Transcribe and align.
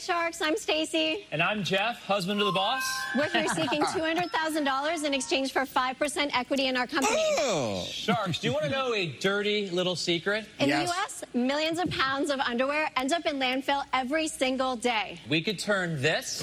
Sharks. 0.00 0.40
I'm 0.40 0.56
Stacy. 0.56 1.26
And 1.30 1.42
I'm 1.42 1.62
Jeff, 1.62 2.02
husband 2.04 2.40
of 2.40 2.46
the 2.46 2.52
boss. 2.52 2.82
We're 3.16 3.28
here 3.28 3.46
seeking 3.48 3.82
$200,000 3.84 5.04
in 5.04 5.14
exchange 5.14 5.52
for 5.52 5.62
5% 5.66 6.30
equity 6.34 6.66
in 6.68 6.76
our 6.76 6.86
company. 6.86 7.20
Oh. 7.38 7.84
Sharks, 7.88 8.38
do 8.38 8.46
you 8.48 8.52
want 8.54 8.64
to 8.64 8.70
know 8.70 8.94
a 8.94 9.06
dirty 9.20 9.68
little 9.70 9.96
secret? 9.96 10.46
In 10.58 10.68
Yes. 10.70 10.88
the 10.88 10.94
U.S., 10.94 11.24
millions 11.34 11.78
of 11.78 11.90
pounds 11.90 12.30
of 12.30 12.40
underwear 12.40 12.88
end 12.96 13.12
up 13.12 13.26
in 13.26 13.38
landfill 13.38 13.84
every 13.92 14.26
single 14.26 14.74
day. 14.76 15.20
We 15.28 15.42
could 15.42 15.58
turn 15.58 16.00
this. 16.00 16.42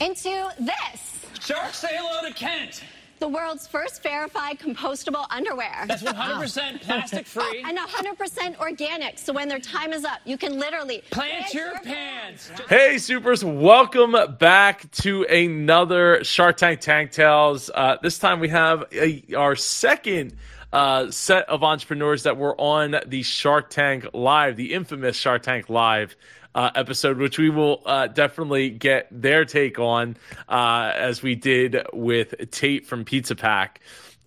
Into 0.00 0.48
this, 0.60 1.26
Sharks, 1.40 1.78
say 1.78 1.88
hello 1.92 2.28
to 2.28 2.32
Kent. 2.34 2.82
The 3.18 3.28
world's 3.28 3.66
first 3.66 4.02
verified 4.02 4.58
compostable 4.58 5.26
underwear. 5.30 5.84
That's 5.86 6.02
100% 6.02 6.80
plastic 6.82 7.26
free. 7.26 7.64
and 7.66 7.76
100% 7.78 8.58
organic, 8.58 9.18
so 9.18 9.32
when 9.32 9.48
their 9.48 9.58
time 9.58 9.92
is 9.92 10.04
up, 10.04 10.20
you 10.24 10.38
can 10.38 10.58
literally 10.58 11.02
Plant 11.10 11.52
your 11.52 11.78
pants. 11.80 12.50
Hey, 12.68 12.98
supers, 12.98 13.44
welcome 13.44 14.14
back 14.38 14.90
to 14.92 15.24
another 15.24 16.22
Shark 16.24 16.56
Tank 16.56 16.80
Tank 16.80 17.12
Tales. 17.12 17.70
Uh, 17.74 17.96
this 18.02 18.18
time 18.18 18.40
we 18.40 18.48
have 18.48 18.84
a, 18.92 19.24
our 19.36 19.56
second 19.56 20.36
uh, 20.72 21.10
set 21.10 21.48
of 21.48 21.62
entrepreneurs 21.62 22.24
that 22.24 22.36
were 22.36 22.58
on 22.60 22.96
the 23.06 23.22
Shark 23.22 23.70
Tank 23.70 24.06
Live, 24.12 24.56
the 24.56 24.74
infamous 24.74 25.16
Shark 25.16 25.42
Tank 25.42 25.68
Live. 25.68 26.16
Uh, 26.58 26.72
episode, 26.74 27.18
which 27.18 27.38
we 27.38 27.50
will 27.50 27.80
uh, 27.86 28.08
definitely 28.08 28.68
get 28.68 29.06
their 29.12 29.44
take 29.44 29.78
on, 29.78 30.16
uh, 30.48 30.92
as 30.96 31.22
we 31.22 31.36
did 31.36 31.80
with 31.92 32.34
Tate 32.50 32.84
from 32.84 33.04
Pizza 33.04 33.36
Pack. 33.36 33.80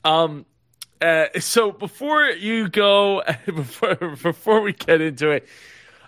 Um, 0.05 0.45
uh, 1.01 1.25
so 1.41 1.73
before 1.73 2.23
you 2.27 2.69
go, 2.69 3.21
before 3.45 3.95
before 3.95 4.61
we 4.61 4.71
get 4.71 5.01
into 5.01 5.31
it, 5.31 5.45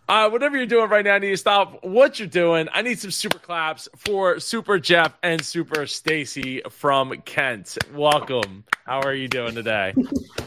uh, 0.08 0.30
whatever 0.30 0.55
you're 0.55 0.66
doing 0.66 0.90
right 0.90 1.04
now, 1.04 1.16
I 1.16 1.20
need 1.20 1.32
to 1.32 1.36
stop 1.36 1.84
what 1.84 2.20
you're 2.20 2.27
doing. 2.29 2.70
I 2.71 2.84
need 2.84 2.99
some 2.99 3.12
super 3.12 3.40
claps 3.40 3.90
for 3.98 4.40
Super 4.40 4.79
Jeff 4.79 5.18
and 5.24 5.44
Super 5.44 5.85
Stacy 5.85 6.62
from 6.70 7.12
Kent. 7.26 7.77
Welcome. 7.94 8.63
How 8.85 9.01
are 9.01 9.13
you 9.13 9.27
doing 9.27 9.55
today? 9.55 9.94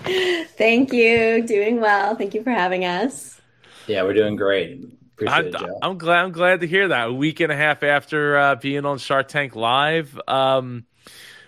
Thank 0.56 0.94
you. 0.94 1.42
Doing 1.46 1.82
well. 1.82 2.16
Thank 2.16 2.32
you 2.32 2.42
for 2.42 2.50
having 2.50 2.86
us. 2.86 3.42
Yeah, 3.86 4.04
we're 4.04 4.14
doing 4.14 4.36
great. 4.36 4.82
Appreciate 5.16 5.56
I'm, 5.56 5.64
it, 5.64 5.78
I'm 5.80 5.98
glad. 5.98 6.24
I'm 6.24 6.32
glad 6.32 6.60
to 6.60 6.66
hear 6.66 6.88
that. 6.88 7.08
A 7.08 7.12
week 7.12 7.40
and 7.40 7.50
a 7.50 7.56
half 7.56 7.82
after 7.82 8.36
uh, 8.36 8.54
being 8.56 8.84
on 8.84 8.98
Shark 8.98 9.28
Tank 9.28 9.56
Live. 9.56 10.20
Um, 10.28 10.84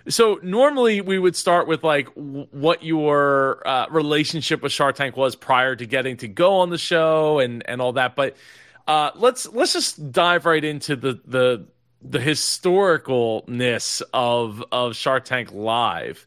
so 0.09 0.41
normally 0.43 1.03
we 1.03 1.19
would 1.19 1.37
start 1.37 1.69
with 1.69 1.85
like 1.85 2.15
w- 2.15 2.47
what 2.51 2.83
your 2.83 3.67
uh, 3.69 3.87
relationship 3.91 4.63
with 4.63 4.73
Shark 4.73 4.97
Tank 4.97 5.19
was 5.19 5.37
prior 5.37 5.77
to 5.77 5.85
getting 5.85 6.17
to 6.19 6.29
go 6.29 6.57
on 6.57 6.71
the 6.71 6.79
show 6.79 7.41
and 7.41 7.63
and 7.69 7.83
all 7.83 7.93
that. 7.93 8.17
But 8.17 8.39
uh, 8.87 9.11
let's 9.17 9.47
let's 9.53 9.75
just 9.75 10.13
dive 10.13 10.47
right 10.47 10.65
into 10.65 10.97
the 10.97 11.21
the 11.27 11.67
the 12.01 12.19
historicalness 12.21 14.01
of 14.15 14.65
of 14.73 14.97
Shark 14.97 15.27
Tank 15.27 15.53
Live. 15.53 16.25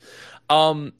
Um, 0.47 0.93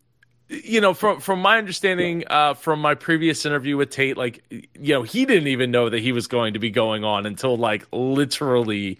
you 0.52 0.82
know, 0.82 0.94
from 0.94 1.22
from 1.22 1.42
my 1.42 1.58
understanding, 1.58 2.26
uh, 2.30 2.54
from 2.54 2.82
my 2.82 2.94
previous 2.94 3.46
interview 3.46 3.78
with 3.78 3.90
Tate, 3.90 4.18
like, 4.18 4.44
you 4.50 4.94
know, 4.94 5.04
he 5.04 5.26
didn't 5.26 5.48
even 5.48 5.72
know 5.72 5.90
that 5.90 6.00
he 6.00 6.12
was 6.12 6.28
going 6.28 6.54
to 6.54 6.60
be 6.60 6.70
going 6.70 7.06
on 7.06 7.26
until 7.26 7.58
like 7.58 7.86
literally, 7.94 9.00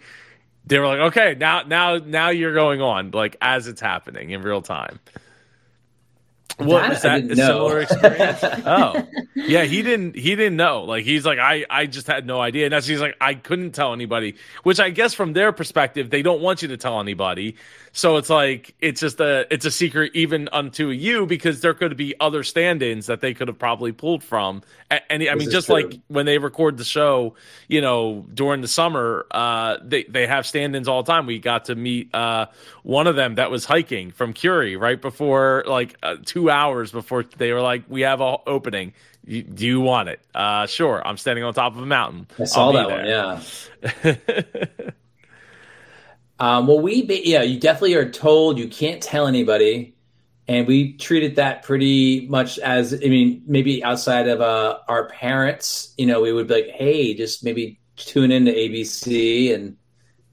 they 0.66 0.78
were 0.78 0.86
like, 0.86 1.00
okay, 1.00 1.36
now 1.38 1.62
now 1.62 1.98
now 1.98 2.30
you're 2.30 2.54
going 2.54 2.80
on, 2.80 3.10
like 3.10 3.36
as 3.42 3.66
it's 3.68 3.82
happening 3.82 4.30
in 4.30 4.40
real 4.40 4.62
time. 4.62 4.98
What 6.56 6.82
That 6.82 6.90
was 6.90 7.02
that 7.02 7.24
a 7.24 7.36
similar 7.36 7.80
experience? 7.80 8.38
oh, 8.66 9.06
yeah, 9.34 9.64
he 9.64 9.82
didn't 9.82 10.16
he 10.16 10.34
didn't 10.36 10.56
know. 10.56 10.84
Like 10.84 11.04
he's 11.04 11.26
like, 11.26 11.38
I 11.38 11.66
I 11.68 11.86
just 11.86 12.06
had 12.06 12.26
no 12.26 12.40
idea, 12.40 12.66
and 12.66 12.72
that's 12.72 12.86
he's 12.86 13.00
like, 13.00 13.16
I 13.20 13.34
couldn't 13.34 13.72
tell 13.72 13.92
anybody. 13.92 14.36
Which 14.62 14.80
I 14.80 14.90
guess 14.90 15.12
from 15.12 15.34
their 15.34 15.52
perspective, 15.52 16.10
they 16.10 16.22
don't 16.22 16.40
want 16.40 16.62
you 16.62 16.68
to 16.68 16.76
tell 16.76 17.00
anybody. 17.00 17.56
So 17.94 18.16
it's 18.16 18.30
like 18.30 18.74
it's 18.80 19.02
just 19.02 19.20
a 19.20 19.46
it's 19.52 19.66
a 19.66 19.70
secret 19.70 20.12
even 20.14 20.48
unto 20.50 20.88
you 20.88 21.26
because 21.26 21.60
there 21.60 21.74
could 21.74 21.94
be 21.94 22.14
other 22.20 22.42
stand-ins 22.42 23.04
that 23.06 23.20
they 23.20 23.34
could 23.34 23.48
have 23.48 23.58
probably 23.58 23.92
pulled 23.92 24.24
from. 24.24 24.62
A- 24.90 25.12
And 25.12 25.22
I 25.28 25.34
mean, 25.34 25.50
just 25.50 25.66
true. 25.66 25.74
like 25.82 26.00
when 26.08 26.24
they 26.24 26.38
record 26.38 26.78
the 26.78 26.84
show, 26.84 27.34
you 27.68 27.82
know, 27.82 28.24
during 28.32 28.62
the 28.62 28.68
summer, 28.68 29.26
uh, 29.30 29.76
they 29.84 30.04
they 30.04 30.26
have 30.26 30.46
stand-ins 30.46 30.88
all 30.88 31.02
the 31.02 31.12
time. 31.12 31.26
We 31.26 31.38
got 31.38 31.66
to 31.66 31.74
meet 31.74 32.14
uh, 32.14 32.46
one 32.82 33.06
of 33.06 33.14
them 33.14 33.34
that 33.34 33.50
was 33.50 33.66
hiking 33.66 34.10
from 34.10 34.32
Curie 34.32 34.76
right 34.76 35.00
before, 35.00 35.62
like 35.66 35.94
uh, 36.02 36.16
two 36.24 36.48
hours 36.48 36.92
before 36.92 37.24
they 37.36 37.52
were 37.52 37.60
like, 37.60 37.82
"We 37.88 38.00
have 38.02 38.22
a 38.22 38.38
opening. 38.46 38.94
You, 39.26 39.42
do 39.42 39.66
you 39.66 39.82
want 39.82 40.08
it?" 40.08 40.20
Uh, 40.34 40.66
sure. 40.66 41.06
I'm 41.06 41.18
standing 41.18 41.44
on 41.44 41.52
top 41.52 41.76
of 41.76 41.82
a 41.82 41.86
mountain. 41.86 42.26
I 42.38 42.44
saw 42.44 42.72
that 42.72 42.88
one. 42.90 43.04
Yeah. 43.06 43.42
um, 46.42 46.66
well, 46.66 46.80
we 46.80 47.04
yeah, 47.24 47.42
you 47.42 47.60
definitely 47.60 47.94
are 47.94 48.10
told 48.10 48.58
you 48.58 48.66
can't 48.66 49.00
tell 49.00 49.28
anybody, 49.28 49.94
and 50.48 50.66
we 50.66 50.94
treated 50.94 51.36
that 51.36 51.62
pretty 51.62 52.26
much 52.26 52.58
as 52.58 52.92
I 52.92 53.06
mean, 53.06 53.44
maybe 53.46 53.84
outside 53.84 54.26
of 54.26 54.40
uh, 54.40 54.80
our 54.88 55.08
parents, 55.08 55.94
you 55.96 56.04
know, 56.04 56.20
we 56.20 56.32
would 56.32 56.48
be 56.48 56.54
like, 56.54 56.70
hey, 56.70 57.14
just 57.14 57.44
maybe 57.44 57.78
tune 57.96 58.32
into 58.32 58.50
ABC 58.50 59.54
and. 59.54 59.76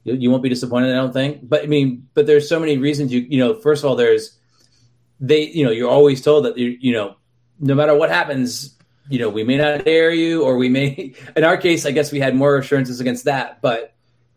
You, 0.02 0.14
you 0.14 0.30
won't 0.30 0.42
be 0.42 0.48
disappointed, 0.48 0.92
I 0.92 0.94
don't 0.94 1.12
think. 1.12 1.46
But 1.46 1.62
I 1.62 1.66
mean, 1.66 2.08
but 2.14 2.26
there's 2.26 2.48
so 2.48 2.58
many 2.58 2.78
reasons 2.78 3.12
you 3.12 3.20
you 3.20 3.36
know. 3.36 3.60
First 3.60 3.84
of 3.84 3.90
all, 3.90 3.96
there's 3.96 4.38
they 5.20 5.42
you 5.42 5.62
know 5.62 5.70
you're 5.70 5.90
always 5.90 6.22
told 6.22 6.46
that 6.46 6.56
you 6.56 6.78
you 6.80 6.92
know 6.94 7.16
no 7.58 7.74
matter 7.74 7.94
what 7.94 8.08
happens 8.08 8.74
you 9.10 9.18
know 9.18 9.28
we 9.28 9.44
may 9.44 9.58
not 9.58 9.86
air 9.86 10.10
you 10.10 10.42
or 10.42 10.56
we 10.56 10.70
may 10.70 11.14
in 11.36 11.44
our 11.44 11.58
case 11.58 11.84
i 11.84 11.90
guess 11.90 12.10
we 12.10 12.18
had 12.18 12.34
more 12.34 12.56
assurances 12.56 13.00
against 13.00 13.24
that 13.26 13.60
but 13.60 13.94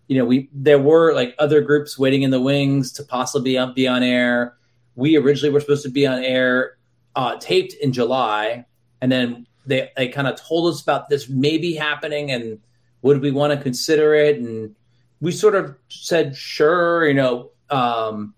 you 0.07 0.17
know 0.17 0.25
we 0.25 0.49
there 0.53 0.79
were 0.79 1.13
like 1.13 1.35
other 1.39 1.61
groups 1.61 1.97
waiting 1.97 2.23
in 2.23 2.31
the 2.31 2.41
wings 2.41 2.91
to 2.93 3.03
possibly 3.03 3.57
be 3.73 3.87
on, 3.87 4.03
air. 4.03 4.55
We 4.95 5.17
originally 5.17 5.53
were 5.53 5.59
supposed 5.59 5.83
to 5.83 5.89
be 5.89 6.05
on 6.05 6.23
air 6.23 6.77
uh, 7.15 7.37
taped 7.39 7.73
in 7.73 7.93
july 7.93 8.65
and 9.01 9.11
then 9.11 9.47
they, 9.65 9.89
they 9.95 10.07
kind 10.07 10.27
of 10.27 10.35
told 10.35 10.73
us 10.73 10.81
about 10.81 11.09
this 11.09 11.29
maybe 11.29 11.73
happening 11.73 12.31
and 12.31 12.59
would 13.01 13.21
we 13.21 13.31
want 13.31 13.53
to 13.53 13.61
consider 13.61 14.13
it? 14.13 14.37
And 14.37 14.75
we 15.19 15.31
sort 15.31 15.55
of 15.55 15.75
said 15.89 16.35
sure 16.35 17.07
you 17.07 17.13
know 17.13 17.51
um, 17.69 18.33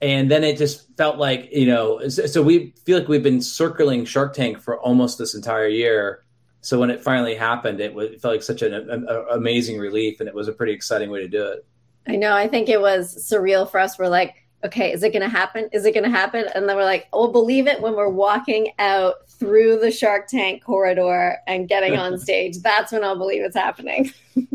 and 0.00 0.30
then 0.30 0.44
it 0.44 0.56
just 0.56 0.86
felt 0.96 1.18
like 1.18 1.48
you 1.52 1.66
know 1.66 2.08
so 2.08 2.42
we 2.42 2.72
feel 2.84 2.98
like 2.98 3.08
we've 3.08 3.22
been 3.22 3.40
circling 3.40 4.04
shark 4.04 4.34
tank 4.34 4.60
for 4.60 4.80
almost 4.80 5.18
this 5.18 5.34
entire 5.34 5.68
year 5.68 6.23
so 6.64 6.78
when 6.80 6.90
it 6.90 7.00
finally 7.02 7.34
happened 7.34 7.80
it, 7.80 7.92
was, 7.94 8.10
it 8.10 8.20
felt 8.20 8.34
like 8.34 8.42
such 8.42 8.62
an 8.62 8.74
a, 8.74 9.12
a- 9.12 9.36
amazing 9.36 9.78
relief 9.78 10.20
and 10.20 10.28
it 10.28 10.34
was 10.34 10.48
a 10.48 10.52
pretty 10.52 10.72
exciting 10.72 11.10
way 11.10 11.20
to 11.20 11.28
do 11.28 11.44
it 11.46 11.64
I 12.06 12.16
know. 12.16 12.34
I 12.36 12.48
think 12.48 12.68
it 12.68 12.82
was 12.82 13.16
surreal 13.16 13.66
for 13.70 13.80
us. 13.80 13.98
We're 13.98 14.08
like, 14.08 14.34
okay, 14.62 14.92
is 14.92 15.02
it 15.02 15.14
going 15.14 15.22
to 15.22 15.28
happen? 15.28 15.70
Is 15.72 15.86
it 15.86 15.92
going 15.94 16.04
to 16.04 16.10
happen? 16.10 16.44
And 16.54 16.68
then 16.68 16.76
we're 16.76 16.84
like, 16.84 17.08
oh, 17.14 17.32
believe 17.32 17.66
it 17.66 17.80
when 17.80 17.94
we're 17.96 18.10
walking 18.10 18.72
out 18.78 19.26
through 19.26 19.78
the 19.80 19.90
Shark 19.90 20.28
Tank 20.28 20.62
corridor 20.62 21.38
and 21.46 21.66
getting 21.66 21.96
on 21.96 22.18
stage. 22.26 22.58
That's 22.58 22.92
when 22.92 23.02
I'll 23.04 23.16
believe 23.16 23.42
it's 23.42 23.56
happening. 23.56 24.12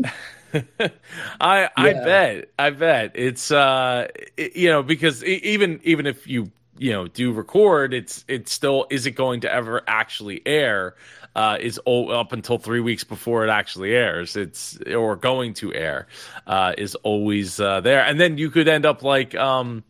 I 1.40 1.68
I 1.76 1.90
Yeah. 1.90 2.04
bet 2.04 2.50
I 2.58 2.70
bet 2.70 3.12
it's 3.14 3.50
uh 3.50 4.08
i- 4.38 4.50
you 4.54 4.68
know 4.68 4.82
because 4.82 5.24
e- 5.24 5.40
even 5.44 5.80
even 5.84 6.06
if 6.06 6.26
you 6.26 6.50
you 6.78 6.90
know 6.92 7.06
do 7.08 7.32
record 7.32 7.94
it's 7.94 8.24
it's 8.26 8.52
still 8.52 8.86
is 8.90 9.06
it 9.06 9.12
going 9.12 9.40
to 9.42 9.52
ever 9.52 9.82
actually 9.86 10.42
air 10.46 10.94
uh 11.36 11.56
is 11.60 11.78
all 11.78 12.12
up 12.12 12.32
until 12.32 12.58
3 12.58 12.80
weeks 12.80 13.04
before 13.04 13.44
it 13.44 13.50
actually 13.50 13.94
airs. 13.94 14.36
It's 14.36 14.78
or 14.94 15.16
going 15.16 15.54
to 15.54 15.72
air 15.74 16.06
uh 16.46 16.74
is 16.76 16.94
always 16.96 17.60
uh 17.60 17.80
there. 17.80 18.04
And 18.04 18.20
then 18.20 18.38
you 18.38 18.50
could 18.50 18.68
end 18.68 18.86
up 18.86 19.02
like 19.02 19.34
um 19.34 19.84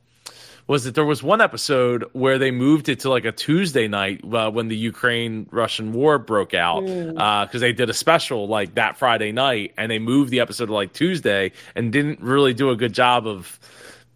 was 0.70 0.86
it 0.86 0.94
there 0.94 1.04
was 1.04 1.20
one 1.20 1.40
episode 1.40 2.04
where 2.12 2.38
they 2.38 2.52
moved 2.52 2.88
it 2.88 3.00
to 3.00 3.10
like 3.10 3.24
a 3.24 3.32
Tuesday 3.32 3.88
night 3.88 4.20
uh, 4.32 4.48
when 4.52 4.68
the 4.68 4.76
Ukraine 4.76 5.48
Russian 5.50 5.92
war 5.92 6.16
broke 6.16 6.54
out 6.54 6.82
because 6.82 7.60
they 7.60 7.72
did 7.72 7.91
a 7.91 7.92
special 7.92 8.47
like 8.47 8.76
that 8.76 8.97
Friday 8.97 9.32
night 9.32 9.74
and 9.76 9.91
they 9.91 9.98
moved 9.98 10.30
the 10.30 10.38
episode 10.38 10.66
to 10.66 10.72
like 10.72 10.92
Tuesday 10.92 11.50
and 11.74 11.92
didn't 11.92 12.20
really 12.20 12.54
do 12.54 12.70
a 12.70 12.76
good 12.76 12.92
job 12.92 13.26
of 13.26 13.59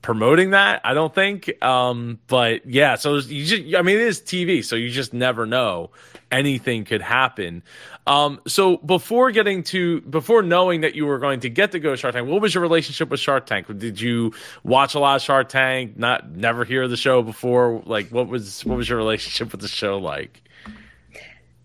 promoting 0.04 0.50
that 0.50 0.82
I 0.84 0.92
don't 0.92 1.14
think. 1.14 1.50
Um 1.64 2.18
but 2.26 2.66
yeah 2.66 2.96
so 2.96 3.16
you 3.16 3.46
just 3.46 3.74
I 3.74 3.80
mean 3.80 3.96
it 3.96 4.02
is 4.02 4.20
TV 4.20 4.62
so 4.62 4.76
you 4.76 4.90
just 4.90 5.14
never 5.14 5.46
know 5.46 5.90
anything 6.30 6.84
could 6.84 7.00
happen. 7.00 7.62
Um 8.06 8.38
so 8.46 8.76
before 8.76 9.30
getting 9.30 9.62
to 9.64 10.02
before 10.02 10.42
knowing 10.42 10.82
that 10.82 10.94
you 10.94 11.06
were 11.06 11.18
going 11.18 11.40
to 11.40 11.48
get 11.48 11.72
to 11.72 11.80
go 11.80 11.92
to 11.92 11.96
Shark 11.96 12.12
Tank 12.12 12.28
what 12.28 12.42
was 12.42 12.54
your 12.54 12.60
relationship 12.60 13.08
with 13.08 13.18
Shark 13.18 13.46
Tank? 13.46 13.66
Did 13.78 13.98
you 13.98 14.34
watch 14.62 14.94
a 14.94 14.98
lot 14.98 15.16
of 15.16 15.22
Shark 15.22 15.48
Tank 15.48 15.96
not 15.96 16.30
never 16.32 16.66
hear 16.66 16.86
the 16.86 16.98
show 16.98 17.22
before? 17.22 17.82
Like 17.86 18.08
what 18.10 18.28
was 18.28 18.62
what 18.66 18.76
was 18.76 18.86
your 18.86 18.98
relationship 18.98 19.52
with 19.52 19.62
the 19.62 19.68
show 19.68 19.96
like? 19.96 20.42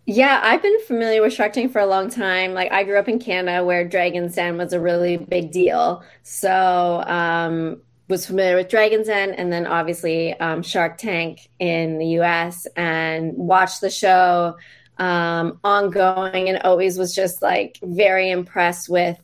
Yeah, 0.05 0.39
I've 0.41 0.61
been 0.61 0.79
familiar 0.87 1.21
with 1.21 1.33
Shark 1.33 1.51
Tank 1.51 1.73
for 1.73 1.79
a 1.79 1.85
long 1.85 2.09
time. 2.09 2.53
Like 2.53 2.71
I 2.71 2.85
grew 2.85 2.97
up 2.97 3.09
in 3.09 3.19
Canada 3.19 3.65
where 3.65 3.85
Dragon's 3.85 4.33
Den 4.33 4.57
was 4.57 4.71
a 4.71 4.79
really 4.79 5.17
big 5.17 5.51
deal. 5.51 6.03
So, 6.23 7.03
um, 7.05 7.81
was 8.09 8.25
familiar 8.25 8.55
with 8.55 8.69
Dragon's 8.69 9.07
Den 9.07 9.31
and 9.31 9.53
then 9.53 9.67
obviously 9.67 10.33
um, 10.39 10.63
Shark 10.63 10.97
Tank 10.97 11.47
in 11.59 11.99
the 11.99 12.07
US 12.19 12.67
and 12.75 13.33
watched 13.37 13.81
the 13.81 13.89
show 13.89 14.57
um, 14.97 15.59
ongoing 15.63 16.49
and 16.49 16.59
always 16.63 16.97
was 16.97 17.15
just 17.15 17.41
like 17.41 17.79
very 17.83 18.31
impressed 18.31 18.89
with 18.89 19.17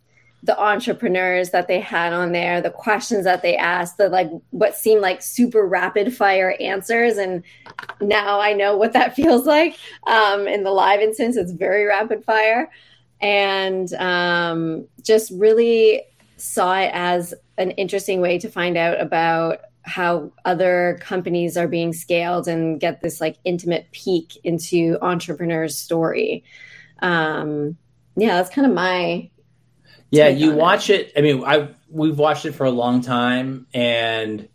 the 0.43 0.57
entrepreneurs 0.59 1.49
that 1.49 1.67
they 1.67 1.79
had 1.79 2.13
on 2.13 2.31
there, 2.31 2.61
the 2.61 2.69
questions 2.69 3.23
that 3.23 3.41
they 3.41 3.57
asked, 3.57 3.97
the 3.97 4.07
like 4.07 4.29
what 4.51 4.75
seemed 4.75 5.01
like 5.01 5.23
super 5.23 5.65
rapid 5.65 6.15
fire 6.15 6.55
answers. 6.59 7.17
And 7.17 7.43
now 7.99 8.39
I 8.39 8.53
know 8.53 8.77
what 8.77 8.93
that 8.93 9.15
feels 9.15 9.47
like. 9.47 9.75
Um, 10.05 10.47
in 10.47 10.63
the 10.63 10.69
live 10.69 11.01
instance, 11.01 11.35
it's 11.35 11.51
very 11.51 11.85
rapid 11.85 12.23
fire. 12.23 12.69
And 13.19 13.91
um, 13.95 14.87
just 15.01 15.31
really 15.31 16.03
saw 16.37 16.77
it 16.77 16.91
as 16.93 17.33
an 17.57 17.71
interesting 17.71 18.21
way 18.21 18.39
to 18.39 18.49
find 18.49 18.77
out 18.77 18.99
about 18.99 19.59
how 19.83 20.31
other 20.43 20.97
companies 21.01 21.57
are 21.57 21.67
being 21.67 21.93
scaled 21.93 22.47
and 22.47 22.79
get 22.79 23.01
this 23.01 23.21
like 23.21 23.37
intimate 23.45 23.87
peek 23.91 24.37
into 24.43 24.97
entrepreneurs' 25.01 25.77
story. 25.77 26.43
Um, 26.99 27.77
yeah, 28.15 28.37
that's 28.37 28.49
kind 28.49 28.67
of 28.67 28.73
my 28.73 29.29
yeah, 30.11 30.29
you 30.29 30.53
watch 30.53 30.89
it. 30.89 31.11
I 31.17 31.21
mean, 31.21 31.43
I 31.43 31.69
we've 31.89 32.17
watched 32.17 32.45
it 32.45 32.53
for 32.53 32.65
a 32.65 32.71
long 32.71 33.01
time, 33.01 33.67
and 33.73 34.47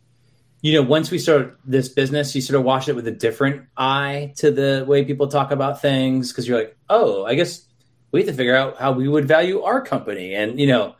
you 0.62 0.74
know, 0.74 0.82
once 0.82 1.10
we 1.10 1.18
start 1.18 1.58
this 1.64 1.88
business, 1.88 2.34
you 2.34 2.40
sort 2.40 2.58
of 2.58 2.64
watch 2.64 2.88
it 2.88 2.94
with 2.94 3.06
a 3.06 3.12
different 3.12 3.66
eye 3.76 4.32
to 4.36 4.50
the 4.50 4.84
way 4.86 5.04
people 5.04 5.28
talk 5.28 5.50
about 5.50 5.80
things 5.80 6.32
because 6.32 6.46
you're 6.46 6.58
like, 6.58 6.76
oh, 6.88 7.24
I 7.24 7.34
guess 7.34 7.66
we 8.12 8.20
have 8.20 8.28
to 8.28 8.34
figure 8.34 8.56
out 8.56 8.78
how 8.78 8.92
we 8.92 9.08
would 9.08 9.26
value 9.26 9.62
our 9.62 9.80
company, 9.82 10.34
and 10.34 10.58
you 10.58 10.66
know, 10.66 10.94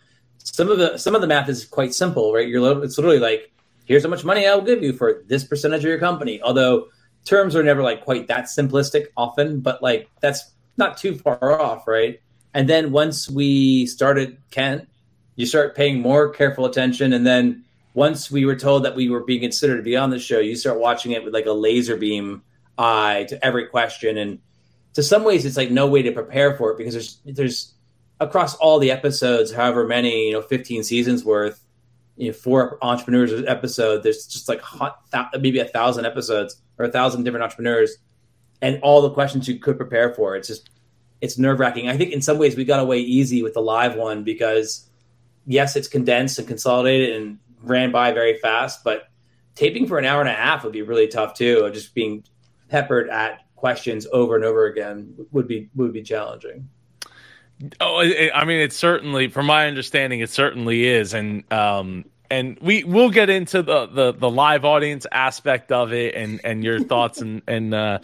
some 0.45 0.71
of 0.71 0.79
the 0.79 0.99
some 0.99 1.15
of 1.15 1.21
the 1.21 1.27
math 1.27 1.49
is 1.49 1.65
quite 1.65 1.95
simple, 1.95 2.33
right? 2.33 2.49
You're 2.49 2.85
it's 2.85 2.99
literally 2.99 3.19
like, 3.19 3.53
here's 3.85 4.03
how 4.03 4.11
much 4.11 4.25
money 4.25 4.47
I'll 4.47 4.61
give 4.61 4.83
you 4.83 4.93
for 4.93 5.23
this 5.27 5.45
percentage 5.45 5.81
of 5.81 5.89
your 5.89 5.99
company. 5.99 6.41
Although 6.43 6.89
terms 7.25 7.55
are 7.55 7.63
never 7.63 7.83
like 7.83 8.05
quite 8.05 8.29
that 8.29 8.45
simplistic 8.45 9.07
often, 9.17 9.61
but 9.61 9.83
like 9.83 10.09
that's 10.21 10.53
not 10.77 10.97
too 10.97 11.17
far 11.17 11.61
off, 11.61 11.87
right? 11.87 12.21
And 12.55 12.69
then 12.69 12.91
once 12.91 13.31
we 13.31 13.87
started 13.87 14.39
Kent, 14.51 14.89
you 15.37 15.47
start 15.47 15.77
paying 15.77 16.01
more 16.01 16.31
careful 16.31 16.65
attention. 16.65 17.13
And 17.13 17.27
then 17.27 17.65
once 17.95 18.31
we 18.31 18.45
were 18.45 18.57
told 18.57 18.85
that 18.85 18.97
we 18.97 19.09
were 19.09 19.21
being 19.21 19.41
considered 19.41 19.77
to 19.77 19.83
be 19.83 19.97
on 19.97 20.11
the 20.11 20.19
show, 20.19 20.39
you 20.39 20.57
start 20.57 20.81
watching 20.81 21.13
it 21.13 21.25
with 21.25 21.35
like 21.35 21.47
a 21.47 21.53
laser 21.53 21.97
beam 21.97 22.43
eye 22.79 23.27
to 23.29 23.45
every 23.45 23.67
question. 23.67 24.19
And 24.19 24.39
to 24.95 25.03
some 25.03 25.25
ways, 25.25 25.45
it's 25.45 25.57
like 25.57 25.71
no 25.71 25.87
way 25.87 26.03
to 26.03 26.13
prepare 26.13 26.57
for 26.57 26.73
it 26.73 26.79
because 26.79 26.95
there's 26.95 27.19
there's 27.25 27.75
across 28.21 28.55
all 28.57 28.79
the 28.79 28.91
episodes, 28.91 29.53
however 29.53 29.87
many 29.87 30.27
you 30.27 30.33
know, 30.33 30.43
15 30.43 30.85
seasons 30.85 31.25
worth, 31.25 31.65
you 32.17 32.29
know, 32.29 32.33
four 32.33 32.79
entrepreneurs 32.83 33.33
episode. 33.47 34.03
There's 34.03 34.27
just 34.27 34.49
like 34.49 34.61
hot, 34.61 35.01
maybe 35.41 35.59
a 35.59 35.65
thousand 35.65 36.05
episodes 36.05 36.61
or 36.79 36.85
a 36.85 36.93
thousand 36.93 37.25
different 37.25 37.45
entrepreneurs, 37.45 37.97
and 38.61 38.79
all 38.83 39.01
the 39.01 39.11
questions 39.11 39.49
you 39.49 39.59
could 39.59 39.79
prepare 39.79 40.13
for. 40.15 40.37
It's 40.37 40.49
just 40.49 40.71
it's 41.21 41.39
nerve 41.39 41.59
wracking. 41.59 41.89
I 41.89 41.97
think 41.97 42.13
in 42.13 42.23
some 42.23 42.39
ways 42.39 42.57
we 42.57 42.65
got 42.65 42.81
away 42.81 42.99
easy 42.99 43.43
with 43.43 43.55
the 43.55 43.63
live 43.63 43.97
one 43.97 44.23
because 44.23 44.89
yes, 45.47 45.77
it's 45.77 45.89
condensed 45.89 46.39
and 46.39 46.47
consolidated 46.47 47.21
and 47.21 47.39
ran 47.63 47.91
by 47.91 48.13
very 48.13 48.39
fast, 48.39 48.85
but 48.85 49.09
taping 49.55 49.87
for 49.87 49.99
an 49.99 50.05
hour 50.05 50.21
and 50.21 50.31
a 50.31 50.35
half 50.35 50.65
would 50.65 50.73
be 50.73 50.83
really 50.83 51.09
tough 51.09 51.35
too. 51.35 51.69
Just 51.73 51.95
being 51.95 52.25
peppered 52.69 53.09
at 53.11 53.41
questions 53.57 54.07
over 54.13 54.37
and 54.37 54.45
over 54.45 54.67
again 54.67 55.15
would 55.33 55.49
be 55.49 55.71
would 55.75 55.93
be 55.93 56.03
challenging. 56.03 56.69
Oh, 57.81 58.01
I 58.01 58.45
mean, 58.45 58.61
it 58.61 58.73
certainly, 58.73 59.29
from 59.29 59.47
my 59.47 59.67
understanding, 59.67 60.21
it 60.21 60.31
certainly 60.31 60.87
is, 60.87 61.13
and 61.13 61.51
um, 61.53 62.07
and 62.31 62.59
we 62.61 62.85
we'll 62.85 63.11
get 63.11 63.29
into 63.29 63.63
the, 63.63 63.87
the 63.87 64.13
the 64.13 64.31
live 64.31 64.65
audience 64.65 65.07
aspect 65.13 65.71
of 65.71 65.93
it 65.93 66.15
and 66.15 66.41
and 66.43 66.65
your 66.65 66.81
thoughts 66.85 67.21
and 67.21 67.43
and 67.47 67.75
uh, 67.75 67.99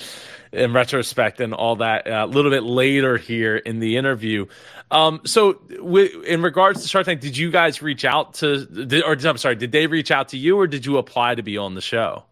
in 0.53 0.73
retrospect 0.73 1.41
and 1.41 1.55
all 1.55 1.77
that 1.77 2.07
uh, 2.07 2.25
a 2.25 2.27
little 2.27 2.51
bit 2.51 2.65
later 2.65 3.17
here 3.17 3.57
in 3.57 3.79
the 3.79 3.97
interview. 3.97 4.47
Um, 4.91 5.21
so, 5.25 5.55
w- 5.55 6.23
in 6.23 6.43
regards 6.43 6.83
to 6.83 6.89
Shark 6.89 7.07
Tank, 7.07 7.21
did 7.21 7.37
you 7.37 7.51
guys 7.51 7.83
reach 7.83 8.05
out 8.05 8.35
to, 8.35 8.67
did, 8.67 9.03
or 9.03 9.17
I'm 9.29 9.37
sorry, 9.37 9.57
did 9.57 9.73
they 9.73 9.87
reach 9.87 10.11
out 10.11 10.29
to 10.29 10.39
you, 10.39 10.59
or 10.59 10.67
did 10.67 10.87
you 10.87 10.99
apply 10.99 11.35
to 11.35 11.43
be 11.43 11.57
on 11.57 11.75
the 11.75 11.81
show? 11.81 12.25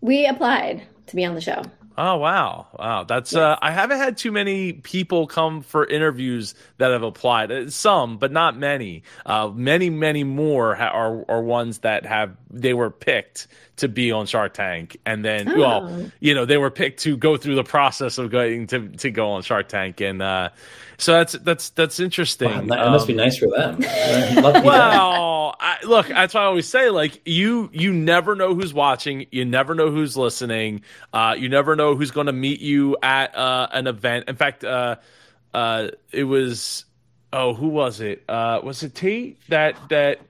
We 0.00 0.26
applied 0.26 0.84
to 1.06 1.16
be 1.16 1.24
on 1.24 1.34
the 1.34 1.40
show. 1.40 1.62
Oh 2.00 2.14
wow, 2.18 2.68
wow! 2.78 3.02
That's 3.02 3.32
yes. 3.32 3.40
uh, 3.40 3.56
I 3.60 3.72
haven't 3.72 3.98
had 3.98 4.16
too 4.16 4.30
many 4.30 4.72
people 4.72 5.26
come 5.26 5.62
for 5.62 5.84
interviews 5.84 6.54
that 6.76 6.92
have 6.92 7.02
applied. 7.02 7.50
Uh, 7.50 7.70
some, 7.70 8.18
but 8.18 8.30
not 8.30 8.56
many. 8.56 9.02
Uh, 9.26 9.50
many, 9.52 9.90
many 9.90 10.22
more 10.22 10.76
ha- 10.76 10.90
are 10.90 11.24
are 11.28 11.42
ones 11.42 11.80
that 11.80 12.06
have 12.06 12.36
they 12.50 12.74
were 12.74 12.90
picked 12.90 13.48
to 13.76 13.88
be 13.88 14.10
on 14.10 14.26
Shark 14.26 14.54
Tank, 14.54 14.96
and 15.06 15.24
then 15.24 15.48
oh. 15.48 15.58
well, 15.58 16.10
you 16.20 16.34
know, 16.34 16.44
they 16.44 16.56
were 16.56 16.70
picked 16.70 17.00
to 17.00 17.16
go 17.16 17.36
through 17.36 17.54
the 17.54 17.64
process 17.64 18.18
of 18.18 18.30
going 18.30 18.66
to 18.68 18.88
to 18.88 19.10
go 19.10 19.30
on 19.30 19.42
Shark 19.42 19.68
Tank, 19.68 20.00
and 20.00 20.22
uh, 20.22 20.50
so 20.98 21.12
that's 21.12 21.32
that's 21.34 21.70
that's 21.70 22.00
interesting. 22.00 22.50
Wow, 22.50 22.76
that 22.76 22.86
um, 22.86 22.92
must 22.92 23.06
be 23.06 23.12
um, 23.14 23.18
nice 23.18 23.38
for 23.38 23.48
them. 23.56 23.78
well, 24.64 25.56
I, 25.60 25.78
look, 25.84 26.08
that's 26.08 26.34
why 26.34 26.42
I 26.42 26.44
always 26.44 26.68
say, 26.68 26.90
like 26.90 27.20
you 27.24 27.70
you 27.72 27.92
never 27.92 28.34
know 28.34 28.54
who's 28.54 28.74
watching, 28.74 29.26
you 29.30 29.44
never 29.44 29.74
know 29.74 29.90
who's 29.90 30.16
listening, 30.16 30.82
uh, 31.12 31.34
you 31.38 31.48
never 31.48 31.76
know 31.76 31.94
who's 31.94 32.10
going 32.10 32.26
to 32.26 32.32
meet 32.32 32.60
you 32.60 32.96
at 33.02 33.34
uh, 33.36 33.68
an 33.72 33.86
event. 33.86 34.28
In 34.28 34.36
fact, 34.36 34.64
uh, 34.64 34.96
uh, 35.54 35.88
it 36.12 36.24
was 36.24 36.84
oh, 37.32 37.54
who 37.54 37.68
was 37.68 38.00
it? 38.00 38.24
Uh, 38.28 38.60
was 38.62 38.82
it 38.82 38.94
Tate 38.94 39.38
that 39.48 39.76
that 39.88 40.20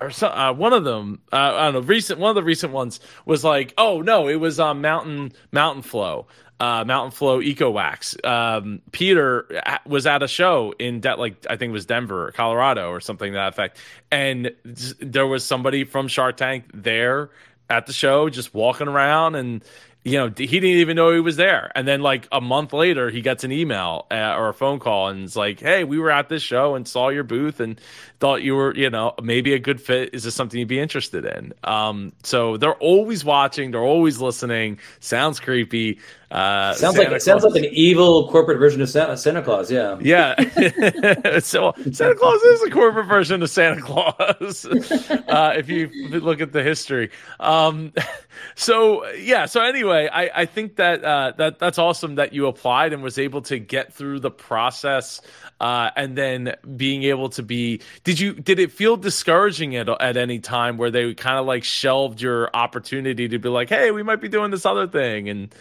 or 0.00 0.10
some, 0.10 0.32
uh, 0.32 0.52
one 0.52 0.72
of 0.72 0.84
them, 0.84 1.20
uh, 1.32 1.36
I 1.36 1.64
don't 1.70 1.74
know, 1.74 1.80
recent 1.80 2.20
one 2.20 2.30
of 2.30 2.34
the 2.34 2.42
recent 2.42 2.72
ones 2.72 3.00
was 3.24 3.44
like, 3.44 3.74
oh 3.78 4.00
no, 4.00 4.28
it 4.28 4.36
was 4.36 4.60
um, 4.60 4.80
Mountain 4.80 5.32
Mountain 5.52 5.82
Flow 5.82 6.26
uh, 6.58 6.84
Mountain 6.84 7.10
Flow 7.12 7.40
Eco 7.40 7.70
Wax. 7.70 8.16
Um, 8.24 8.80
Peter 8.92 9.46
was 9.86 10.06
at 10.06 10.22
a 10.22 10.28
show 10.28 10.74
in 10.78 11.00
De- 11.00 11.16
like 11.16 11.46
I 11.48 11.56
think 11.56 11.70
it 11.70 11.72
was 11.72 11.86
Denver, 11.86 12.32
Colorado, 12.32 12.90
or 12.90 13.00
something 13.00 13.32
that 13.34 13.48
effect, 13.48 13.78
and 14.10 14.52
there 15.00 15.26
was 15.26 15.44
somebody 15.44 15.84
from 15.84 16.08
Shark 16.08 16.36
Tank 16.36 16.64
there 16.72 17.30
at 17.68 17.86
the 17.86 17.92
show, 17.92 18.30
just 18.30 18.54
walking 18.54 18.88
around, 18.88 19.34
and 19.34 19.62
you 20.02 20.18
know, 20.18 20.28
he 20.28 20.46
didn't 20.46 20.78
even 20.78 20.94
know 20.94 21.12
he 21.12 21.18
was 21.18 21.34
there. 21.34 21.72
And 21.74 21.86
then 21.86 22.00
like 22.00 22.28
a 22.30 22.40
month 22.40 22.72
later, 22.72 23.10
he 23.10 23.22
gets 23.22 23.42
an 23.42 23.50
email 23.50 24.06
uh, 24.10 24.36
or 24.36 24.48
a 24.48 24.54
phone 24.54 24.78
call 24.78 25.08
and 25.08 25.24
it's 25.24 25.34
like, 25.34 25.58
"Hey, 25.58 25.82
we 25.82 25.98
were 25.98 26.12
at 26.12 26.28
this 26.28 26.42
show 26.42 26.76
and 26.76 26.86
saw 26.86 27.08
your 27.08 27.24
booth 27.24 27.58
and 27.58 27.80
thought 28.20 28.42
you 28.42 28.54
were, 28.54 28.74
you 28.74 28.90
know, 28.90 29.14
maybe 29.22 29.52
a 29.52 29.58
good 29.58 29.80
fit. 29.80 30.14
Is 30.14 30.24
this 30.24 30.34
something 30.34 30.58
you'd 30.58 30.68
be 30.68 30.80
interested 30.80 31.24
in?" 31.24 31.52
Um, 31.64 32.12
so 32.22 32.56
they're 32.56 32.74
always 32.74 33.24
watching, 33.24 33.70
they're 33.70 33.80
always 33.82 34.20
listening. 34.20 34.78
Sounds 35.00 35.40
creepy. 35.40 35.98
Uh, 36.30 36.74
sounds 36.74 36.96
Santa 36.96 37.12
like 37.12 37.20
sounds 37.20 37.44
like 37.44 37.54
an 37.54 37.70
evil 37.70 38.28
corporate 38.28 38.58
version 38.58 38.82
of 38.82 38.88
Santa, 38.88 39.16
Santa 39.16 39.42
Claus. 39.42 39.70
Yeah, 39.70 39.96
yeah. 40.00 40.34
so 41.38 41.72
Santa 41.92 42.14
Claus 42.16 42.42
is 42.42 42.62
a 42.62 42.70
corporate 42.70 43.06
version 43.06 43.42
of 43.44 43.50
Santa 43.50 43.80
Claus. 43.80 44.66
uh, 45.28 45.52
if 45.56 45.68
you 45.68 45.88
look 46.10 46.40
at 46.40 46.50
the 46.50 46.64
history. 46.64 47.10
Um, 47.38 47.92
so 48.56 49.08
yeah. 49.12 49.46
So 49.46 49.62
anyway, 49.62 50.08
I, 50.12 50.42
I 50.42 50.46
think 50.46 50.76
that 50.76 51.04
uh, 51.04 51.32
that 51.38 51.60
that's 51.60 51.78
awesome 51.78 52.16
that 52.16 52.32
you 52.32 52.48
applied 52.48 52.92
and 52.92 53.04
was 53.04 53.18
able 53.18 53.42
to 53.42 53.60
get 53.60 53.92
through 53.92 54.18
the 54.18 54.30
process. 54.30 55.20
Uh, 55.60 55.90
and 55.96 56.18
then 56.18 56.54
being 56.76 57.04
able 57.04 57.30
to 57.30 57.42
be 57.42 57.80
did 58.06 58.18
you 58.18 58.32
did 58.32 58.58
it 58.58 58.72
feel 58.72 58.96
discouraging 58.96 59.76
at, 59.76 59.88
at 60.00 60.16
any 60.16 60.38
time 60.38 60.78
where 60.78 60.90
they 60.90 61.12
kind 61.12 61.38
of 61.38 61.44
like 61.44 61.64
shelved 61.64 62.22
your 62.22 62.48
opportunity 62.54 63.28
to 63.28 63.38
be 63.38 63.50
like 63.50 63.68
hey 63.68 63.90
we 63.90 64.02
might 64.02 64.22
be 64.22 64.28
doing 64.28 64.50
this 64.50 64.64
other 64.64 64.86
thing 64.86 65.28
and 65.28 65.54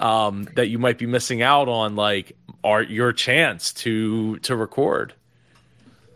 um, 0.00 0.48
that 0.56 0.68
you 0.68 0.78
might 0.78 0.98
be 0.98 1.06
missing 1.06 1.42
out 1.42 1.68
on, 1.68 1.96
like 1.96 2.36
are 2.64 2.82
your 2.82 3.12
chance 3.12 3.72
to 3.74 4.38
to 4.40 4.56
record? 4.56 5.14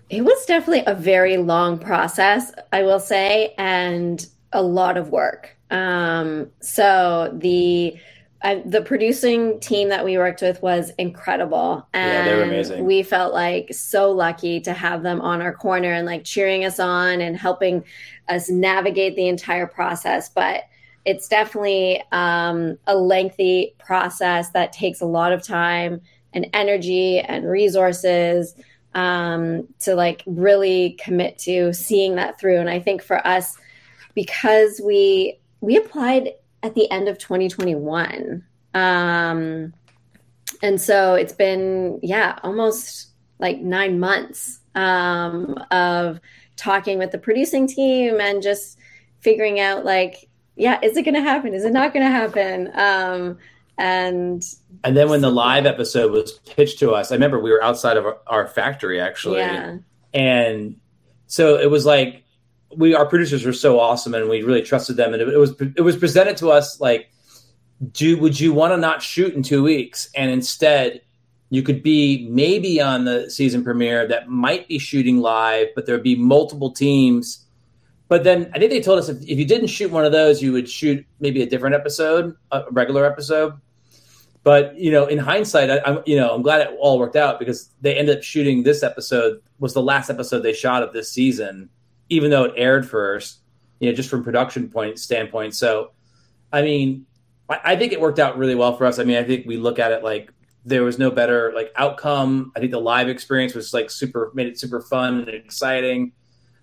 It 0.08 0.22
was 0.22 0.44
definitely 0.46 0.84
a 0.86 0.94
very 0.94 1.36
long 1.36 1.78
process, 1.78 2.52
I 2.72 2.82
will 2.82 2.98
say, 2.98 3.54
and 3.56 4.26
a 4.52 4.62
lot 4.62 4.96
of 4.96 5.10
work. 5.10 5.56
Um, 5.70 6.50
so 6.60 7.32
the 7.38 7.96
uh, 8.42 8.56
the 8.64 8.80
producing 8.80 9.60
team 9.60 9.90
that 9.90 10.04
we 10.04 10.16
worked 10.16 10.40
with 10.40 10.62
was 10.62 10.90
incredible, 10.98 11.86
and 11.92 12.12
yeah, 12.12 12.24
they 12.24 12.36
were 12.36 12.42
amazing. 12.44 12.84
we 12.86 13.02
felt 13.02 13.34
like 13.34 13.72
so 13.74 14.10
lucky 14.10 14.60
to 14.60 14.72
have 14.72 15.02
them 15.02 15.20
on 15.20 15.42
our 15.42 15.52
corner 15.52 15.92
and 15.92 16.06
like 16.06 16.24
cheering 16.24 16.64
us 16.64 16.80
on 16.80 17.20
and 17.20 17.36
helping 17.36 17.84
us 18.28 18.48
navigate 18.48 19.14
the 19.14 19.28
entire 19.28 19.66
process. 19.66 20.30
But 20.30 20.64
it's 21.04 21.28
definitely 21.28 22.02
um, 22.12 22.78
a 22.86 22.96
lengthy 22.96 23.74
process 23.78 24.50
that 24.50 24.72
takes 24.72 25.02
a 25.02 25.06
lot 25.06 25.32
of 25.32 25.42
time 25.42 26.00
and 26.32 26.46
energy 26.54 27.18
and 27.18 27.46
resources 27.46 28.54
um, 28.94 29.68
to 29.80 29.94
like 29.94 30.22
really 30.26 30.96
commit 30.98 31.38
to 31.40 31.74
seeing 31.74 32.14
that 32.14 32.40
through. 32.40 32.58
And 32.58 32.70
I 32.70 32.80
think 32.80 33.02
for 33.02 33.26
us, 33.26 33.56
because 34.14 34.80
we 34.82 35.38
we 35.60 35.76
applied 35.76 36.32
at 36.62 36.74
the 36.74 36.90
end 36.90 37.08
of 37.08 37.18
2021, 37.18 38.44
um, 38.74 39.72
and 40.62 40.80
so 40.80 41.14
it's 41.14 41.32
been 41.32 41.98
yeah 42.02 42.38
almost 42.42 43.08
like 43.38 43.60
nine 43.60 43.98
months 43.98 44.60
um, 44.74 45.54
of 45.70 46.20
talking 46.56 46.98
with 46.98 47.10
the 47.10 47.18
producing 47.18 47.66
team 47.66 48.20
and 48.20 48.42
just 48.42 48.78
figuring 49.20 49.60
out 49.60 49.84
like 49.84 50.28
yeah, 50.56 50.78
is 50.82 50.96
it 50.96 51.04
going 51.04 51.14
to 51.14 51.22
happen? 51.22 51.54
Is 51.54 51.64
it 51.64 51.72
not 51.72 51.94
going 51.94 52.04
to 52.04 52.10
happen? 52.10 52.70
Um, 52.74 53.38
and 53.78 54.44
and 54.84 54.94
then 54.94 55.08
when 55.08 55.22
the 55.22 55.30
live 55.30 55.64
episode 55.64 56.12
was 56.12 56.32
pitched 56.32 56.80
to 56.80 56.92
us, 56.92 57.10
I 57.10 57.14
remember 57.14 57.38
we 57.38 57.50
were 57.50 57.64
outside 57.64 57.96
of 57.96 58.04
our, 58.04 58.18
our 58.26 58.46
factory 58.46 59.00
actually, 59.00 59.38
yeah, 59.38 59.78
and 60.12 60.76
so 61.26 61.58
it 61.58 61.70
was 61.70 61.86
like 61.86 62.24
we 62.76 62.94
our 62.94 63.06
producers 63.06 63.44
were 63.44 63.52
so 63.52 63.80
awesome 63.80 64.14
and 64.14 64.28
we 64.28 64.42
really 64.42 64.62
trusted 64.62 64.96
them, 64.96 65.12
and 65.12 65.22
it, 65.22 65.28
it 65.28 65.38
was 65.38 65.54
it 65.76 65.82
was 65.82 65.96
presented 65.96 66.36
to 66.38 66.50
us 66.50 66.80
like, 66.80 67.10
do 67.92 68.18
would 68.18 68.38
you 68.38 68.52
want 68.52 68.72
to 68.72 68.76
not 68.76 69.02
shoot 69.02 69.34
in 69.34 69.42
two 69.42 69.62
weeks 69.62 70.10
and 70.14 70.30
instead 70.30 71.00
you 71.50 71.62
could 71.62 71.82
be 71.82 72.28
maybe 72.30 72.80
on 72.80 73.04
the 73.04 73.28
season 73.28 73.64
premiere 73.64 74.06
that 74.06 74.28
might 74.28 74.68
be 74.68 74.78
shooting 74.78 75.18
live, 75.18 75.66
but 75.74 75.84
there'd 75.84 76.02
be 76.02 76.14
multiple 76.14 76.70
teams. 76.70 77.44
But 78.08 78.22
then 78.22 78.50
I 78.54 78.58
think 78.58 78.70
they 78.70 78.80
told 78.80 79.00
us 79.00 79.08
if, 79.08 79.20
if 79.22 79.36
you 79.36 79.44
didn't 79.44 79.66
shoot 79.66 79.90
one 79.90 80.04
of 80.04 80.12
those, 80.12 80.40
you 80.40 80.52
would 80.52 80.68
shoot 80.68 81.04
maybe 81.18 81.42
a 81.42 81.46
different 81.46 81.74
episode, 81.74 82.36
a 82.52 82.62
regular 82.70 83.04
episode. 83.04 83.54
But 84.42 84.76
you 84.76 84.90
know, 84.92 85.06
in 85.06 85.18
hindsight, 85.18 85.70
I, 85.70 85.80
am 85.84 86.02
you 86.06 86.16
know 86.16 86.32
I'm 86.32 86.42
glad 86.42 86.60
it 86.60 86.76
all 86.78 86.98
worked 86.98 87.16
out 87.16 87.38
because 87.38 87.68
they 87.80 87.96
ended 87.96 88.16
up 88.16 88.22
shooting 88.22 88.62
this 88.62 88.82
episode 88.82 89.42
was 89.58 89.74
the 89.74 89.82
last 89.82 90.08
episode 90.08 90.40
they 90.40 90.54
shot 90.54 90.82
of 90.82 90.92
this 90.92 91.12
season, 91.12 91.68
even 92.10 92.30
though 92.30 92.44
it 92.44 92.54
aired 92.56 92.88
first. 92.88 93.38
You 93.78 93.88
know, 93.88 93.96
just 93.96 94.10
from 94.10 94.22
production 94.22 94.68
point 94.68 94.98
standpoint. 94.98 95.54
So, 95.54 95.92
I 96.52 96.60
mean, 96.60 97.06
I, 97.48 97.60
I 97.64 97.76
think 97.76 97.92
it 97.92 98.00
worked 98.00 98.18
out 98.18 98.36
really 98.36 98.54
well 98.54 98.76
for 98.76 98.84
us. 98.84 98.98
I 98.98 99.04
mean, 99.04 99.16
I 99.16 99.24
think 99.24 99.46
we 99.46 99.56
look 99.56 99.78
at 99.78 99.90
it 99.90 100.04
like 100.04 100.30
there 100.64 100.84
was 100.84 100.98
no 100.98 101.10
better 101.10 101.52
like 101.54 101.72
outcome. 101.76 102.52
I 102.54 102.60
think 102.60 102.72
the 102.72 102.80
live 102.80 103.08
experience 103.08 103.54
was 103.54 103.72
like 103.72 103.90
super 103.90 104.30
made 104.34 104.46
it 104.46 104.58
super 104.58 104.80
fun 104.80 105.20
and 105.20 105.28
exciting. 105.28 106.12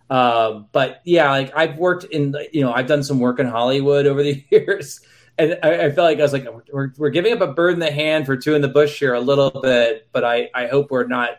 Uh, 0.10 0.62
but 0.72 1.01
yeah, 1.04 1.30
like 1.32 1.51
I've 1.56 1.77
worked 1.77 2.06
in 2.06 2.36
you 2.51 2.62
know 2.62 2.72
I've 2.72 2.88
done 2.88 3.04
some 3.04 3.20
work 3.20 3.39
in 3.39 3.48
Hollywood 3.48 4.06
over 4.06 4.24
the 4.24 4.44
years, 4.51 5.01
and 5.38 5.58
I, 5.63 5.86
I 5.86 5.92
felt 5.92 6.06
like 6.06 6.20
I 6.20 6.22
was 6.22 6.34
like 6.34 6.48
we're 6.72 6.94
we're 6.98 7.10
giving 7.10 7.34
up 7.34 7.42
a 7.42 7.51
bird 7.51 7.74
in 7.74 7.80
the 7.80 7.92
hand 7.92 8.25
for 8.25 8.38
two 8.38 8.56
in 8.56 8.62
the 8.62 8.68
bush 8.68 9.00
here 9.00 9.13
a 9.13 9.20
little 9.20 9.50
bit, 9.50 10.08
but 10.12 10.24
I 10.24 10.50
I 10.54 10.68
hope 10.68 10.92
we're 10.92 11.08
not. 11.08 11.32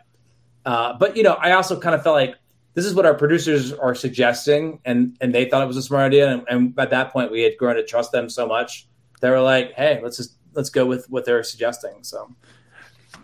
Uh, 0.65 0.93
but 0.97 1.15
you 1.15 1.23
know, 1.23 1.33
I 1.33 1.53
also 1.53 1.79
kind 1.79 1.95
of 1.95 2.03
felt 2.03 2.15
like 2.15 2.35
this 2.79 2.85
is 2.85 2.95
what 2.95 3.05
our 3.05 3.13
producers 3.13 3.73
are 3.73 3.93
suggesting, 3.93 4.79
and 4.85 5.17
and 5.19 5.35
they 5.35 5.49
thought 5.49 5.61
it 5.61 5.67
was 5.67 5.75
a 5.75 5.81
smart 5.81 6.05
idea, 6.05 6.31
and, 6.31 6.45
and 6.49 6.79
at 6.79 6.91
that 6.91 7.11
point 7.11 7.29
we 7.29 7.41
had 7.41 7.57
grown 7.57 7.75
to 7.75 7.83
trust 7.83 8.13
them 8.13 8.29
so 8.29 8.47
much. 8.47 8.87
They 9.19 9.29
were 9.29 9.41
like, 9.41 9.73
hey, 9.73 9.99
let's 10.01 10.15
just 10.15 10.37
let's 10.53 10.69
go 10.69 10.85
with 10.85 11.09
what 11.09 11.25
they're 11.25 11.43
suggesting. 11.43 12.03
So. 12.03 12.33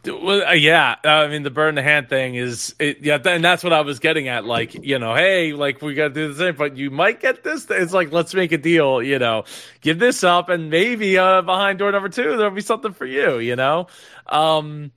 Well, 0.04 0.44
uh, 0.46 0.52
yeah, 0.52 0.98
uh, 1.06 1.08
I 1.08 1.28
mean 1.30 1.44
the 1.44 1.52
burn 1.52 1.76
the 1.76 1.82
hand 1.82 2.10
thing 2.10 2.36
is, 2.36 2.76
it, 2.80 2.98
yeah, 3.02 3.18
and 3.24 3.44
that's 3.44 3.64
what 3.64 3.72
I 3.72 3.80
was 3.80 4.00
getting 4.00 4.28
at. 4.28 4.44
Like, 4.44 4.74
you 4.74 5.00
know, 5.00 5.16
hey, 5.16 5.54
like 5.54 5.82
we 5.82 5.94
got 5.94 6.10
to 6.10 6.14
do 6.14 6.34
the 6.34 6.36
same, 6.38 6.56
but 6.56 6.76
you 6.76 6.92
might 6.92 7.22
get 7.22 7.46
this. 7.46 7.66
It's 7.70 7.94
like 7.94 8.12
let's 8.12 8.34
make 8.34 8.52
a 8.52 8.58
deal. 8.58 9.02
You 9.02 9.20
know, 9.20 9.46
give 9.80 10.00
this 10.00 10.22
up, 10.22 10.50
and 10.50 10.70
maybe 10.70 11.18
uh, 11.18 11.44
behind 11.44 11.80
door 11.80 11.94
number 11.94 12.10
two 12.10 12.36
there'll 12.36 12.52
be 12.52 12.60
something 12.60 12.92
for 12.92 13.06
you. 13.06 13.40
You 13.40 13.56
know, 13.56 13.88
um, 14.28 14.92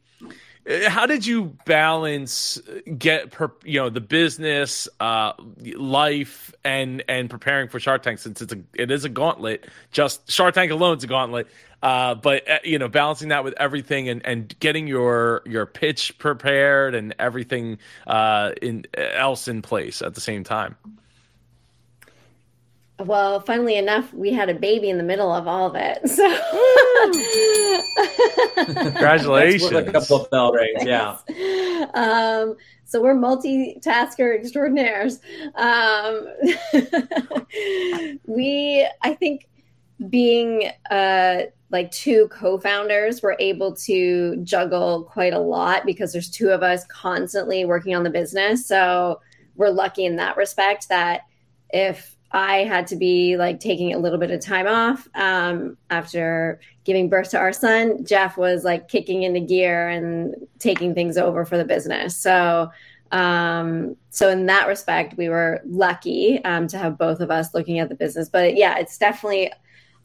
how 0.87 1.07
did 1.07 1.25
you 1.25 1.57
balance 1.65 2.61
get 2.99 3.31
per, 3.31 3.51
you 3.65 3.81
know 3.81 3.89
the 3.89 4.01
business, 4.01 4.89
uh, 5.01 5.33
life, 5.77 6.55
and 6.65 7.03
and 7.09 7.31
preparing 7.31 7.69
for 7.69 7.81
Shark 7.81 8.03
Tank 8.03 8.19
since 8.19 8.43
it's 8.43 8.53
a 8.53 8.59
it 8.75 8.91
is 8.91 9.05
a 9.05 9.09
gauntlet. 9.09 9.67
Just 9.93 10.31
Shark 10.31 10.55
Tank 10.55 10.71
alone 10.71 10.99
is 10.99 11.05
a 11.05 11.07
gauntlet. 11.07 11.49
Uh, 11.83 12.15
but 12.17 12.49
uh, 12.51 12.59
you 12.65 12.79
know, 12.79 12.89
balancing 12.89 13.29
that 13.29 13.45
with 13.45 13.55
everything 13.59 14.09
and, 14.09 14.25
and 14.27 14.59
getting 14.61 14.87
your 14.87 15.43
your 15.47 15.65
pitch 15.65 16.19
prepared 16.19 16.95
and 16.95 17.15
everything 17.19 17.79
uh, 18.07 18.53
in 18.61 18.85
else 18.95 19.49
in 19.49 19.63
place 19.63 20.03
at 20.03 20.15
the 20.15 20.21
same 20.21 20.45
time. 20.45 20.77
Well, 23.01 23.41
funnily 23.41 23.77
enough, 23.77 24.13
we 24.13 24.33
had 24.33 24.49
a 24.49 24.55
baby 24.55 24.91
in 24.91 24.99
the 24.99 25.05
middle 25.05 25.33
of 25.33 25.47
all 25.47 25.67
of 25.67 25.77
it. 25.77 26.09
So 26.09 26.29
congratulations! 28.83 29.73
a 29.73 29.85
couple 29.85 30.23
of 30.23 30.31
bell 30.31 30.53
rings, 30.53 30.85
yeah. 30.85 31.17
Um, 31.95 32.57
so 32.85 33.01
we're 33.01 33.15
multitasker 33.15 34.37
extraordinaires. 34.37 35.21
Um, 35.55 36.27
we, 38.27 38.89
I 39.03 39.15
think, 39.15 39.49
being 40.09 40.71
uh, 40.91 41.43
like 41.71 41.91
two 41.91 42.29
co-founders 42.29 43.23
we're 43.23 43.37
able 43.39 43.75
to 43.75 44.37
juggle 44.43 45.05
quite 45.05 45.33
a 45.33 45.39
lot 45.39 45.85
because 45.85 46.13
there's 46.13 46.31
two 46.31 46.51
of 46.51 46.63
us 46.63 46.85
constantly 46.87 47.65
working 47.65 47.95
on 47.95 48.05
the 48.05 48.11
business 48.11 48.67
so 48.67 49.21
we're 49.57 49.69
lucky 49.69 50.05
in 50.05 50.17
that 50.17 50.37
respect 50.37 50.89
that 50.89 51.23
if 51.71 52.17
i 52.33 52.59
had 52.59 52.87
to 52.87 52.97
be 52.97 53.37
like 53.37 53.61
taking 53.61 53.95
a 53.95 53.99
little 53.99 54.19
bit 54.19 54.31
of 54.31 54.41
time 54.41 54.67
off 54.67 55.09
um, 55.15 55.77
after 55.91 56.61
giving 56.89 57.11
birth 57.11 57.29
to 57.29 57.39
our 57.39 57.53
son. 57.53 58.03
Jeff 58.03 58.39
was 58.39 58.65
like 58.65 58.89
kicking 58.89 59.23
into 59.23 59.41
gear 59.41 59.91
and 59.91 60.35
taking 60.59 60.95
things 60.95 61.19
over 61.19 61.45
for 61.45 61.59
the 61.59 61.65
business. 61.65 62.17
So 62.17 62.71
um, 63.13 63.95
so 64.09 64.31
in 64.31 64.47
that 64.47 64.67
respect 64.67 65.17
we 65.19 65.29
were 65.29 65.61
lucky 65.67 66.43
um, 66.45 66.67
to 66.69 66.79
have 66.79 66.97
both 66.97 67.21
of 67.21 67.31
us 67.31 67.53
looking 67.53 67.79
at 67.79 67.91
the 67.91 67.95
business. 67.95 68.31
But 68.31 68.57
yeah 68.57 68.79
it's 68.79 68.97
definitely 68.97 69.53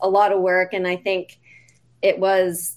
a 0.02 0.10
lot 0.10 0.34
of 0.34 0.42
work 0.42 0.74
and 0.74 0.86
i 0.86 0.98
think 0.98 1.40
it 2.02 2.20
was 2.20 2.76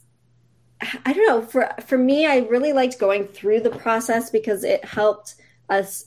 I 1.05 1.13
don't 1.13 1.27
know 1.27 1.43
for 1.43 1.69
for 1.85 1.99
me 1.99 2.27
I 2.27 2.39
really 2.39 2.73
liked 2.73 3.01
going 3.01 3.27
through 3.27 3.61
the 3.61 3.71
process 3.71 4.31
because 4.31 4.63
it 4.63 4.85
helped 4.85 5.35
us 5.69 6.07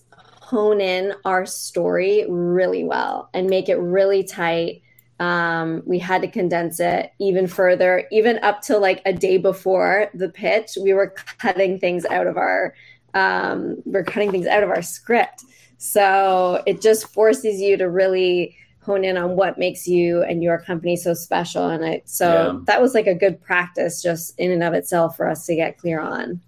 hone 0.50 0.82
in 0.82 1.13
our 1.25 1.46
story 1.46 2.25
really 2.27 2.84
well 2.84 3.29
and 3.36 3.48
make 3.48 3.70
it 3.70 3.75
really 3.75 4.24
tight. 4.24 4.82
Um, 5.20 5.84
we 5.86 6.00
had 6.00 6.24
to 6.24 6.27
condense 6.27 6.79
it 6.79 7.12
even 7.20 7.46
further, 7.46 8.08
even 8.12 8.39
up 8.39 8.62
to 8.63 8.79
like 8.79 9.03
a 9.06 9.13
day 9.13 9.38
before 9.38 10.10
the 10.15 10.27
pitch. 10.27 10.72
We 10.82 10.94
were 10.94 11.13
cutting 11.38 11.77
things 11.77 12.03
out 12.06 12.25
of 12.25 12.36
our 12.36 12.74
um, 13.13 13.77
we're 13.86 14.03
cutting 14.03 14.32
things 14.32 14.48
out 14.48 14.63
of 14.63 14.70
our 14.70 14.82
script. 14.82 15.44
So 15.77 16.63
it 16.65 16.82
just 16.82 17.08
forces 17.08 17.62
you 17.62 17.77
to 17.77 17.88
really 17.89 18.56
hone 18.82 19.03
in 19.03 19.18
on 19.18 19.36
what 19.36 19.60
makes 19.60 19.88
you 19.88 20.24
and 20.24 20.41
your 20.41 20.58
company 20.58 20.96
so 20.96 21.13
special. 21.13 21.70
And 21.70 21.86
I, 21.86 22.01
so 22.06 22.27
yeah. 22.27 22.60
that 22.65 22.82
was 22.82 22.96
like 22.96 23.08
a 23.08 23.13
good 23.13 23.39
practice 23.41 24.01
just 24.01 24.38
in 24.39 24.51
and 24.51 24.63
of 24.63 24.74
itself 24.74 25.15
for 25.15 25.27
us 25.27 25.46
to 25.46 25.56
get 25.56 25.77
clear 25.77 26.00
on. 26.00 26.41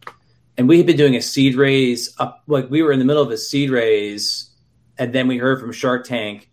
And 0.61 0.69
we 0.69 0.77
had 0.77 0.85
been 0.85 0.95
doing 0.95 1.15
a 1.15 1.23
seed 1.23 1.55
raise 1.55 2.13
up, 2.19 2.43
like 2.45 2.69
we 2.69 2.83
were 2.83 2.91
in 2.91 2.99
the 2.99 3.05
middle 3.05 3.23
of 3.23 3.31
a 3.31 3.37
seed 3.37 3.71
raise, 3.71 4.51
and 4.95 5.11
then 5.11 5.27
we 5.27 5.39
heard 5.39 5.59
from 5.59 5.71
Shark 5.71 6.05
Tank, 6.05 6.51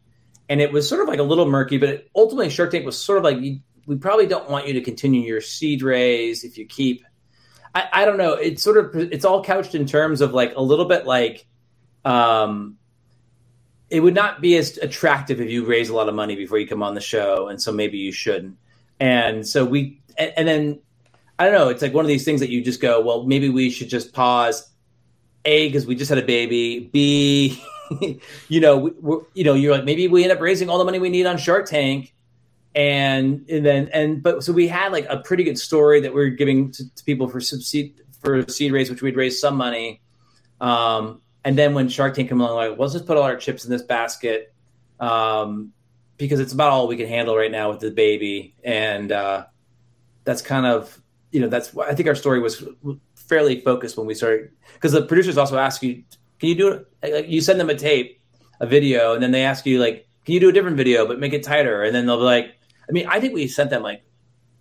and 0.49 0.63
it 0.63 0.73
was 0.73 0.89
sort 0.89 1.03
of 1.03 1.09
like 1.09 1.19
a 1.19 1.23
little 1.23 1.47
murky, 1.47 1.77
but 1.77 1.91
it, 1.91 2.11
ultimately 2.17 2.49
Shark 2.49 2.71
Tank 2.71 2.87
was 2.87 2.99
sort 2.99 3.19
of 3.19 3.25
like, 3.25 3.37
we 3.37 3.97
probably 3.97 4.27
don't 4.27 4.49
want 4.49 4.67
you 4.67 4.73
to 4.73 4.81
continue 4.81 5.21
your 5.21 5.43
seed 5.43 5.83
raise 5.83 6.43
if 6.43 6.57
you 6.57 6.65
keep. 6.65 7.05
I, 7.75 7.89
I 7.93 8.05
don't 8.07 8.17
know. 8.17 8.33
It's 8.33 8.63
sort 8.63 8.79
of 8.79 8.97
it's 9.13 9.27
all 9.27 9.45
couched 9.45 9.75
in 9.75 9.85
terms 9.85 10.23
of 10.23 10.33
like 10.33 10.55
a 10.57 10.63
little 10.63 10.87
bit 10.87 11.05
like 11.05 11.47
um, 12.07 12.79
it 13.91 14.01
would 14.01 14.15
not 14.15 14.41
be 14.41 14.57
as 14.57 14.79
attractive 14.79 15.39
if 15.39 15.51
you 15.51 15.67
raise 15.67 15.91
a 15.91 15.95
lot 15.95 16.09
of 16.09 16.15
money 16.15 16.35
before 16.35 16.57
you 16.57 16.67
come 16.67 16.83
on 16.83 16.95
the 16.95 17.03
show, 17.03 17.49
and 17.49 17.61
so 17.61 17.73
maybe 17.73 17.99
you 17.99 18.13
shouldn't. 18.13 18.57
And 18.99 19.47
so 19.47 19.67
we, 19.67 20.01
and, 20.17 20.33
and 20.35 20.49
then 20.49 20.81
I 21.39 21.45
don't 21.45 21.53
know. 21.53 21.69
It's 21.69 21.83
like 21.83 21.95
one 21.95 22.05
of 22.05 22.09
these 22.09 22.25
things 22.25 22.41
that 22.41 22.51
you 22.51 22.63
just 22.63 22.81
go, 22.81 23.01
well, 23.01 23.25
maybe 23.25 23.49
we 23.49 23.71
should 23.71 23.89
just 23.89 24.13
pause. 24.13 24.69
A, 25.45 25.69
because 25.69 25.87
we 25.87 25.95
just 25.95 26.09
had 26.09 26.19
a 26.19 26.25
baby. 26.25 26.91
B, 26.93 27.63
you 28.49 28.61
know, 28.61 28.77
we, 28.77 29.19
you 29.35 29.45
know, 29.45 29.55
you're 29.55 29.75
like 29.75 29.85
maybe 29.85 30.09
we 30.09 30.23
end 30.25 30.33
up 30.33 30.41
raising 30.41 30.69
all 30.69 30.79
the 30.79 30.85
money 30.85 30.99
we 30.99 31.09
need 31.09 31.27
on 31.27 31.39
Shark 31.39 31.67
Tank, 31.67 32.13
and 32.75 33.49
and 33.49 33.65
then 33.65 33.89
and 33.93 34.23
but 34.23 34.43
so 34.43 34.53
we 34.53 34.69
had 34.69 34.93
like 34.93 35.07
a 35.09 35.19
pretty 35.19 35.45
good 35.45 35.59
story 35.59 36.01
that 36.01 36.13
we 36.13 36.21
are 36.23 36.29
giving 36.29 36.71
to, 36.73 36.95
to 36.95 37.05
people 37.05 37.29
for 37.29 37.41
seed 37.41 38.01
for 38.21 38.47
seed 38.49 38.73
raise, 38.73 38.91
which 38.91 39.01
we'd 39.01 39.17
raise 39.17 39.41
some 39.41 39.57
money. 39.57 40.03
Um, 40.61 41.23
and 41.45 41.57
then 41.57 41.75
when 41.75 41.89
Shark 41.89 42.15
Tank 42.15 42.29
came 42.29 42.41
along, 42.41 42.57
like, 42.57 42.71
well, 42.71 42.81
let's 42.81 42.93
just 42.93 43.07
put 43.07 43.17
all 43.17 43.23
our 43.23 43.37
chips 43.37 43.65
in 43.65 43.71
this 43.71 43.83
basket 43.83 44.53
um, 45.01 45.73
because 46.17 46.41
it's 46.41 46.53
about 46.53 46.71
all 46.73 46.89
we 46.89 46.97
can 46.97 47.07
handle 47.07 47.37
right 47.37 47.51
now 47.51 47.71
with 47.71 47.81
the 47.81 47.91
baby. 47.91 48.55
And 48.65 49.13
uh, 49.13 49.47
that's 50.25 50.43
kind 50.43 50.67
of, 50.67 51.01
you 51.31 51.41
know, 51.41 51.49
that's 51.49 51.77
I 51.77 51.95
think 51.95 52.09
our 52.09 52.15
story 52.15 52.41
was 52.41 52.65
fairly 53.15 53.61
focused 53.61 53.97
when 53.97 54.07
we 54.07 54.15
started 54.15 54.51
because 54.75 54.93
the 54.93 55.03
producers 55.03 55.37
also 55.37 55.59
ask 55.59 55.83
you, 55.83 56.03
can 56.39 56.49
you 56.49 56.55
do 56.55 56.87
it? 57.03 57.27
You 57.27 57.41
send 57.41 57.61
them 57.61 57.71
a 57.71 57.75
tape, 57.75 58.21
a 58.61 58.67
video, 58.67 59.15
and 59.15 59.23
then 59.23 59.31
they 59.31 59.45
ask 59.45 59.67
you, 59.67 59.79
like, 59.79 60.09
can 60.25 60.35
you 60.35 60.41
do 60.41 60.49
a 60.49 60.53
different 60.53 60.77
video 60.77 61.07
but 61.07 61.19
make 61.19 61.33
it 61.33 61.43
tighter? 61.43 61.83
And 61.83 61.95
then 61.95 62.07
they'll 62.07 62.19
be 62.19 62.25
like, 62.25 62.55
I 62.89 62.93
mean, 62.93 63.07
I 63.07 63.21
think 63.21 63.35
we 63.35 63.49
sent 63.49 63.71
them 63.71 63.83
like 63.83 64.03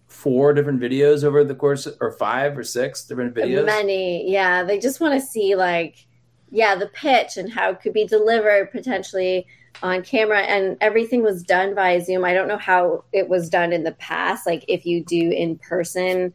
four 0.08 0.54
different 0.54 0.82
videos 0.82 1.24
over 1.24 1.44
the 1.44 1.56
course 1.56 1.88
or 2.02 2.12
five 2.12 2.58
or 2.58 2.64
six 2.64 3.06
different 3.06 3.36
videos. 3.36 3.66
Many, 3.66 4.32
yeah. 4.32 4.64
They 4.64 4.80
just 4.80 5.00
want 5.00 5.14
to 5.14 5.26
see 5.26 5.56
like 5.56 6.08
yeah, 6.50 6.76
the 6.76 6.88
pitch 6.88 7.38
and 7.38 7.52
how 7.52 7.72
it 7.72 7.82
could 7.82 7.94
be 7.94 8.06
delivered 8.06 8.72
potentially 8.72 9.46
on 9.84 10.02
camera 10.02 10.42
and 10.42 10.78
everything 10.82 11.22
was 11.22 11.44
done 11.44 11.76
via 11.76 12.02
Zoom. 12.04 12.26
I 12.26 12.34
don't 12.34 12.48
know 12.48 12.58
how 12.58 13.04
it 13.12 13.28
was 13.28 13.50
done 13.50 13.74
in 13.74 13.84
the 13.84 13.92
past, 13.94 14.48
like 14.48 14.64
if 14.68 14.86
you 14.86 15.04
do 15.04 15.30
in 15.30 15.58
person 15.58 16.34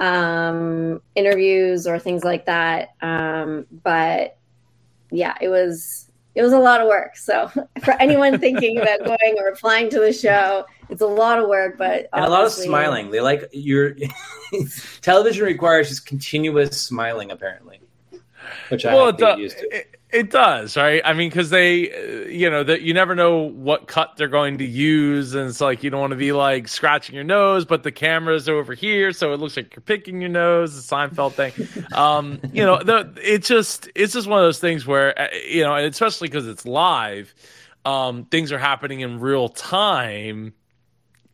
um, 0.00 1.02
interviews 1.14 1.86
or 1.86 1.98
things 1.98 2.24
like 2.24 2.46
that. 2.46 2.94
Um, 3.02 3.66
but 3.84 4.38
yeah, 5.10 5.36
it 5.40 5.48
was 5.48 6.10
it 6.34 6.42
was 6.42 6.52
a 6.52 6.58
lot 6.58 6.80
of 6.80 6.88
work. 6.88 7.16
So 7.16 7.48
for 7.84 7.92
anyone 8.00 8.38
thinking 8.38 8.80
about 8.80 9.00
going 9.04 9.36
or 9.38 9.48
applying 9.48 9.90
to 9.90 10.00
the 10.00 10.12
show, 10.12 10.64
it's 10.88 11.02
a 11.02 11.06
lot 11.06 11.38
of 11.38 11.48
work, 11.48 11.76
but 11.78 12.08
and 12.12 12.24
a 12.24 12.28
lot 12.28 12.44
of 12.44 12.52
smiling. 12.52 13.10
They 13.10 13.20
like 13.20 13.48
your 13.52 13.94
television 15.02 15.44
requires 15.44 15.88
just 15.88 16.06
continuous 16.06 16.80
smiling, 16.80 17.30
apparently, 17.30 17.80
which 18.70 18.86
I 18.86 18.94
well, 18.94 19.06
have 19.06 19.14
it, 19.14 19.18
to 19.18 19.24
get 19.24 19.38
used 19.38 19.58
to. 19.58 19.76
it, 19.76 19.99
it 20.12 20.30
does, 20.30 20.76
right? 20.76 21.00
I 21.04 21.12
mean, 21.12 21.28
because 21.28 21.50
they, 21.50 21.90
uh, 21.92 22.28
you 22.28 22.50
know, 22.50 22.64
that 22.64 22.82
you 22.82 22.94
never 22.94 23.14
know 23.14 23.38
what 23.38 23.86
cut 23.86 24.16
they're 24.16 24.28
going 24.28 24.58
to 24.58 24.64
use, 24.66 25.34
and 25.34 25.48
it's 25.48 25.60
like 25.60 25.82
you 25.82 25.90
don't 25.90 26.00
want 26.00 26.10
to 26.12 26.16
be 26.16 26.32
like 26.32 26.68
scratching 26.68 27.14
your 27.14 27.24
nose, 27.24 27.64
but 27.64 27.82
the 27.82 27.92
camera's 27.92 28.48
are 28.48 28.56
over 28.56 28.74
here, 28.74 29.12
so 29.12 29.32
it 29.32 29.40
looks 29.40 29.56
like 29.56 29.74
you're 29.74 29.82
picking 29.82 30.20
your 30.20 30.30
nose. 30.30 30.74
The 30.74 30.96
Seinfeld 30.96 31.32
thing, 31.34 31.52
um, 31.92 32.40
you 32.52 32.64
know, 32.64 32.82
the 32.82 33.12
it's 33.22 33.48
just 33.48 33.88
it's 33.94 34.12
just 34.12 34.26
one 34.26 34.38
of 34.38 34.44
those 34.44 34.58
things 34.58 34.86
where 34.86 35.18
uh, 35.18 35.28
you 35.48 35.62
know, 35.62 35.74
and 35.74 35.86
especially 35.86 36.28
because 36.28 36.46
it's 36.46 36.64
live, 36.66 37.34
um, 37.84 38.24
things 38.24 38.52
are 38.52 38.58
happening 38.58 39.00
in 39.00 39.20
real 39.20 39.48
time 39.48 40.54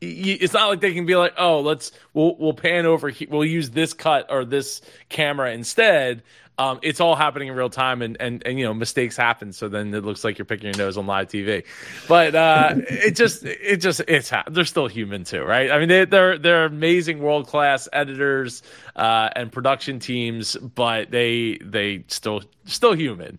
it's 0.00 0.52
not 0.52 0.68
like 0.68 0.80
they 0.80 0.92
can 0.92 1.06
be 1.06 1.16
like, 1.16 1.32
oh, 1.38 1.60
let's 1.60 1.90
we'll 2.12 2.36
we'll 2.36 2.52
pan 2.52 2.86
over, 2.86 3.08
he- 3.08 3.26
we'll 3.26 3.44
use 3.44 3.70
this 3.70 3.94
cut 3.94 4.26
or 4.30 4.44
this 4.44 4.82
camera 5.08 5.52
instead. 5.52 6.22
Um, 6.58 6.78
it's 6.82 7.00
all 7.00 7.16
happening 7.16 7.48
in 7.48 7.54
real 7.54 7.68
time, 7.68 8.00
and, 8.00 8.16
and 8.18 8.42
and 8.46 8.58
you 8.58 8.64
know 8.64 8.72
mistakes 8.72 9.16
happen. 9.16 9.52
So 9.52 9.68
then 9.68 9.92
it 9.92 10.04
looks 10.04 10.24
like 10.24 10.38
you're 10.38 10.46
picking 10.46 10.66
your 10.66 10.76
nose 10.78 10.96
on 10.96 11.06
live 11.06 11.28
TV. 11.28 11.64
But 12.08 12.34
uh, 12.34 12.76
it 12.88 13.14
just 13.14 13.44
it 13.44 13.76
just 13.78 14.00
it's 14.08 14.30
ha- 14.30 14.44
they're 14.50 14.64
still 14.64 14.86
human 14.86 15.24
too, 15.24 15.42
right? 15.42 15.70
I 15.70 15.78
mean 15.78 15.88
they, 15.88 16.04
they're 16.06 16.38
they're 16.38 16.64
amazing 16.64 17.18
world 17.18 17.46
class 17.46 17.88
editors 17.92 18.62
uh, 18.94 19.28
and 19.36 19.52
production 19.52 19.98
teams, 19.98 20.56
but 20.56 21.10
they 21.10 21.58
they 21.62 22.04
still 22.08 22.42
still 22.64 22.94
human. 22.94 23.38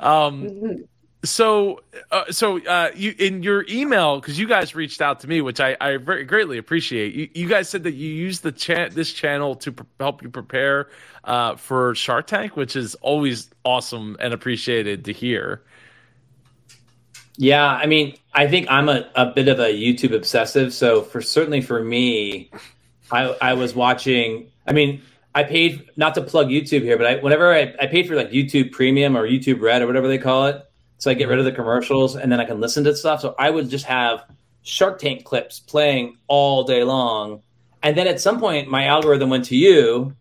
Um, 0.00 0.86
so 1.24 1.82
uh, 2.10 2.24
so 2.30 2.64
uh, 2.66 2.90
you 2.94 3.14
in 3.18 3.42
your 3.42 3.64
email 3.68 4.20
because 4.20 4.38
you 4.38 4.46
guys 4.46 4.74
reached 4.74 5.02
out 5.02 5.20
to 5.20 5.28
me 5.28 5.40
which 5.40 5.60
i, 5.60 5.76
I 5.80 5.96
very 5.96 6.24
greatly 6.24 6.58
appreciate 6.58 7.14
you, 7.14 7.28
you 7.34 7.48
guys 7.48 7.68
said 7.68 7.82
that 7.84 7.94
you 7.94 8.08
use 8.10 8.40
the 8.40 8.52
chat 8.52 8.92
this 8.92 9.12
channel 9.12 9.56
to 9.56 9.72
pr- 9.72 9.84
help 10.00 10.22
you 10.22 10.30
prepare 10.30 10.88
uh, 11.24 11.56
for 11.56 11.94
shark 11.94 12.26
tank 12.26 12.56
which 12.56 12.76
is 12.76 12.94
always 12.96 13.50
awesome 13.64 14.16
and 14.20 14.34
appreciated 14.34 15.04
to 15.06 15.12
hear 15.12 15.64
Yeah, 17.36 17.66
I 17.66 17.86
mean, 17.86 18.16
I 18.32 18.46
think 18.46 18.66
I'm 18.70 18.88
a, 18.88 19.10
a 19.16 19.26
bit 19.26 19.48
of 19.48 19.58
a 19.58 19.72
YouTube 19.72 20.14
obsessive. 20.14 20.72
So 20.72 21.02
for 21.02 21.20
certainly 21.20 21.60
for 21.60 21.82
me, 21.82 22.50
I 23.10 23.36
I 23.40 23.54
was 23.54 23.74
watching. 23.74 24.50
I 24.66 24.72
mean, 24.72 25.02
I 25.34 25.42
paid 25.42 25.90
not 25.96 26.14
to 26.14 26.22
plug 26.22 26.48
YouTube 26.48 26.82
here, 26.82 26.96
but 26.96 27.06
I, 27.06 27.16
whenever 27.16 27.52
I, 27.52 27.74
I 27.80 27.86
paid 27.88 28.06
for 28.06 28.14
like 28.14 28.30
YouTube 28.30 28.70
Premium 28.72 29.16
or 29.16 29.26
YouTube 29.26 29.60
Red 29.60 29.82
or 29.82 29.86
whatever 29.86 30.08
they 30.08 30.18
call 30.18 30.46
it, 30.46 30.62
so 31.04 31.10
I 31.10 31.14
get 31.14 31.28
rid 31.28 31.38
of 31.38 31.44
the 31.44 31.52
commercials 31.52 32.16
and 32.16 32.32
then 32.32 32.40
I 32.40 32.46
can 32.46 32.60
listen 32.60 32.82
to 32.84 32.96
stuff. 32.96 33.20
So 33.20 33.34
I 33.38 33.50
would 33.50 33.68
just 33.68 33.84
have 33.84 34.24
Shark 34.62 34.98
Tank 34.98 35.24
clips 35.24 35.60
playing 35.60 36.16
all 36.28 36.64
day 36.64 36.82
long, 36.82 37.42
and 37.82 37.94
then 37.94 38.06
at 38.06 38.22
some 38.22 38.40
point 38.40 38.70
my 38.70 38.86
algorithm 38.86 39.28
went 39.28 39.44
to 39.46 39.56
you, 39.56 40.16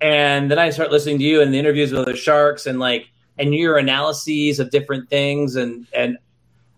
and 0.00 0.48
then 0.48 0.60
I 0.60 0.70
start 0.70 0.92
listening 0.92 1.18
to 1.18 1.24
you 1.24 1.42
and 1.42 1.52
the 1.52 1.58
interviews 1.58 1.90
with 1.90 2.02
other 2.02 2.14
sharks 2.14 2.66
and 2.66 2.78
like 2.78 3.08
and 3.36 3.52
your 3.52 3.78
analyses 3.78 4.60
of 4.60 4.70
different 4.70 5.10
things 5.10 5.56
and 5.56 5.88
and 5.92 6.18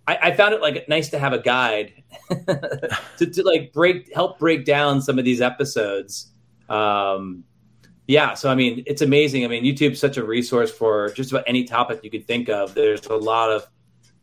I, 0.09 0.19
I 0.23 0.33
found 0.35 0.55
it 0.55 0.63
like 0.63 0.89
nice 0.89 1.11
to 1.11 1.19
have 1.19 1.35
a 1.35 1.39
guide 1.39 2.03
to, 2.31 3.27
to 3.27 3.43
like 3.43 3.75
break 3.75 4.11
help 4.15 4.39
break 4.39 4.65
down 4.65 5.03
some 5.03 5.19
of 5.19 5.27
these 5.27 5.43
episodes. 5.43 6.31
Um, 6.71 7.45
yeah, 8.11 8.35
so 8.35 8.51
I 8.51 8.57
mean, 8.57 8.83
it's 8.87 9.03
amazing. 9.03 9.45
I 9.45 9.49
mean, 9.49 9.65
YouTube's 9.65 10.01
such 10.01 10.17
a 10.17 10.25
resource 10.25 10.69
for 10.73 11.11
just 11.11 11.31
about 11.31 11.45
any 11.47 11.63
topic 11.63 12.01
you 12.03 12.11
could 12.11 12.27
think 12.27 12.49
of. 12.49 12.75
There's 12.75 13.07
a 13.07 13.15
lot 13.15 13.53
of, 13.53 13.65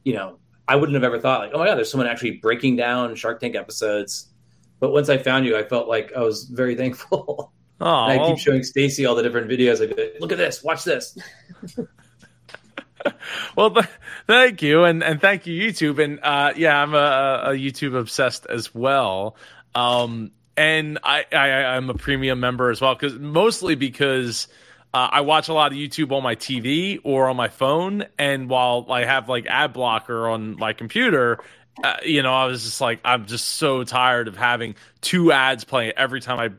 you 0.03 0.13
know, 0.13 0.39
I 0.67 0.75
wouldn't 0.75 0.95
have 0.95 1.05
ever 1.05 1.19
thought 1.19 1.39
like, 1.39 1.51
oh 1.53 1.59
my 1.59 1.67
god, 1.67 1.75
there's 1.75 1.89
someone 1.89 2.07
actually 2.07 2.31
breaking 2.31 2.75
down 2.75 3.15
Shark 3.15 3.39
Tank 3.39 3.55
episodes. 3.55 4.27
But 4.81 4.91
once 4.91 5.07
I 5.07 5.17
found 5.17 5.45
you, 5.45 5.57
I 5.57 5.63
felt 5.63 5.87
like 5.87 6.11
I 6.13 6.19
was 6.19 6.43
very 6.43 6.75
thankful. 6.81 7.53
oh 7.79 7.85
I 7.85 8.17
keep 8.27 8.39
showing 8.39 8.63
Stacy 8.63 9.05
all 9.05 9.15
the 9.15 9.23
different 9.23 9.49
videos. 9.49 9.79
Look 10.19 10.33
at 10.33 10.37
this, 10.37 10.61
watch 10.61 10.83
this. 10.83 11.17
well 13.55 13.71
th- 13.71 13.85
thank 14.25 14.61
you 14.61 14.83
and 14.83 15.01
and 15.01 15.21
thank 15.21 15.47
you 15.47 15.61
youtube 15.61 16.03
and 16.03 16.19
uh 16.23 16.51
yeah 16.57 16.81
i'm 16.81 16.93
a, 16.93 17.43
a 17.45 17.49
youtube 17.51 17.97
obsessed 17.97 18.45
as 18.47 18.75
well 18.75 19.37
um 19.75 20.31
and 20.57 20.99
i 21.03 21.23
i 21.31 21.47
i'm 21.75 21.89
a 21.89 21.93
premium 21.93 22.39
member 22.39 22.69
as 22.69 22.81
well 22.81 22.93
because 22.95 23.17
mostly 23.19 23.75
because 23.75 24.47
uh, 24.93 25.09
I 25.11 25.21
watch 25.21 25.49
a 25.49 25.53
lot 25.53 25.73
of 25.73 25.77
YouTube 25.77 26.11
on 26.11 26.23
my 26.23 26.35
TV 26.35 26.99
or 27.03 27.27
on 27.27 27.35
my 27.35 27.49
phone, 27.49 28.05
and 28.17 28.49
while 28.49 28.87
I 28.89 29.03
have 29.03 29.27
like 29.27 29.45
ad 29.45 29.73
blocker 29.73 30.29
on 30.29 30.57
my 30.57 30.71
computer, 30.73 31.39
uh, 31.83 31.97
you 32.03 32.23
know, 32.23 32.33
I 32.33 32.45
was 32.45 32.63
just 32.63 32.81
like, 32.81 32.99
I'm 33.03 33.25
just 33.25 33.47
so 33.47 33.83
tired 33.83 34.27
of 34.27 34.35
having 34.37 34.75
two 35.01 35.31
ads 35.31 35.63
playing 35.63 35.93
every 35.97 36.21
time 36.21 36.39
I 36.39 36.51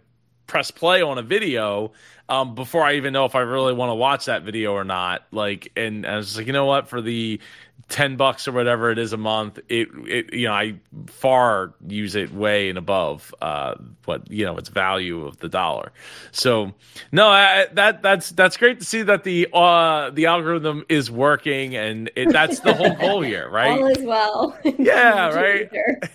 press 0.46 0.70
play 0.70 1.02
on 1.02 1.18
a 1.18 1.22
video 1.22 1.92
um, 2.28 2.54
before 2.54 2.82
I 2.82 2.94
even 2.94 3.12
know 3.12 3.24
if 3.24 3.34
I 3.34 3.40
really 3.40 3.72
want 3.72 3.90
to 3.90 3.94
watch 3.94 4.26
that 4.26 4.42
video 4.42 4.72
or 4.72 4.84
not. 4.84 5.24
Like, 5.32 5.72
and 5.76 6.06
I 6.06 6.16
was 6.16 6.36
like, 6.36 6.46
you 6.46 6.52
know 6.52 6.66
what, 6.66 6.88
for 6.88 7.00
the 7.00 7.40
ten 7.88 8.16
bucks 8.16 8.46
or 8.46 8.52
whatever 8.52 8.90
it 8.90 8.98
is 8.98 9.12
a 9.12 9.16
month, 9.16 9.58
it, 9.68 9.88
it 10.06 10.32
you 10.32 10.46
know, 10.46 10.52
I 10.52 10.74
far 11.06 11.72
use 11.86 12.14
it 12.14 12.32
way 12.32 12.68
and 12.68 12.76
above 12.76 13.34
uh, 13.40 13.74
what 14.04 14.30
you 14.30 14.44
know 14.44 14.56
its 14.56 14.68
value 14.68 15.26
of 15.26 15.38
the 15.38 15.48
dollar. 15.48 15.92
So, 16.32 16.74
no, 17.12 17.28
I, 17.28 17.66
that 17.72 18.02
that's 18.02 18.30
that's 18.30 18.56
great 18.56 18.80
to 18.80 18.84
see 18.84 19.02
that 19.02 19.24
the 19.24 19.48
uh, 19.52 20.10
the 20.10 20.26
algorithm 20.26 20.84
is 20.88 21.10
working, 21.10 21.76
and 21.76 22.10
it, 22.14 22.30
that's 22.30 22.60
the 22.60 22.74
whole 22.74 22.94
goal 22.94 23.22
here, 23.22 23.48
right? 23.50 23.80
All 23.80 23.86
is 23.88 24.02
well. 24.02 24.58
Yeah, 24.78 25.28
right. 25.34 25.68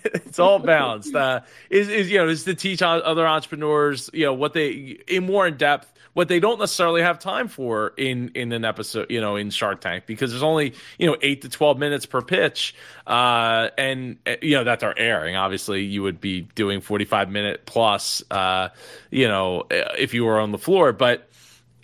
It's 0.04 0.38
all 0.38 0.58
balanced. 0.58 1.14
Uh, 1.14 1.40
is 1.70 1.88
is 1.88 2.10
you 2.10 2.18
know 2.18 2.28
is 2.28 2.44
to 2.44 2.54
teach 2.54 2.82
other 2.82 3.26
entrepreneurs 3.26 4.10
you 4.12 4.24
know 4.24 4.34
what 4.34 4.52
they 4.54 4.98
in 5.08 5.26
more 5.26 5.46
in 5.46 5.56
depth 5.56 5.92
what 6.14 6.28
they 6.28 6.40
don't 6.40 6.58
necessarily 6.58 7.02
have 7.02 7.18
time 7.18 7.48
for 7.48 7.92
in 7.96 8.30
in 8.34 8.52
an 8.52 8.64
episode 8.64 9.10
you 9.10 9.20
know 9.20 9.36
in 9.36 9.50
Shark 9.50 9.80
Tank 9.80 10.04
because 10.06 10.30
there's 10.30 10.42
only 10.42 10.72
you 10.98 11.06
know 11.06 11.16
eight 11.20 11.42
to 11.42 11.48
twelve 11.54 11.78
minutes 11.78 12.04
per 12.06 12.20
pitch, 12.20 12.74
uh, 13.06 13.68
and 13.78 14.18
uh, 14.26 14.34
you 14.42 14.56
know 14.56 14.64
that's 14.64 14.82
our 14.82 14.94
airing. 14.96 15.36
Obviously, 15.36 15.84
you 15.84 16.02
would 16.02 16.20
be 16.20 16.42
doing 16.42 16.80
forty 16.80 17.04
five 17.06 17.30
minute 17.30 17.64
plus, 17.64 18.22
uh, 18.30 18.68
you 19.10 19.28
know, 19.28 19.62
uh, 19.62 19.94
if 19.98 20.12
you 20.12 20.24
were 20.24 20.38
on 20.38 20.52
the 20.52 20.58
floor, 20.58 20.92
but 20.92 21.28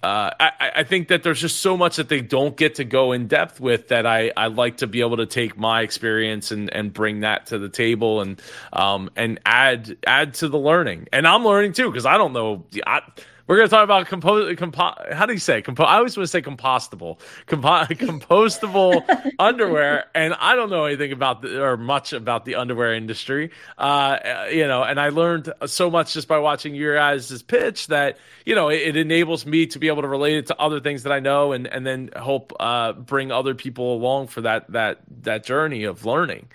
uh, 0.02 0.30
I, 0.40 0.72
I 0.76 0.85
think 0.85 1.09
that 1.09 1.22
there's 1.22 1.40
just 1.40 1.61
so 1.61 1.76
much 1.76 1.96
that 1.96 2.09
they 2.09 2.22
don't 2.22 2.56
get 2.56 2.76
to 2.76 2.85
go 2.85 3.12
in 3.12 3.26
depth 3.26 3.61
with 3.61 3.88
that 3.88 4.06
I, 4.06 4.33
I 4.35 4.46
like 4.46 4.78
to 4.78 4.87
be 4.87 5.00
able 5.00 5.18
to 5.18 5.26
take 5.26 5.59
my 5.59 5.83
experience 5.83 6.50
and, 6.50 6.72
and 6.72 6.92
bring 6.92 7.20
that 7.20 7.46
to 7.46 7.59
the 7.59 7.68
table 7.68 8.22
and 8.22 8.40
um 8.72 9.11
and 9.14 9.40
add 9.44 9.98
add 10.06 10.35
to 10.35 10.48
the 10.48 10.59
learning 10.59 11.09
and 11.12 11.26
I'm 11.26 11.44
learning 11.44 11.74
too 11.74 11.90
because 11.90 12.06
I 12.06 12.16
don't 12.16 12.33
know 12.33 12.64
I, 12.87 13.02
we're 13.50 13.56
going 13.56 13.68
to 13.68 13.74
talk 13.74 13.82
about 13.82 14.06
compo, 14.06 14.54
compo 14.54 14.94
how 15.12 15.26
do 15.26 15.32
you 15.32 15.40
say? 15.40 15.60
Compo 15.60 15.82
I 15.82 15.96
always 15.96 16.16
want 16.16 16.24
to 16.24 16.30
say 16.30 16.40
compostable. 16.40 17.18
Compo, 17.46 17.68
compostable 17.94 19.02
underwear 19.40 20.04
and 20.14 20.34
I 20.34 20.54
don't 20.54 20.70
know 20.70 20.84
anything 20.84 21.10
about 21.10 21.42
the, 21.42 21.60
or 21.60 21.76
much 21.76 22.12
about 22.12 22.44
the 22.44 22.54
underwear 22.54 22.94
industry. 22.94 23.50
Uh 23.76 24.46
you 24.52 24.68
know 24.68 24.84
and 24.84 25.00
I 25.00 25.08
learned 25.08 25.52
so 25.66 25.90
much 25.90 26.14
just 26.14 26.28
by 26.28 26.38
watching 26.38 26.76
your 26.76 26.94
guys' 26.94 27.42
pitch 27.42 27.88
that 27.88 28.18
you 28.46 28.54
know 28.54 28.68
it, 28.68 28.82
it 28.82 28.96
enables 28.96 29.44
me 29.44 29.66
to 29.66 29.80
be 29.80 29.88
able 29.88 30.02
to 30.02 30.08
relate 30.08 30.36
it 30.36 30.46
to 30.46 30.60
other 30.60 30.78
things 30.78 31.02
that 31.02 31.12
I 31.12 31.18
know 31.18 31.50
and 31.50 31.66
and 31.66 31.84
then 31.84 32.10
help 32.14 32.52
uh 32.60 32.92
bring 32.92 33.32
other 33.32 33.56
people 33.56 33.94
along 33.94 34.28
for 34.28 34.42
that 34.42 34.70
that 34.70 35.00
that 35.22 35.44
journey 35.44 35.82
of 35.82 36.04
learning. 36.04 36.46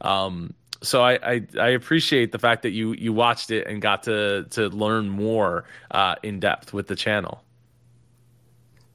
Um 0.00 0.54
so 0.82 1.02
I, 1.02 1.12
I, 1.14 1.46
I 1.58 1.68
appreciate 1.70 2.32
the 2.32 2.38
fact 2.38 2.62
that 2.62 2.70
you 2.70 2.92
you 2.92 3.12
watched 3.12 3.50
it 3.50 3.66
and 3.66 3.80
got 3.80 4.04
to 4.04 4.46
to 4.50 4.68
learn 4.68 5.08
more 5.08 5.64
uh, 5.90 6.16
in 6.22 6.40
depth 6.40 6.72
with 6.72 6.86
the 6.86 6.96
channel. 6.96 7.42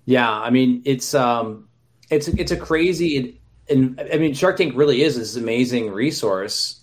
Yeah, 0.05 0.31
I 0.31 0.49
mean 0.49 0.81
it's 0.85 1.13
um 1.13 1.67
it's 2.09 2.27
it's 2.27 2.51
a 2.51 2.57
crazy 2.57 3.39
and 3.69 3.99
I 4.11 4.17
mean 4.17 4.33
Shark 4.33 4.57
Tank 4.57 4.73
really 4.75 5.03
is 5.03 5.17
this 5.17 5.35
amazing 5.35 5.91
resource 5.91 6.81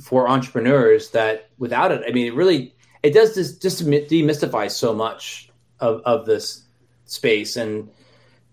for 0.00 0.28
entrepreneurs 0.28 1.10
that 1.10 1.50
without 1.58 1.92
it, 1.92 2.02
I 2.06 2.12
mean 2.12 2.26
it 2.26 2.34
really 2.34 2.74
it 3.02 3.12
does 3.12 3.34
just 3.34 3.62
just 3.62 3.84
demystify 3.84 4.70
so 4.70 4.94
much 4.94 5.50
of 5.80 6.00
of 6.04 6.26
this 6.26 6.62
space 7.06 7.56
and 7.56 7.88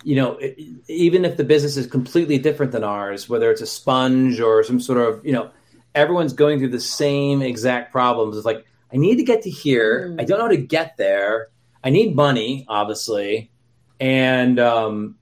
you 0.04 0.15
know 0.15 0.38
it, 0.38 0.58
even 0.88 1.26
if 1.26 1.38
the 1.38 1.44
business 1.44 1.78
is 1.78 1.88
completely 1.88 2.38
different 2.38 2.72
than 2.72 2.84
ours 2.84 3.30
whether 3.30 3.52
it's 3.52 3.62
a 3.62 3.68
sponge 3.68 4.39
or 4.39 4.63
some 4.63 4.80
sort 4.80 5.00
of 5.00 5.26
you 5.26 5.32
know 5.32 5.50
everyone's 5.95 6.34
going 6.34 6.60
through 6.60 6.69
the 6.69 6.80
same 6.80 7.41
exact 7.41 7.91
problems. 7.91 8.38
It's 8.38 8.45
like 8.45 8.65
i 8.91 8.97
need 8.97 9.17
to 9.17 9.23
get 9.23 9.43
to 9.43 9.49
here. 9.49 10.15
I 10.17 10.23
don't 10.23 10.39
know 10.39 10.45
how 10.45 10.52
to 10.52 10.58
get 10.58 10.97
there. 10.97 11.49
I 11.84 11.89
need 11.89 12.15
money 12.15 12.65
obviously. 12.67 13.52
And 13.99 14.60
um, 14.60 15.15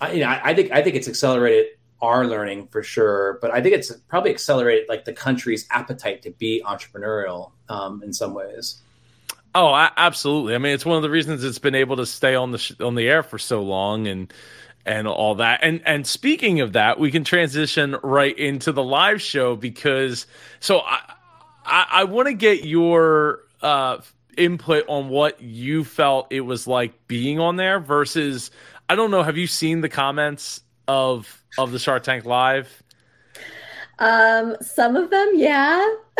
I, 0.00 0.12
you 0.12 0.20
know, 0.20 0.28
I, 0.28 0.50
I 0.50 0.54
think 0.54 0.70
I 0.72 0.82
think 0.82 0.96
it's 0.96 1.08
accelerated 1.08 1.66
our 2.02 2.26
learning 2.26 2.66
for 2.68 2.82
sure, 2.82 3.38
but 3.40 3.52
I 3.52 3.62
think 3.62 3.76
it's 3.76 3.92
probably 4.08 4.32
accelerated 4.32 4.88
like 4.88 5.04
the 5.04 5.12
country's 5.12 5.66
appetite 5.70 6.22
to 6.22 6.30
be 6.32 6.62
entrepreneurial 6.66 7.52
um, 7.68 8.02
in 8.02 8.12
some 8.12 8.34
ways. 8.34 8.82
Oh, 9.54 9.68
a- 9.68 9.92
absolutely. 9.96 10.54
I 10.54 10.58
mean, 10.58 10.74
it's 10.74 10.84
one 10.84 10.96
of 10.96 11.02
the 11.02 11.10
reasons 11.10 11.44
it's 11.44 11.58
been 11.58 11.74
able 11.74 11.96
to 11.96 12.06
stay 12.06 12.34
on 12.34 12.50
the 12.50 12.58
sh- 12.58 12.80
on 12.80 12.96
the 12.96 13.08
air 13.08 13.22
for 13.22 13.38
so 13.38 13.62
long 13.62 14.06
and 14.06 14.32
and 14.84 15.06
all 15.06 15.36
that. 15.36 15.60
And 15.62 15.82
and 15.86 16.06
speaking 16.06 16.60
of 16.60 16.72
that, 16.72 16.98
we 16.98 17.10
can 17.10 17.24
transition 17.24 17.96
right 18.02 18.36
into 18.38 18.72
the 18.72 18.82
live 18.82 19.20
show 19.20 19.56
because 19.56 20.26
so 20.60 20.80
I 20.80 21.00
I, 21.64 21.86
I 21.90 22.04
want 22.04 22.28
to 22.28 22.34
get 22.34 22.64
your 22.64 23.40
uh, 23.60 23.98
input 24.36 24.84
on 24.88 25.08
what 25.08 25.40
you 25.40 25.84
felt 25.84 26.26
it 26.30 26.40
was 26.40 26.66
like 26.66 27.06
being 27.08 27.38
on 27.38 27.56
there 27.56 27.80
versus. 27.80 28.50
I 28.88 28.94
don't 28.94 29.10
know. 29.10 29.22
Have 29.22 29.38
you 29.38 29.46
seen 29.46 29.80
the 29.80 29.88
comments 29.88 30.60
of 30.88 31.42
of 31.58 31.72
the 31.72 31.78
Shark 31.78 32.02
Tank 32.02 32.24
Live? 32.24 32.82
Um, 33.98 34.56
some 34.60 34.96
of 34.96 35.10
them, 35.10 35.30
yeah. 35.34 35.94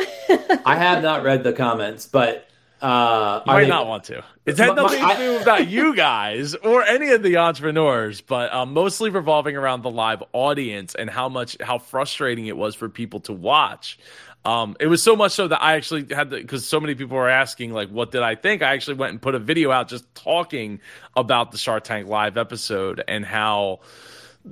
I 0.65 0.77
have 0.77 1.03
not 1.03 1.25
read 1.25 1.43
the 1.43 1.53
comments, 1.53 2.07
but 2.07 2.49
uh, 2.83 3.43
you 3.47 3.53
might 3.53 3.63
they, 3.63 3.69
not 3.69 3.87
want 3.87 4.05
to. 4.05 4.25
It's 4.45 4.59
had 4.59 4.75
nothing 4.75 5.01
to 5.01 5.17
do 5.17 5.39
about 5.41 5.69
you 5.69 5.95
guys 5.95 6.55
or 6.55 6.83
any 6.83 7.11
of 7.11 7.23
the 7.23 7.37
entrepreneurs, 7.37 8.21
but 8.21 8.53
um, 8.53 8.75
mostly 8.75 9.11
revolving 9.11 9.57
around 9.57 9.83
the 9.83 9.91
live 9.91 10.23
audience 10.33 10.95
and 10.95 11.09
how 11.09 11.29
much 11.29 11.57
how 11.61 11.79
frustrating 11.79 12.47
it 12.47 12.57
was 12.57 12.75
for 12.75 12.89
people 12.89 13.21
to 13.21 13.33
watch. 13.33 13.99
Um, 14.45 14.77
it 14.81 14.89
was 14.89 15.01
so 15.01 15.15
much 15.15 15.33
so 15.33 15.47
that 15.47 15.63
I 15.63 15.77
actually 15.77 16.07
had 16.11 16.31
to 16.31 16.37
because 16.37 16.67
so 16.67 16.81
many 16.81 16.97
people 16.97 17.17
were 17.17 17.29
asking 17.29 17.73
like, 17.73 17.89
what 17.91 18.11
did 18.11 18.23
I 18.23 18.35
think? 18.35 18.63
I 18.63 18.73
actually 18.73 18.97
went 18.97 19.13
and 19.13 19.23
put 19.23 19.37
a 19.37 19.39
video 19.39 19.71
out 19.71 19.89
just 19.89 20.13
talking 20.17 20.81
about 21.15 21.53
the 21.53 21.59
Shark 21.59 21.85
Tank 21.85 22.09
live 22.09 22.37
episode 22.37 23.05
and 23.07 23.25
how 23.25 23.81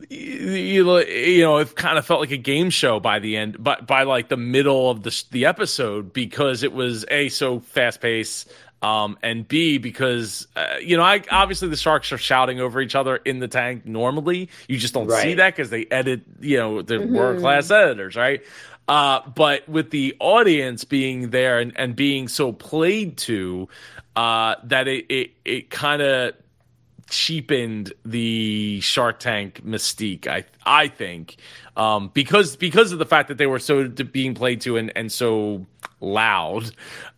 you, 0.09 0.99
you 0.99 1.43
know 1.43 1.59
it 1.59 1.75
kind 1.75 1.99
of 1.99 2.07
felt 2.07 2.21
like 2.21 2.31
a 2.31 2.37
game 2.37 2.71
show 2.71 3.01
by 3.01 3.19
the 3.19 3.37
end 3.37 3.57
but 3.63 3.87
by 3.87 4.05
like 4.05 4.29
the 4.29 4.37
middle 4.37 4.91
of 4.91 5.03
the 5.03 5.25
the 5.33 5.47
episode 5.47 6.13
because 6.13 6.63
it 6.63 6.73
was 6.73 7.05
a 7.11 7.29
so 7.29 7.61
fast 7.61 8.01
paced 8.01 8.53
um, 8.83 9.19
and 9.23 9.47
B 9.47 9.77
because 9.77 10.47
uh, 10.57 10.77
you 10.81 10.97
know 10.97 11.03
I 11.03 11.23
obviously 11.31 11.69
the 11.69 11.77
sharks 11.77 12.13
are 12.13 12.19
shouting 12.19 12.61
over 12.61 12.81
each 12.81 12.95
other 12.95 13.17
in 13.17 13.41
the 13.41 13.49
tank 13.49 13.85
normally 13.85 14.49
you 14.69 14.79
just 14.79 14.95
don't 14.95 15.09
right. 15.09 15.23
see 15.23 15.35
that 15.35 15.55
because 15.55 15.71
they 15.71 15.87
edit 15.91 16.23
you 16.41 16.57
know 16.57 16.83
they're 16.83 17.01
mm-hmm. 17.01 17.15
world 17.15 17.41
class 17.41 17.71
editors 17.71 18.17
right 18.17 18.43
uh, 18.89 19.21
but 19.29 19.69
with 19.69 19.91
the 19.91 20.17
audience 20.19 20.85
being 20.85 21.31
there 21.31 21.59
and, 21.59 21.73
and 21.77 21.95
being 21.95 22.27
so 22.27 22.53
played 22.53 23.17
to 23.19 23.69
uh, 24.17 24.55
that 24.65 24.89
it 24.89 25.07
it, 25.09 25.31
it 25.45 25.71
kind 25.71 26.01
of 26.01 26.35
cheapened 27.11 27.93
the 28.05 28.81
Shark 28.81 29.21
Tank 29.21 29.63
mystique. 29.65 30.27
I 30.27 30.45
I 30.65 30.89
think 30.89 31.37
um, 31.77 32.11
because 32.15 32.57
because 32.57 32.93
of 32.93 32.99
the 32.99 33.07
fact 33.07 33.29
that 33.29 33.39
they 33.39 33.47
were 33.47 33.59
so 33.59 33.89
being 33.89 34.35
played 34.35 34.63
to 34.63 34.77
and 34.77 34.93
and 34.97 35.13
so 35.13 35.67
loud 36.01 36.71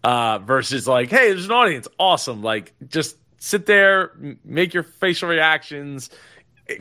uh, 0.04 0.38
versus 0.38 0.88
like, 0.88 1.10
hey, 1.10 1.28
there's 1.28 1.46
an 1.46 1.52
audience, 1.52 1.88
awesome. 1.98 2.42
Like 2.42 2.72
just 2.88 3.16
sit 3.38 3.66
there, 3.66 4.12
make 4.44 4.74
your 4.74 4.82
facial 4.82 5.28
reactions, 5.28 6.10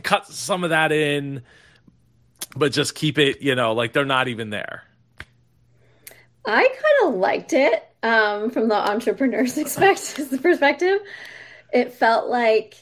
cut 0.03 0.27
some 0.27 0.63
of 0.63 0.69
that 0.71 0.91
in, 0.91 1.41
but 2.55 2.71
just 2.71 2.95
keep 2.95 3.17
it, 3.17 3.41
you 3.41 3.55
know, 3.55 3.73
like 3.73 3.93
they're 3.93 4.05
not 4.05 4.27
even 4.27 4.49
there. 4.49 4.83
I 6.45 6.67
kind 6.67 7.13
of 7.13 7.19
liked 7.19 7.53
it 7.53 7.87
um, 8.03 8.49
from 8.49 8.67
the 8.67 8.75
entrepreneur's 8.75 9.53
perspective. 9.77 10.99
It 11.73 11.93
felt 11.93 12.29
like 12.29 12.75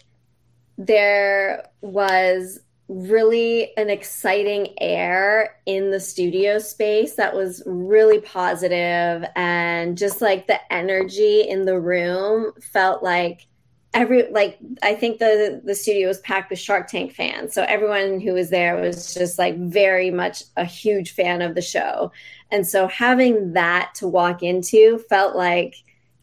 there 0.79 1.67
was 1.81 2.59
really 2.87 3.71
an 3.77 3.89
exciting 3.89 4.73
air 4.81 5.57
in 5.67 5.91
the 5.91 5.99
studio 5.99 6.57
space 6.57 7.13
that 7.15 7.35
was 7.35 7.61
really 7.67 8.19
positive 8.19 9.23
and 9.35 9.95
just 9.95 10.21
like 10.21 10.47
the 10.47 10.73
energy 10.73 11.41
in 11.41 11.65
the 11.65 11.79
room 11.79 12.51
felt 12.59 13.03
like 13.03 13.45
every 13.93 14.31
like 14.31 14.57
i 14.81 14.95
think 14.95 15.19
the 15.19 15.61
the 15.65 15.75
studio 15.75 16.07
was 16.07 16.19
packed 16.21 16.49
with 16.49 16.57
shark 16.57 16.87
tank 16.87 17.13
fans 17.13 17.53
so 17.53 17.63
everyone 17.63 18.19
who 18.19 18.33
was 18.33 18.49
there 18.49 18.75
was 18.75 19.13
just 19.13 19.37
like 19.37 19.55
very 19.57 20.09
much 20.09 20.43
a 20.57 20.65
huge 20.65 21.11
fan 21.11 21.41
of 21.41 21.55
the 21.55 21.61
show. 21.61 22.11
And 22.51 22.65
so 22.67 22.87
having 22.87 23.53
that 23.53 23.91
to 23.95 24.07
walk 24.07 24.41
into 24.41 24.99
felt 25.09 25.35
like 25.35 25.75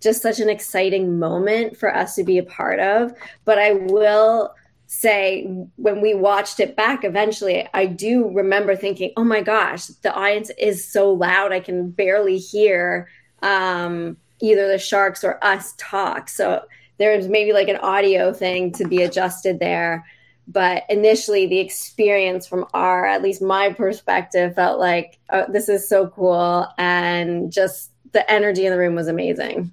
just 0.06 0.22
such 0.22 0.40
an 0.40 0.48
exciting 0.48 1.18
moment 1.18 1.76
for 1.76 1.94
us 1.94 2.14
to 2.14 2.24
be 2.24 2.38
a 2.38 2.42
part 2.42 2.78
of. 2.78 3.12
But 3.44 3.58
I 3.58 3.72
will 3.72 4.54
say 4.88 5.44
when 5.76 6.00
we 6.00 6.14
watched 6.14 6.60
it 6.60 6.76
back 6.76 7.02
eventually 7.02 7.68
i 7.74 7.84
do 7.84 8.28
remember 8.28 8.76
thinking 8.76 9.10
oh 9.16 9.24
my 9.24 9.40
gosh 9.40 9.86
the 9.86 10.14
audience 10.14 10.48
is 10.58 10.88
so 10.88 11.12
loud. 11.12 11.50
I 11.50 11.58
can 11.58 11.90
barely 11.90 12.38
hear 12.38 13.08
um, 13.42 14.16
either 14.40 14.68
the 14.68 14.78
sharks 14.78 15.24
or 15.24 15.44
us 15.44 15.74
talk. 15.78 16.28
So 16.28 16.64
there's 16.98 17.28
maybe 17.28 17.52
like 17.52 17.68
an 17.68 17.76
audio 17.76 18.32
thing 18.32 18.72
to 18.72 18.86
be 18.86 19.02
adjusted 19.02 19.58
there. 19.58 20.06
But 20.48 20.84
initially 20.88 21.46
the 21.46 21.58
experience 21.58 22.46
from 22.46 22.66
our 22.72 23.04
at 23.04 23.22
least 23.22 23.42
my 23.42 23.72
perspective 23.72 24.54
felt 24.54 24.78
like 24.78 25.18
oh, 25.30 25.46
this 25.50 25.68
is 25.68 25.88
so 25.88 26.08
cool. 26.08 26.68
And 26.78 27.52
just 27.52 27.90
the 28.12 28.30
energy 28.30 28.64
in 28.64 28.72
the 28.72 28.78
room 28.78 28.94
was 28.94 29.08
amazing 29.08 29.72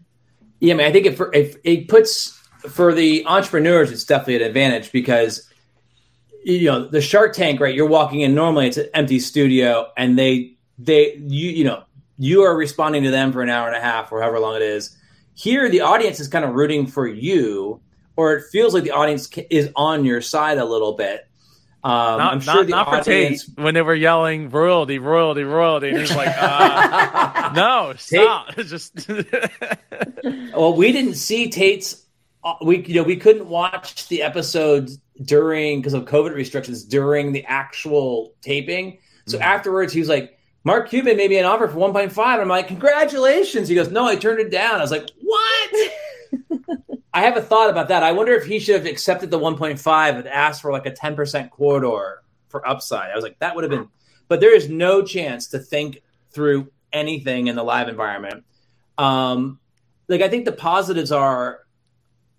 yeah, 0.63 0.75
I 0.75 0.77
mean, 0.77 0.87
I 0.87 0.91
think 0.93 1.05
if, 1.05 1.19
if 1.33 1.57
it 1.65 1.89
puts 1.89 2.41
for 2.69 2.93
the 2.93 3.25
entrepreneurs, 3.25 3.91
it's 3.91 4.05
definitely 4.05 4.37
an 4.37 4.43
advantage 4.43 4.93
because 4.93 5.45
you 6.45 6.65
know 6.71 6.87
the 6.87 7.01
Shark 7.01 7.33
Tank, 7.33 7.59
right? 7.59 7.75
You're 7.75 7.85
walking 7.85 8.21
in 8.21 8.33
normally; 8.33 8.67
it's 8.67 8.77
an 8.77 8.87
empty 8.93 9.19
studio, 9.19 9.91
and 9.97 10.17
they 10.17 10.53
they 10.79 11.15
you 11.17 11.49
you 11.49 11.65
know 11.65 11.83
you 12.17 12.43
are 12.43 12.55
responding 12.55 13.03
to 13.03 13.11
them 13.11 13.33
for 13.33 13.41
an 13.41 13.49
hour 13.49 13.67
and 13.67 13.75
a 13.75 13.81
half 13.81 14.09
or 14.13 14.21
however 14.21 14.39
long 14.39 14.55
it 14.55 14.61
is. 14.61 14.97
Here, 15.33 15.69
the 15.69 15.81
audience 15.81 16.21
is 16.21 16.29
kind 16.29 16.45
of 16.45 16.53
rooting 16.53 16.87
for 16.87 17.07
you, 17.07 17.81
or 18.15 18.33
it 18.33 18.45
feels 18.49 18.73
like 18.73 18.83
the 18.83 18.91
audience 18.91 19.29
is 19.49 19.69
on 19.75 20.05
your 20.05 20.21
side 20.21 20.59
a 20.59 20.65
little 20.65 20.93
bit. 20.93 21.27
Um, 21.85 22.17
not, 22.17 22.33
I'm 22.33 22.39
sure 22.39 22.55
not, 22.55 22.65
the 22.65 22.69
not 22.69 22.87
audience... 22.87 23.43
for 23.43 23.49
Tate 23.55 23.63
when 23.63 23.73
they 23.73 23.81
were 23.81 23.93
yelling 23.93 24.49
royalty, 24.49 24.99
royalty, 24.99 25.43
royalty. 25.43 25.89
And 25.89 25.99
he's 25.99 26.15
like, 26.15 26.33
uh, 26.37 27.51
no, 27.55 27.93
stop. 27.97 28.55
Just 28.55 29.09
well, 30.55 30.75
we 30.75 30.91
didn't 30.93 31.15
see 31.15 31.49
Tate's. 31.49 32.05
Uh, 32.41 32.55
we 32.61 32.85
you 32.85 32.95
know 32.95 33.03
we 33.03 33.17
couldn't 33.17 33.47
watch 33.47 34.07
the 34.07 34.21
episodes 34.21 34.97
during 35.23 35.79
because 35.79 35.93
of 35.93 36.05
COVID 36.05 36.33
restrictions 36.33 36.85
during 36.85 37.33
the 37.33 37.43
actual 37.45 38.33
taping. 38.41 38.99
So 39.27 39.37
mm-hmm. 39.37 39.43
afterwards, 39.43 39.91
he 39.91 39.99
was 39.99 40.09
like, 40.09 40.37
"Mark 40.63 40.89
Cuban 40.89 41.17
made 41.17 41.29
me 41.29 41.37
an 41.37 41.45
offer 41.45 41.67
for 41.67 41.77
1.5." 41.77 42.17
I'm 42.17 42.47
like, 42.47 42.67
"Congratulations!" 42.67 43.67
He 43.67 43.75
goes, 43.75 43.91
"No, 43.91 44.05
I 44.05 44.15
turned 44.15 44.39
it 44.39 44.51
down." 44.51 44.75
I 44.75 44.81
was 44.81 44.91
like, 44.91 45.09
"What?" 45.21 45.91
I 47.13 47.21
have 47.21 47.37
a 47.37 47.41
thought 47.41 47.69
about 47.69 47.89
that. 47.89 48.01
I 48.01 48.11
wonder 48.11 48.33
if 48.33 48.45
he 48.45 48.59
should 48.59 48.75
have 48.75 48.85
accepted 48.85 49.29
the 49.29 49.39
1.5 49.39 50.17
and 50.17 50.27
asked 50.27 50.61
for 50.61 50.71
like 50.71 50.85
a 50.87 50.91
10% 50.91 51.49
corridor 51.51 52.23
for 52.49 52.67
upside. 52.67 53.11
I 53.11 53.15
was 53.15 53.23
like, 53.23 53.37
that 53.39 53.55
would 53.55 53.63
have 53.63 53.71
been, 53.71 53.89
but 54.27 54.39
there 54.39 54.55
is 54.55 54.69
no 54.69 55.03
chance 55.03 55.47
to 55.49 55.59
think 55.59 56.01
through 56.31 56.71
anything 56.91 57.47
in 57.47 57.55
the 57.55 57.63
live 57.63 57.87
environment. 57.87 58.45
Um, 58.97 59.59
like, 60.07 60.21
I 60.21 60.29
think 60.29 60.45
the 60.45 60.51
positives 60.51 61.11
are 61.11 61.59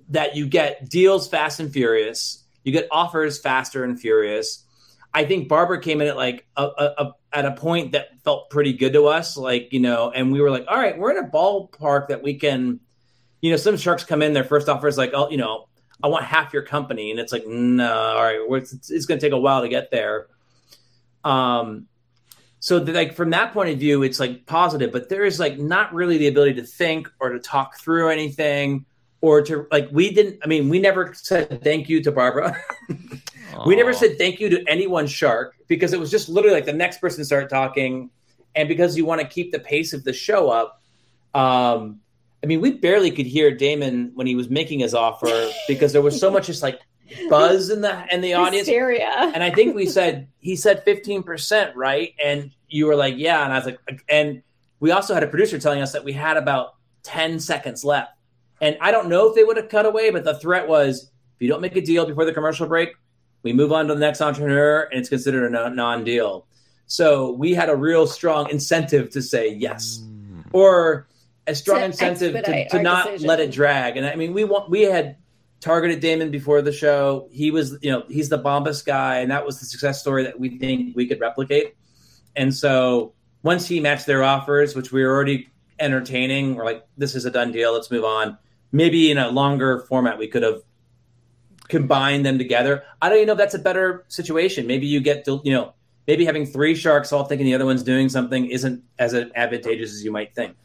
that 0.09 0.37
you 0.37 0.47
get 0.47 0.89
deals 0.89 1.29
fast 1.29 1.61
and 1.61 1.73
furious, 1.73 2.45
you 2.65 2.73
get 2.73 2.89
offers 2.91 3.39
faster 3.39 3.85
and 3.85 3.99
furious. 3.99 4.65
I 5.13 5.25
think 5.25 5.49
Barbara 5.49 5.81
came 5.81 6.01
in 6.01 6.09
at 6.09 6.17
like 6.17 6.47
a, 6.57 6.65
a, 6.65 6.95
a, 6.99 7.13
at 7.33 7.45
a 7.45 7.53
point 7.53 7.93
that 7.93 8.19
felt 8.25 8.51
pretty 8.51 8.73
good 8.73 8.93
to 8.95 9.07
us, 9.07 9.37
like 9.37 9.73
you 9.73 9.79
know, 9.79 10.11
and 10.11 10.33
we 10.33 10.41
were 10.41 10.51
like, 10.51 10.65
all 10.67 10.77
right, 10.77 10.99
we're 10.99 11.17
in 11.17 11.25
a 11.25 11.29
ballpark 11.29 12.09
that 12.09 12.23
we 12.23 12.35
can 12.35 12.81
you 13.45 13.51
know, 13.51 13.59
some 13.59 13.77
sharks 13.77 14.05
come 14.05 14.23
in, 14.23 14.33
their 14.33 14.43
first 14.43 14.71
offer 14.71 14.89
is 14.89 14.97
like, 14.97 15.11
oh, 15.13 15.29
you 15.29 15.37
know, 15.37 15.69
I 16.03 16.09
want 16.09 16.25
half 16.25 16.55
your 16.55 16.63
company, 16.63 17.11
and 17.11 17.21
it's 17.21 17.31
like, 17.31 17.47
no, 17.47 17.93
all 17.95 18.23
right, 18.23 18.41
it's, 18.63 18.91
it's 18.91 19.05
going 19.05 19.21
to 19.21 19.27
take 19.27 19.35
a 19.35 19.39
while 19.39 19.61
to 19.61 19.69
get 19.69 19.91
there. 19.91 20.29
Um, 21.25 21.87
so 22.59 22.79
the, 22.79 22.95
like 22.95 23.15
from 23.15 23.29
that 23.31 23.53
point 23.53 23.69
of 23.69 23.79
view, 23.79 24.03
it's 24.03 24.19
like 24.19 24.47
positive, 24.47 24.93
but 24.93 25.11
there 25.11 25.27
is 25.27 25.39
like 25.39 25.59
not 25.59 25.93
really 25.93 26.17
the 26.17 26.29
ability 26.29 26.55
to 26.55 26.63
think 26.63 27.11
or 27.21 27.35
to 27.35 27.39
talk 27.39 27.79
through 27.79 28.09
anything 28.09 28.87
or 29.21 29.43
to 29.43 29.67
like 29.71 29.91
we 29.93 30.11
didn't. 30.11 30.41
I 30.43 30.47
mean, 30.47 30.71
we 30.71 30.79
never 30.79 31.13
said 31.13 31.63
thank 31.63 31.91
you 31.91 32.03
to 32.03 32.13
Barbara. 32.13 32.57
we 33.67 33.77
never 33.77 33.93
said 33.93 34.17
thank 34.17 34.41
you 34.41 34.49
to 34.49 34.65
anyone 34.67 35.07
shark 35.07 35.55
because 35.69 35.93
it 35.93 36.01
was 36.01 36.11
just 36.11 36.31
literally 36.31 36.57
like 36.57 36.65
the 36.65 36.73
next 36.73 36.99
person 36.99 37.23
started 37.27 37.51
talking, 37.51 38.09
and 38.55 38.71
because 38.71 38.97
you 38.97 39.05
want 39.05 39.21
to 39.21 39.27
keep 39.27 39.53
the 39.53 39.61
pace 39.61 39.93
of 39.93 40.03
the 40.03 40.15
show 40.15 40.49
up. 40.49 40.81
Um, 41.35 42.01
I 42.45 42.47
mean, 42.47 42.61
we 42.61 42.73
barely 42.73 43.11
could 43.11 43.25
hear 43.25 43.57
Daymond 43.57 44.13
when 44.13 44.27
he 44.27 44.35
was 44.35 44.51
making 44.51 44.81
his 44.81 44.93
offer 44.93 45.51
because 45.69 45.95
there 45.95 46.03
was 46.03 46.21
so 46.21 46.31
much 46.31 46.47
just 46.47 46.63
like 46.63 46.79
buzz 47.31 47.71
in 47.71 47.81
the 47.81 48.05
in 48.13 48.21
the 48.21 48.35
audience. 48.35 48.69
Hysteria. 48.69 49.33
And 49.35 49.43
I 49.43 49.51
think 49.51 49.75
we 49.75 49.87
said 49.87 50.29
he 50.41 50.55
said 50.55 50.85
fifteen 50.85 51.23
percent, 51.23 51.75
right? 51.75 52.13
And 52.23 52.51
you 52.69 52.85
were 52.85 52.97
like, 52.97 53.15
yeah. 53.17 53.45
And 53.45 53.53
I 53.53 53.57
was 53.57 53.65
like, 53.65 53.79
and 54.11 54.43
we 54.79 54.91
also 54.91 55.15
had 55.15 55.23
a 55.23 55.27
producer 55.27 55.59
telling 55.59 55.81
us 55.81 55.93
that 55.93 56.05
we 56.05 56.13
had 56.13 56.37
about 56.37 56.75
ten 57.03 57.41
seconds 57.41 57.83
left. 57.83 58.13
And 58.61 58.77
I 58.79 58.91
don't 58.91 59.09
know 59.09 59.31
if 59.31 59.35
they 59.35 59.45
would 59.45 59.57
have 59.57 59.71
cut 59.71 59.87
away, 59.87 60.11
but 60.11 60.25
the 60.25 60.39
threat 60.39 60.69
was 60.69 61.11
if 61.37 61.41
you 61.41 61.49
don't 61.49 61.63
make 61.63 61.77
a 61.77 61.81
deal 61.81 62.05
before 62.05 62.27
the 62.27 62.35
commercial 62.35 62.67
break, 62.67 62.91
we 63.43 63.55
move 63.55 63.73
on 63.73 63.89
to 63.89 63.95
the 63.95 64.01
next 64.01 64.21
entrepreneur, 64.21 64.83
and 64.83 65.01
it's 65.01 65.09
considered 65.09 65.51
a 65.55 65.71
non-deal. 65.71 66.47
So 66.89 67.33
we 67.33 67.55
had 67.55 67.71
a 67.71 67.77
real 67.77 68.07
strong 68.07 68.51
incentive 68.51 69.09
to 69.11 69.23
say 69.23 69.49
yes, 69.49 70.03
mm. 70.03 70.45
or 70.53 71.09
a 71.47 71.55
strong 71.55 71.81
to 71.81 71.85
incentive 71.87 72.33
to, 72.45 72.69
to 72.69 72.83
not 72.83 73.07
decision. 73.07 73.29
let 73.29 73.41
it 73.41 73.51
drag. 73.51 73.97
And 73.97 74.07
I 74.07 74.15
mean, 74.17 74.33
we 74.33 74.45
want 74.45 74.71
we 74.71 74.83
had 74.83 75.17
targeted 75.61 76.03
Daymond 76.03 76.31
before 76.31 76.63
the 76.63 76.73
show. 76.73 77.29
He 77.31 77.51
was, 77.51 77.79
you 77.81 77.91
know, 77.91 78.05
he's 78.09 78.29
the 78.29 78.39
Bombas 78.39 78.85
guy, 78.85 79.21
and 79.21 79.31
that 79.31 79.47
was 79.47 79.61
the 79.61 79.67
success 79.67 80.01
story 80.01 80.25
that 80.25 80.39
we 80.39 80.59
think 80.59 80.95
we 80.97 81.07
could 81.07 81.21
replicate. 81.21 81.75
And 82.37 82.55
so 82.55 83.15
once 83.43 83.67
he 83.67 83.81
matched 83.81 84.07
their 84.07 84.23
offers, 84.23 84.75
which 84.75 84.93
we 84.93 85.03
were 85.03 85.11
already 85.11 85.49
entertaining. 85.79 86.55
We're 86.55 86.65
like, 86.65 86.87
this 86.97 87.15
is 87.15 87.25
a 87.25 87.31
done 87.31 87.53
deal. 87.53 87.73
Let's 87.73 87.91
move 87.91 88.05
on. 88.05 88.39
Maybe 88.73 89.11
in 89.11 89.19
a 89.19 89.29
longer 89.29 89.81
format, 89.89 90.19
we 90.19 90.29
could 90.29 90.43
have 90.43 90.63
combined 91.69 92.27
them 92.27 92.39
together. 92.39 92.85
I 93.01 93.09
don't 93.09 93.19
even 93.19 93.27
know 93.29 93.33
if 93.33 93.39
that's 93.39 93.55
a 93.55 93.59
better 93.59 94.05
situation. 94.09 94.67
Maybe 94.67 94.87
you 94.87 95.01
get 95.01 95.25
to, 95.27 95.41
you 95.45 95.53
know, 95.53 95.75
maybe 96.07 96.25
having 96.25 96.47
three 96.47 96.75
sharks 96.75 97.13
all 97.13 97.25
thinking 97.25 97.47
the 97.47 97.55
other 97.55 97.65
one's 97.65 97.83
doing 97.83 98.09
something 98.09 98.47
isn't 98.47 98.83
as 98.99 99.15
advantageous 99.15 99.93
as 99.93 100.05
you 100.05 100.13
might 100.13 100.35
think. 100.35 100.57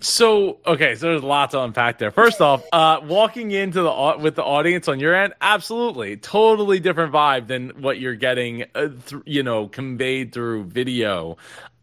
So 0.00 0.58
okay, 0.66 0.94
so 0.94 1.06
there's 1.06 1.22
a 1.22 1.26
lot 1.26 1.50
to 1.52 1.62
unpack 1.62 1.98
there. 1.98 2.10
First 2.10 2.40
off, 2.40 2.62
uh, 2.72 3.00
walking 3.04 3.50
into 3.50 3.82
the 3.82 4.16
with 4.20 4.34
the 4.34 4.44
audience 4.44 4.88
on 4.88 5.00
your 5.00 5.14
end, 5.14 5.34
absolutely, 5.40 6.16
totally 6.16 6.80
different 6.80 7.12
vibe 7.12 7.46
than 7.46 7.70
what 7.80 7.98
you're 7.98 8.14
getting, 8.14 8.64
uh, 8.74 8.88
th- 9.06 9.22
you 9.24 9.42
know, 9.42 9.68
conveyed 9.68 10.32
through 10.32 10.64
video, 10.64 11.38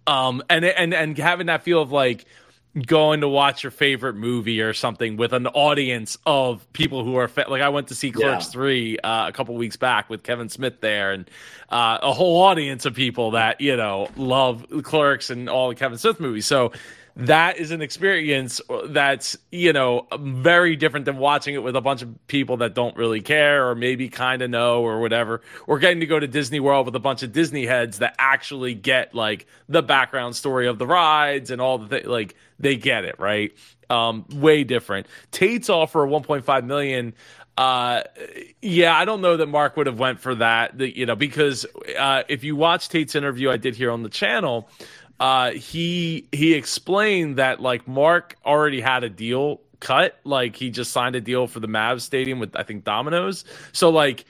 um, 0.08 0.44
and 0.50 0.64
and 0.66 0.94
and 0.94 1.18
having 1.18 1.48
that 1.48 1.64
feel 1.64 1.82
of 1.82 1.92
like 1.92 2.26
going 2.88 3.22
to 3.22 3.28
watch 3.28 3.64
your 3.64 3.72
favorite 3.72 4.16
movie 4.16 4.60
or 4.60 4.74
something 4.74 5.16
with 5.16 5.32
an 5.32 5.46
audience 5.46 6.18
of 6.26 6.72
people 6.74 7.04
who 7.04 7.16
are 7.18 7.28
fa- 7.28 7.46
like 7.48 7.62
I 7.62 7.70
went 7.70 7.90
to 7.90 7.96
see 7.96 8.12
Clerks 8.12 8.48
yeah. 8.48 8.52
3 8.52 8.98
uh, 8.98 9.28
a 9.28 9.32
couple 9.32 9.54
weeks 9.56 9.78
back 9.78 10.10
with 10.10 10.24
Kevin 10.24 10.50
Smith 10.50 10.82
there 10.82 11.12
and 11.12 11.30
uh, 11.70 12.00
a 12.02 12.12
whole 12.12 12.42
audience 12.42 12.88
of 12.88 12.96
people 12.96 13.32
that 13.32 13.62
you 13.62 13.78
know 13.78 14.10
love 14.16 14.66
Clerks 14.82 15.30
and 15.30 15.50
all 15.50 15.70
the 15.70 15.76
Kevin 15.76 16.00
Smith 16.00 16.20
movies 16.20 16.48
so 16.48 16.72
that 17.16 17.58
is 17.58 17.72
an 17.72 17.82
experience 17.82 18.60
that's 18.88 19.38
you 19.52 19.72
know 19.72 20.08
very 20.20 20.76
different 20.76 21.06
than 21.06 21.18
watching 21.18 21.54
it 21.54 21.62
with 21.62 21.76
a 21.76 21.82
bunch 21.82 22.02
of 22.02 22.28
people 22.28 22.58
that 22.58 22.74
don't 22.74 22.98
really 22.98 23.22
care 23.22 23.70
or 23.70 23.76
maybe 23.76 24.10
kind 24.10 24.42
of 24.42 24.50
know 24.50 24.82
or 24.82 25.00
whatever. 25.00 25.42
Or 25.68 25.78
getting 25.78 26.00
to 26.00 26.06
go 26.06 26.20
to 26.20 26.28
disney 26.28 26.60
world 26.60 26.86
with 26.88 26.96
a 26.96 27.00
bunch 27.00 27.22
of 27.22 27.32
disney 27.32 27.66
heads 27.66 28.00
that 28.00 28.16
actually 28.18 28.74
get 28.74 29.14
like 29.14 29.46
the 29.70 29.84
background 29.84 30.36
story 30.36 30.68
of 30.68 30.80
the 30.80 30.88
rides 30.88 31.52
and 31.52 31.62
all 31.62 31.78
the 31.78 31.88
th- 31.88 32.06
like 32.06 32.36
they 32.60 32.76
get 32.76 33.06
it 33.06 33.20
right? 33.20 33.54
Um 33.90 34.26
way 34.34 34.64
different. 34.64 35.08
Tate's 35.32 35.70
offer 35.70 36.08
1.5 36.08 36.66
million 36.66 37.14
uh 37.56 38.02
yeah 38.64 38.98
i 38.98 39.06
don't 39.06 39.22
know 39.22 39.38
that 39.38 39.46
mark 39.46 39.78
would 39.78 39.86
have 39.86 40.00
went 40.00 40.20
for 40.20 40.34
that 40.34 40.80
you 40.80 41.06
know 41.06 41.16
because 41.16 41.68
uh 42.00 42.24
if 42.28 42.44
you 42.44 42.56
watch 42.56 42.90
tate's 42.90 43.14
interview 43.14 43.52
i 43.52 43.58
did 43.58 43.76
here 43.76 43.92
on 43.92 44.02
the 44.02 44.10
channel 44.10 44.68
uh, 45.20 45.52
he 45.52 46.28
he 46.32 46.54
explained 46.54 47.38
that 47.38 47.60
like 47.62 47.88
Mark 47.88 48.36
already 48.46 48.82
had 48.82 49.04
a 49.04 49.10
deal 49.10 49.62
cut, 49.80 50.20
like 50.24 50.56
he 50.56 50.70
just 50.70 50.92
signed 50.92 51.16
a 51.16 51.22
deal 51.22 51.48
for 51.48 51.60
the 51.60 51.68
Mavs 51.68 52.02
stadium 52.02 52.40
with 52.40 52.56
I 52.56 52.64
think 52.64 52.84
Domino's. 52.84 53.46
So 53.72 53.90
like 53.90 54.26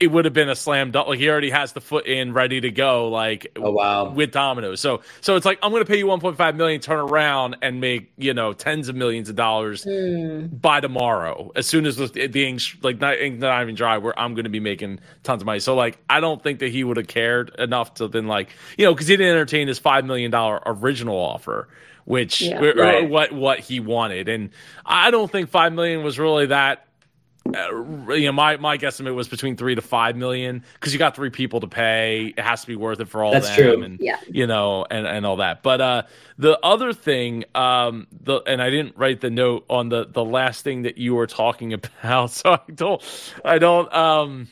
it 0.00 0.08
would 0.08 0.24
have 0.24 0.34
been 0.34 0.48
a 0.48 0.56
slam 0.56 0.90
dunk. 0.90 1.08
Like 1.08 1.18
he 1.18 1.28
already 1.28 1.50
has 1.50 1.72
the 1.72 1.80
foot 1.80 2.06
in, 2.06 2.32
ready 2.32 2.60
to 2.60 2.70
go. 2.70 3.08
Like 3.08 3.46
oh 3.56 3.70
wow, 3.70 4.10
with 4.10 4.32
Domino's. 4.32 4.80
So 4.80 5.02
so 5.20 5.36
it's 5.36 5.46
like 5.46 5.58
I'm 5.62 5.70
going 5.70 5.84
to 5.84 5.90
pay 5.90 5.98
you 5.98 6.06
1.5 6.06 6.56
million, 6.56 6.80
turn 6.80 6.98
around 6.98 7.56
and 7.62 7.80
make 7.80 8.12
you 8.16 8.34
know 8.34 8.52
tens 8.52 8.88
of 8.88 8.96
millions 8.96 9.28
of 9.28 9.36
dollars 9.36 9.84
mm. 9.84 10.60
by 10.60 10.80
tomorrow. 10.80 11.50
As 11.56 11.66
soon 11.66 11.86
as 11.86 11.96
the, 11.96 12.26
the 12.26 12.46
ink 12.46 12.62
like 12.82 13.00
not, 13.00 13.18
ink 13.18 13.38
not 13.38 13.62
even 13.62 13.74
dry, 13.74 13.98
where 13.98 14.18
I'm 14.18 14.34
going 14.34 14.44
to 14.44 14.50
be 14.50 14.60
making 14.60 15.00
tons 15.22 15.42
of 15.42 15.46
money. 15.46 15.60
So 15.60 15.74
like 15.74 15.98
I 16.08 16.20
don't 16.20 16.42
think 16.42 16.60
that 16.60 16.70
he 16.70 16.84
would 16.84 16.96
have 16.96 17.08
cared 17.08 17.54
enough 17.58 17.94
to 17.94 18.08
then 18.08 18.26
like 18.26 18.50
you 18.76 18.84
know 18.84 18.92
because 18.94 19.08
he 19.08 19.16
didn't 19.16 19.32
entertain 19.32 19.68
his 19.68 19.78
five 19.78 20.04
million 20.04 20.30
dollar 20.30 20.60
original 20.66 21.16
offer 21.16 21.68
which 22.04 22.40
yeah, 22.40 22.58
right. 22.58 23.10
what 23.10 23.32
what 23.32 23.60
he 23.60 23.80
wanted 23.80 24.30
and 24.30 24.48
i 24.86 25.10
don't 25.10 25.30
think 25.30 25.50
5 25.50 25.74
million 25.74 26.02
was 26.02 26.18
really 26.18 26.46
that 26.46 26.87
you 27.52 28.26
know, 28.26 28.32
my 28.32 28.56
my 28.56 28.76
guesstimate 28.76 29.14
was 29.14 29.28
between 29.28 29.56
three 29.56 29.74
to 29.74 29.82
five 29.82 30.16
million 30.16 30.62
because 30.74 30.92
you 30.92 30.98
got 30.98 31.16
three 31.16 31.30
people 31.30 31.60
to 31.60 31.66
pay. 31.66 32.34
It 32.36 32.40
has 32.40 32.62
to 32.62 32.66
be 32.66 32.76
worth 32.76 33.00
it 33.00 33.08
for 33.08 33.22
all 33.22 33.32
That's 33.32 33.48
them, 33.48 33.56
true. 33.56 33.82
and 33.82 34.00
yeah. 34.00 34.18
you 34.28 34.46
know, 34.46 34.86
and 34.90 35.06
and 35.06 35.24
all 35.24 35.36
that. 35.36 35.62
But 35.62 35.80
uh, 35.80 36.02
the 36.36 36.58
other 36.62 36.92
thing, 36.92 37.44
um, 37.54 38.06
the 38.12 38.40
and 38.46 38.60
I 38.60 38.70
didn't 38.70 38.96
write 38.96 39.20
the 39.20 39.30
note 39.30 39.64
on 39.70 39.88
the 39.88 40.06
the 40.06 40.24
last 40.24 40.62
thing 40.62 40.82
that 40.82 40.98
you 40.98 41.14
were 41.14 41.26
talking 41.26 41.72
about, 42.02 42.30
so 42.30 42.52
I 42.52 42.72
don't, 42.72 43.02
I 43.44 43.58
don't. 43.58 43.92
Um, 43.94 44.48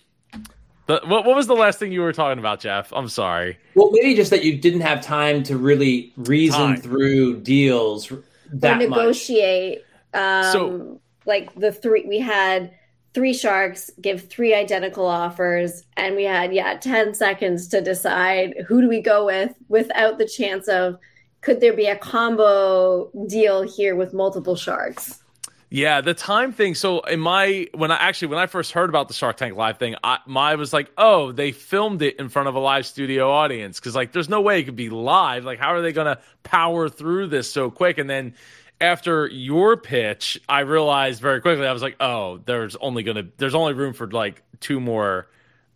the, 0.87 1.01
what 1.05 1.25
what 1.25 1.37
was 1.37 1.47
the 1.47 1.55
last 1.55 1.79
thing 1.79 1.93
you 1.93 2.01
were 2.01 2.13
talking 2.13 2.39
about, 2.39 2.61
Jeff? 2.61 2.93
I'm 2.93 3.09
sorry. 3.09 3.59
Well, 3.75 3.91
maybe 3.93 4.15
just 4.15 4.31
that 4.31 4.45
you 4.45 4.57
didn't 4.57 4.83
have 4.83 5.03
time 5.03 5.43
to 5.45 5.57
really 5.57 6.13
reason 6.17 6.61
time. 6.61 6.77
through 6.77 7.41
deals 7.41 8.13
that 8.53 8.77
or 8.77 8.89
negotiate. 8.89 9.85
Um, 10.15 10.53
so 10.53 11.01
like 11.27 11.55
the 11.57 11.73
three 11.73 12.05
we 12.07 12.21
had 12.21 12.73
three 13.17 13.33
sharks 13.33 13.91
give 13.99 14.29
three 14.29 14.53
identical 14.53 15.07
offers 15.07 15.85
and 15.97 16.17
we 16.17 16.25
had 16.25 16.53
yeah 16.53 16.77
10 16.77 17.15
seconds 17.15 17.67
to 17.67 17.81
decide 17.81 18.53
who 18.69 18.83
do 18.83 18.91
we 18.91 19.01
go 19.01 19.25
with 19.25 19.55
without 19.71 20.19
the 20.19 20.29
chance 20.29 20.69
of 20.69 20.99
could 21.41 21.63
there 21.63 21.73
be 21.73 21.87
a 21.87 21.97
combo 21.97 23.11
deal 23.27 23.63
here 23.63 23.97
with 23.97 24.13
multiple 24.13 24.55
sharks 24.55 25.23
yeah, 25.69 26.01
the 26.01 26.15
time 26.15 26.53
thing. 26.53 26.77
So 26.77 27.01
in 27.01 27.19
my 27.19 27.67
when 27.75 27.91
I 27.91 27.97
actually 27.97 28.29
when 28.29 28.39
I 28.39 28.47
first 28.47 28.71
heard 28.71 28.89
about 28.89 29.09
the 29.09 29.15
Shark 29.15 29.37
Tank 29.37 29.57
live 29.57 29.79
thing, 29.79 29.97
I 30.05 30.21
my 30.25 30.55
was 30.55 30.73
like, 30.73 30.93
oh, 30.97 31.33
they 31.33 31.51
filmed 31.51 32.03
it 32.03 32.21
in 32.21 32.29
front 32.29 32.49
of 32.49 32.55
a 32.55 32.61
live 32.61 32.87
studio 32.87 33.33
audience 33.33 33.81
because 33.81 33.97
like 33.97 34.13
there's 34.13 34.29
no 34.29 34.41
way 34.41 34.61
it 34.61 34.65
could 34.65 34.77
be 34.77 34.91
live. 34.91 35.45
Like 35.45 35.59
how 35.59 35.75
are 35.75 35.83
they 35.83 35.91
gonna 35.91 36.21
power 36.45 36.89
through 36.89 37.27
this 37.27 37.51
so 37.51 37.69
quick? 37.69 37.99
And 37.99 38.09
then 38.09 38.35
after 38.81 39.27
your 39.27 39.77
pitch, 39.77 40.41
I 40.49 40.61
realized 40.61 41.21
very 41.21 41.41
quickly 41.41 41.67
I 41.67 41.73
was 41.73 41.83
like, 41.83 41.97
oh, 42.01 42.39
there's 42.45 42.77
only 42.77 43.03
gonna 43.03 43.25
there's 43.39 43.55
only 43.55 43.73
room 43.75 43.95
for 43.95 44.07
like 44.11 44.43
two 44.61 44.81
more 44.81 45.29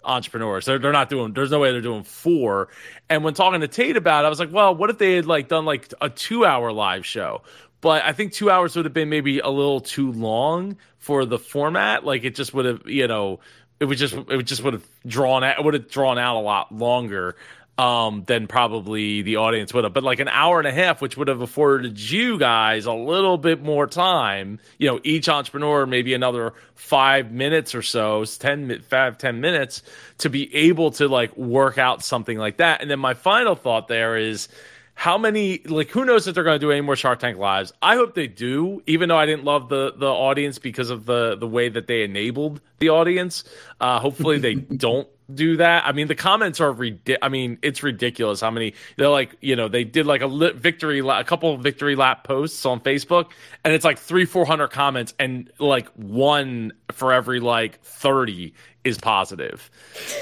entrepreneurs. 0.04 0.64
They're, 0.64 0.78
they're 0.78 0.92
not 0.92 1.08
doing 1.08 1.32
there's 1.32 1.50
no 1.50 1.60
way 1.60 1.72
they're 1.72 1.80
doing 1.80 2.04
four. 2.04 2.68
And 3.08 3.24
when 3.24 3.34
talking 3.34 3.60
to 3.60 3.68
Tate 3.68 3.96
about 3.96 4.24
it, 4.24 4.26
I 4.26 4.28
was 4.28 4.38
like, 4.38 4.52
well, 4.52 4.74
what 4.74 4.90
if 4.90 4.98
they 4.98 5.16
had 5.16 5.26
like 5.26 5.48
done 5.48 5.64
like 5.64 5.92
a 6.00 6.10
two 6.10 6.44
hour 6.44 6.72
live 6.72 7.06
show? 7.06 7.42
But 7.80 8.04
I 8.04 8.12
think 8.12 8.32
two 8.32 8.50
hours 8.50 8.76
would 8.76 8.84
have 8.84 8.92
been 8.92 9.08
maybe 9.08 9.38
a 9.38 9.48
little 9.48 9.80
too 9.80 10.12
long 10.12 10.76
for 10.98 11.24
the 11.24 11.38
format. 11.38 12.04
Like 12.04 12.24
it 12.24 12.34
just 12.34 12.52
would 12.52 12.66
have, 12.66 12.86
you 12.86 13.08
know, 13.08 13.40
it 13.80 13.86
would 13.86 13.96
just 13.96 14.14
it 14.14 14.28
would 14.28 14.46
just 14.46 14.62
would 14.62 14.74
have 14.74 14.86
drawn 15.06 15.42
out 15.42 15.58
it 15.58 15.64
would 15.64 15.74
have 15.74 15.88
drawn 15.88 16.18
out 16.18 16.38
a 16.38 16.42
lot 16.42 16.70
longer 16.70 17.36
um, 17.80 18.24
than 18.26 18.46
probably 18.46 19.22
the 19.22 19.36
audience 19.36 19.72
would 19.72 19.84
have. 19.84 19.94
But 19.94 20.04
like 20.04 20.20
an 20.20 20.28
hour 20.28 20.58
and 20.58 20.68
a 20.68 20.72
half, 20.72 21.00
which 21.00 21.16
would 21.16 21.28
have 21.28 21.40
afforded 21.40 21.98
you 21.98 22.38
guys 22.38 22.84
a 22.84 22.92
little 22.92 23.38
bit 23.38 23.62
more 23.62 23.86
time, 23.86 24.58
you 24.76 24.86
know, 24.86 25.00
each 25.02 25.30
entrepreneur 25.30 25.86
maybe 25.86 26.12
another 26.12 26.52
five 26.74 27.32
minutes 27.32 27.74
or 27.74 27.80
so, 27.80 28.22
10, 28.26 28.82
five, 28.82 29.16
10 29.16 29.40
minutes 29.40 29.82
to 30.18 30.28
be 30.28 30.54
able 30.54 30.90
to 30.90 31.08
like 31.08 31.34
work 31.38 31.78
out 31.78 32.04
something 32.04 32.36
like 32.36 32.58
that. 32.58 32.82
And 32.82 32.90
then 32.90 32.98
my 32.98 33.14
final 33.14 33.54
thought 33.54 33.88
there 33.88 34.18
is, 34.18 34.48
how 34.92 35.16
many 35.16 35.62
like 35.64 35.88
who 35.88 36.04
knows 36.04 36.26
if 36.26 36.34
they're 36.34 36.44
going 36.44 36.60
to 36.60 36.66
do 36.66 36.70
any 36.70 36.82
more 36.82 36.96
Shark 36.96 37.20
Tank 37.20 37.38
lives? 37.38 37.72
I 37.80 37.96
hope 37.96 38.14
they 38.14 38.26
do, 38.26 38.82
even 38.86 39.08
though 39.08 39.16
I 39.16 39.24
didn't 39.24 39.44
love 39.44 39.70
the 39.70 39.94
the 39.96 40.10
audience 40.10 40.58
because 40.58 40.90
of 40.90 41.06
the 41.06 41.36
the 41.36 41.48
way 41.48 41.70
that 41.70 41.86
they 41.86 42.02
enabled 42.02 42.60
the 42.80 42.90
audience. 42.90 43.44
Uh, 43.80 43.98
hopefully 43.98 44.36
they 44.36 44.54
don't 44.84 45.08
do 45.34 45.56
that. 45.56 45.86
I 45.86 45.92
mean, 45.92 46.06
the 46.06 46.14
comments 46.14 46.60
are 46.60 46.72
ridiculous. 46.72 47.18
I 47.22 47.28
mean, 47.28 47.58
it's 47.62 47.82
ridiculous 47.82 48.40
how 48.40 48.50
many 48.50 48.74
they're 48.96 49.08
like. 49.08 49.36
You 49.40 49.56
know, 49.56 49.68
they 49.68 49.84
did 49.84 50.06
like 50.06 50.20
a 50.20 50.26
lit 50.26 50.56
victory, 50.56 51.02
la- 51.02 51.20
a 51.20 51.24
couple 51.24 51.54
of 51.54 51.60
victory 51.60 51.96
lap 51.96 52.24
posts 52.24 52.64
on 52.66 52.80
Facebook, 52.80 53.30
and 53.64 53.74
it's 53.74 53.84
like 53.84 53.98
three, 53.98 54.24
four 54.24 54.44
hundred 54.44 54.68
comments, 54.68 55.14
and 55.18 55.50
like 55.58 55.88
one 55.94 56.72
for 56.92 57.12
every 57.12 57.40
like 57.40 57.80
thirty 57.82 58.54
is 58.84 58.98
positive. 58.98 59.70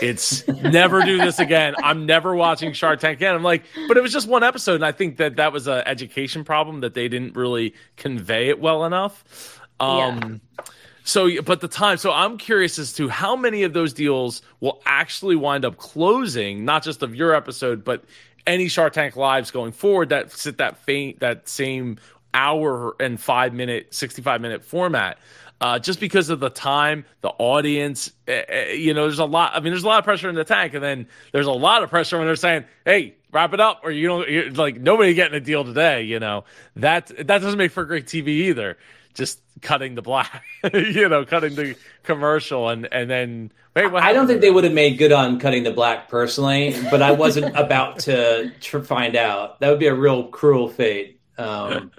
It's 0.03 0.47
never 0.63 1.03
do 1.03 1.19
this 1.19 1.39
again. 1.39 1.75
I'm 1.83 2.07
never 2.07 2.35
watching 2.35 2.73
Shark 2.73 3.01
Tank 3.01 3.19
again. 3.19 3.35
I'm 3.35 3.43
like, 3.43 3.65
but 3.87 3.97
it 3.97 4.03
was 4.03 4.13
just 4.13 4.29
one 4.29 4.43
episode, 4.43 4.77
and 4.77 4.85
I 4.85 4.93
think 4.93 5.17
that 5.19 5.37
that 5.37 5.53
was 5.53 5.67
an 5.67 5.83
education 5.87 6.45
problem 6.45 6.81
that 6.81 6.95
they 6.95 7.09
didn't 7.09 7.37
really 7.37 7.75
convey 7.97 8.49
it 8.49 8.61
well 8.61 8.85
enough. 8.85 9.61
Um, 9.81 10.41
yeah 10.59 10.65
so, 11.09 11.41
but 11.41 11.63
the 11.63 11.69
time. 11.69 11.97
So, 11.97 12.13
I'm 12.13 12.37
curious 12.37 12.79
as 12.79 12.93
to 12.95 13.09
how 13.09 13.35
many 13.35 13.63
of 13.63 13.73
those 13.73 13.95
deals 13.95 14.43
will 14.61 14.83
actually 14.85 15.37
wind 15.37 15.65
up 15.65 15.79
closing, 15.79 16.67
not 16.67 16.83
just 16.83 17.03
of 17.03 17.15
your 17.15 17.35
episode, 17.35 17.83
but 17.83 18.05
any 18.47 18.69
Shark 18.69 18.93
Tank 18.93 19.17
lives 19.17 19.51
going 19.51 19.73
forward 19.73 20.11
that 20.11 20.33
sit 20.33 20.59
that 20.59 20.77
faint 20.85 21.21
that 21.21 21.49
same 21.49 21.97
hour 22.35 22.95
and 23.01 23.19
five 23.19 23.55
minute, 23.55 23.95
65 23.95 24.43
minute 24.43 24.63
format. 24.63 25.19
Uh, 25.63 25.79
just 25.79 25.99
because 25.99 26.29
of 26.29 26.41
the 26.41 26.51
time, 26.51 27.07
the 27.23 27.31
audience, 27.31 28.13
uh, 28.29 28.43
you 28.71 28.93
know, 28.93 29.05
there's 29.05 29.19
a 29.19 29.25
lot. 29.25 29.53
I 29.55 29.61
mean, 29.61 29.73
there's 29.73 29.85
a 29.85 29.89
lot 29.89 29.99
of 29.99 30.05
pressure 30.05 30.29
in 30.29 30.35
the 30.35 30.45
tank, 30.45 30.75
and 30.75 30.85
then 30.85 31.09
there's 31.33 31.47
a 31.47 31.53
lot 31.53 31.83
of 31.83 31.89
pressure 31.89 32.19
when 32.19 32.27
they're 32.27 32.37
saying, 32.37 32.65
"Hey, 32.85 33.15
wrap 33.33 33.55
it 33.55 33.61
up," 33.61 33.81
or 33.83 33.91
you 33.91 34.07
don't 34.09 34.57
like 34.59 34.79
nobody 34.79 35.15
getting 35.15 35.35
a 35.35 35.41
deal 35.41 35.65
today. 35.65 36.03
You 36.03 36.21
know, 36.21 36.45
that 36.77 37.07
that 37.09 37.27
doesn't 37.41 37.59
make 37.59 37.73
for 37.73 37.87
great 37.87 38.07
TV 38.07 38.29
either 38.29 38.77
just 39.19 39.41
cutting 39.61 39.95
the 39.95 40.03
black, 40.03 40.45
you 40.73 41.09
know, 41.09 41.25
cutting 41.25 41.55
the 41.55 41.77
commercial, 42.03 42.69
and 42.69 42.89
and 42.93 43.11
then 43.11 43.53
wait. 43.75 43.93
I 43.93 44.13
don't 44.13 44.27
think 44.27 44.41
they 44.41 44.51
would 44.51 44.65
have 44.65 44.73
made 44.73 44.99
good 44.99 45.13
on 45.13 45.39
cutting 45.39 45.63
the 45.63 45.73
black 45.73 46.09
personally, 46.09 46.77
but 46.91 47.03
I 47.03 47.13
wasn't 47.13 47.57
about 47.57 47.99
to 48.01 48.53
tr- 48.61 48.81
find 48.81 49.17
out. 49.17 49.61
That 49.61 49.71
would 49.71 49.79
be 49.79 49.87
a 49.87 49.95
real 49.95 50.29
cruel 50.29 50.69
fate. 50.69 51.21
Um, 51.39 51.91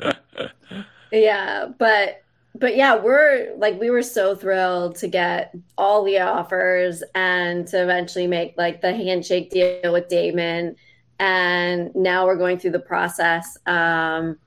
yeah, 1.12 1.68
but 1.78 2.24
but 2.56 2.76
yeah, 2.76 2.96
we're 2.96 3.54
like 3.58 3.80
we 3.80 3.90
were 3.90 4.04
so 4.04 4.36
thrilled 4.36 4.96
to 4.98 5.08
get 5.08 5.56
all 5.78 6.04
the 6.04 6.20
offers 6.20 7.04
and 7.16 7.68
to 7.68 7.82
eventually 7.82 8.28
make 8.28 8.56
like 8.58 8.82
the 8.82 8.94
handshake 8.94 9.50
deal 9.50 9.94
with 9.94 10.10
Daymond, 10.10 10.76
and 11.20 11.96
now 11.96 12.26
we're 12.26 12.38
going 12.38 12.60
through 12.60 12.72
the 12.72 12.80
process. 12.80 13.58
Um, 13.66 14.38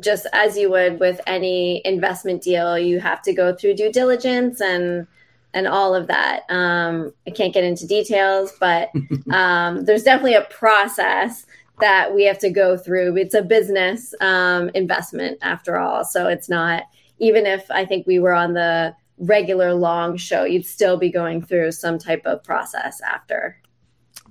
just 0.00 0.26
as 0.32 0.56
you 0.56 0.70
would 0.70 1.00
with 1.00 1.20
any 1.26 1.82
investment 1.84 2.42
deal, 2.42 2.78
you 2.78 3.00
have 3.00 3.22
to 3.22 3.32
go 3.32 3.54
through 3.54 3.74
due 3.74 3.92
diligence 3.92 4.60
and 4.60 5.06
and 5.52 5.66
all 5.66 5.96
of 5.96 6.06
that. 6.06 6.42
Um, 6.48 7.12
I 7.26 7.30
can't 7.30 7.52
get 7.52 7.64
into 7.64 7.86
details, 7.86 8.52
but 8.60 8.90
um, 9.32 9.84
there's 9.84 10.04
definitely 10.04 10.34
a 10.34 10.42
process 10.42 11.44
that 11.80 12.14
we 12.14 12.24
have 12.24 12.38
to 12.38 12.50
go 12.50 12.76
through. 12.76 13.16
It's 13.16 13.34
a 13.34 13.42
business 13.42 14.14
um, 14.20 14.70
investment 14.74 15.38
after 15.42 15.78
all, 15.78 16.04
so 16.04 16.28
it's 16.28 16.48
not 16.48 16.84
even 17.18 17.46
if 17.46 17.70
I 17.70 17.84
think 17.84 18.06
we 18.06 18.18
were 18.18 18.32
on 18.32 18.54
the 18.54 18.94
regular 19.18 19.74
long 19.74 20.16
show, 20.16 20.44
you'd 20.44 20.66
still 20.66 20.96
be 20.96 21.10
going 21.10 21.42
through 21.42 21.72
some 21.72 21.98
type 21.98 22.22
of 22.24 22.42
process 22.42 23.00
after. 23.02 23.60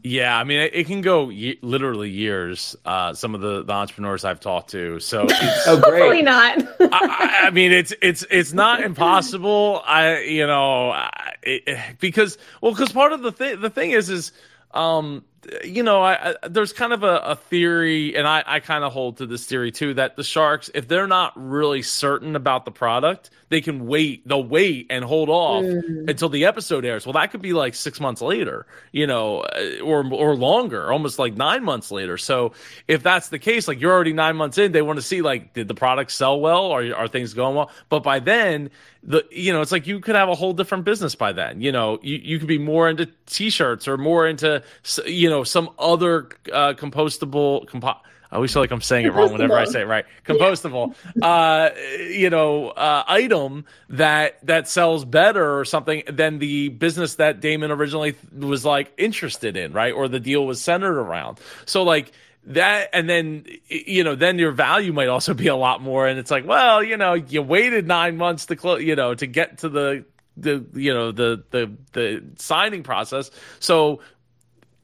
Yeah, 0.04 0.38
I 0.38 0.44
mean, 0.44 0.60
it, 0.60 0.72
it 0.76 0.88
can 0.88 1.02
go 1.02 1.30
ye- 1.30 1.60
literally 1.62 2.10
years. 2.10 2.76
Uh, 2.86 3.14
some 3.14 3.36
of 3.36 3.42
the, 3.42 3.64
the 3.64 3.74
entrepreneurs 3.74 4.24
I've 4.24 4.40
talked 4.40 4.70
to, 4.72 5.00
so 5.00 5.24
it's, 5.30 5.68
Oh, 5.68 5.78
Hopefully 5.78 6.22
not. 6.22 6.62
I, 6.80 7.40
I 7.44 7.50
mean, 7.50 7.72
it's 7.72 7.94
it's 8.02 8.26
it's 8.32 8.54
not 8.54 8.82
impossible. 8.82 9.82
I 9.86 10.20
you 10.22 10.48
know 10.48 10.92
I, 10.92 11.34
it, 11.44 12.00
because 12.00 12.38
well, 12.62 12.72
because 12.72 12.92
part 12.92 13.12
of 13.12 13.22
the 13.22 13.32
thing 13.32 13.60
the 13.60 13.70
thing 13.70 13.92
is 13.92 14.10
is 14.10 14.32
um 14.74 15.24
you 15.64 15.84
know 15.84 16.02
I, 16.02 16.32
I 16.32 16.48
there's 16.48 16.74
kind 16.74 16.94
of 16.94 17.04
a, 17.04 17.18
a 17.20 17.36
theory, 17.36 18.16
and 18.16 18.28
I 18.28 18.44
I 18.46 18.60
kind 18.60 18.84
of 18.84 18.92
hold 18.92 19.18
to 19.18 19.26
this 19.26 19.46
theory 19.46 19.72
too 19.72 19.94
that 19.96 20.16
the 20.16 20.24
sharks 20.24 20.70
if 20.74 20.88
they're 20.88 21.08
not 21.08 21.34
really 21.36 21.82
certain 21.82 22.36
about 22.36 22.66
the 22.66 22.72
product, 22.72 23.30
they 23.50 23.62
can 23.62 23.88
wait. 23.88 24.28
They'll 24.28 24.44
wait 24.44 24.88
and 24.90 25.04
hold 25.04 25.30
off 25.30 25.64
until 26.08 26.30
the 26.30 26.46
episode 26.46 26.86
airs. 26.86 27.06
Well, 27.06 27.14
that 27.14 27.32
could 27.32 27.42
be 27.42 27.54
like 27.54 27.74
six 27.76 28.00
months 28.00 28.22
later, 28.22 28.66
you 28.92 29.08
know, 29.08 29.42
uh, 29.42 29.80
or 29.84 30.06
or 30.14 30.36
longer, 30.36 30.92
almost 30.92 31.20
like 31.20 31.36
nine 31.36 31.64
months 31.64 31.92
later. 31.92 32.18
So 32.18 32.54
if 32.88 33.02
that's 33.04 33.30
the 33.30 33.40
case, 33.40 33.68
like 33.68 33.80
you're 33.80 33.94
already 33.94 34.14
nine 34.14 34.36
months 34.36 34.58
in, 34.58 34.72
they 34.72 34.82
want 34.82 34.98
to 34.98 35.04
see 35.04 35.22
like 35.22 35.54
did 35.54 35.68
the 35.68 35.74
product 35.76 36.12
sell 36.12 36.40
well, 36.40 36.72
are 36.72 36.94
are 36.96 37.08
things 37.08 37.34
going 37.34 37.56
well? 37.56 37.72
But 37.90 38.04
by 38.04 38.20
then, 38.20 38.70
the 39.04 39.26
you 39.32 39.54
know, 39.54 39.62
it's 39.62 39.72
like 39.72 39.88
you 39.88 40.00
could 40.00 40.16
have 40.16 40.30
a 40.30 40.36
whole 40.36 40.54
different 40.54 40.84
business 40.84 41.16
by 41.16 41.32
then. 41.32 41.62
You 41.62 41.72
know, 41.72 42.00
you 42.02 42.18
you 42.22 42.40
could 42.40 42.48
be 42.48 42.58
more 42.58 42.90
into 42.90 43.08
t-shirts 43.26 43.88
or 43.88 43.98
more 43.98 44.28
into 44.28 44.62
s- 44.84 45.00
you 45.30 45.36
know 45.36 45.44
some 45.44 45.70
other 45.78 46.28
uh, 46.52 46.74
compostable. 46.74 47.68
Compo- 47.68 48.02
I 48.32 48.36
always 48.36 48.52
feel 48.52 48.64
like 48.64 48.72
I'm 48.72 48.82
saying 48.82 49.06
it 49.06 49.14
wrong 49.14 49.32
whenever 49.32 49.56
I 49.56 49.66
say 49.66 49.82
it 49.82 49.88
right. 49.88 50.06
Compostable, 50.26 50.96
uh, 51.22 51.70
you 52.00 52.32
know, 52.32 52.70
uh, 52.70 53.04
item 53.08 53.66
that 53.90 54.44
that 54.48 54.68
sells 54.68 55.06
better 55.06 55.60
or 55.60 55.66
something 55.66 56.02
than 56.08 56.40
the 56.40 56.70
business 56.70 57.16
that 57.16 57.42
Daymond 57.42 57.70
originally 57.70 58.16
was 58.36 58.66
like 58.66 58.92
interested 58.98 59.56
in, 59.56 59.72
right? 59.72 59.94
Or 59.94 60.08
the 60.08 60.20
deal 60.20 60.48
was 60.48 60.60
centered 60.60 60.98
around. 61.00 61.40
So 61.68 61.84
like 61.84 62.12
that, 62.46 62.90
and 62.92 63.08
then 63.08 63.46
you 63.68 64.04
know, 64.04 64.16
then 64.16 64.40
your 64.40 64.52
value 64.52 64.94
might 64.94 65.10
also 65.10 65.36
be 65.36 65.46
a 65.46 65.56
lot 65.56 65.80
more. 65.80 66.08
And 66.08 66.18
it's 66.18 66.32
like, 66.32 66.48
well, 66.48 66.84
you 66.84 66.98
know, 66.98 67.14
you 67.14 67.44
waited 67.44 67.88
nine 67.88 68.18
months 68.18 68.48
to 68.48 68.56
close, 68.56 68.82
you 68.82 68.96
know, 68.96 69.14
to 69.14 69.28
get 69.28 69.60
to 69.60 69.70
the 69.70 70.06
the 70.38 70.66
you 70.74 70.94
know 70.94 71.12
the 71.12 71.44
the 71.52 71.72
the 71.92 72.24
signing 72.38 72.82
process. 72.82 73.30
So 73.60 74.02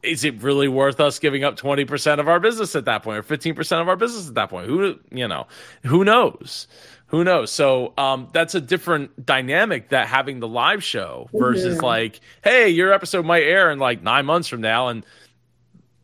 is 0.05 0.23
it 0.23 0.41
really 0.41 0.67
worth 0.67 0.99
us 0.99 1.19
giving 1.19 1.43
up 1.43 1.57
20% 1.57 2.19
of 2.19 2.27
our 2.27 2.39
business 2.39 2.75
at 2.75 2.85
that 2.85 3.03
point 3.03 3.17
or 3.17 3.23
15% 3.23 3.81
of 3.81 3.89
our 3.89 3.95
business 3.95 4.27
at 4.27 4.35
that 4.35 4.49
point? 4.49 4.67
Who 4.67 4.99
you 5.11 5.27
know 5.27 5.47
who 5.83 6.03
knows? 6.03 6.67
Who 7.07 7.23
knows? 7.23 7.51
So 7.51 7.93
um, 7.97 8.29
that's 8.33 8.55
a 8.55 8.61
different 8.61 9.25
dynamic 9.25 9.89
that 9.89 10.07
having 10.07 10.39
the 10.39 10.47
live 10.47 10.83
show 10.83 11.29
versus 11.33 11.81
like 11.81 12.19
hey 12.43 12.69
your 12.69 12.93
episode 12.93 13.25
might 13.25 13.43
air 13.43 13.71
in 13.71 13.79
like 13.79 14.01
nine 14.01 14.25
months 14.25 14.47
from 14.47 14.61
now 14.61 14.87
and 14.87 15.05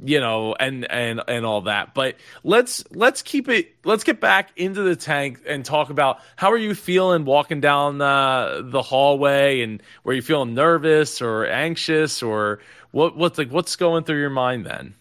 you 0.03 0.19
know 0.19 0.55
and 0.59 0.89
and 0.91 1.21
and 1.27 1.45
all 1.45 1.61
that. 1.61 1.93
But 1.93 2.15
let's 2.43 2.83
let's 2.91 3.21
keep 3.21 3.47
it 3.49 3.75
let's 3.85 4.03
get 4.03 4.19
back 4.19 4.51
into 4.55 4.81
the 4.81 4.95
tank 4.95 5.41
and 5.47 5.63
talk 5.63 5.89
about 5.89 6.19
how 6.35 6.51
are 6.51 6.57
you 6.57 6.73
feeling 6.73 7.25
walking 7.25 7.61
down 7.61 8.01
uh, 8.01 8.61
the 8.63 8.81
hallway 8.81 9.61
and 9.61 9.81
were 10.03 10.13
you 10.13 10.21
feeling 10.21 10.53
nervous 10.53 11.21
or 11.21 11.45
anxious 11.45 12.23
or 12.23 12.59
what 12.91 13.17
what's 13.17 13.37
like 13.37 13.51
what's 13.51 13.75
going 13.75 14.03
through 14.03 14.19
your 14.19 14.29
mind 14.29 14.65
then 14.65 14.93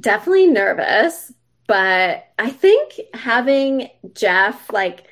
Definitely 0.00 0.46
nervous, 0.46 1.32
but 1.66 2.28
I 2.38 2.50
think 2.50 2.98
having 3.12 3.90
Jeff, 4.14 4.72
like 4.72 5.04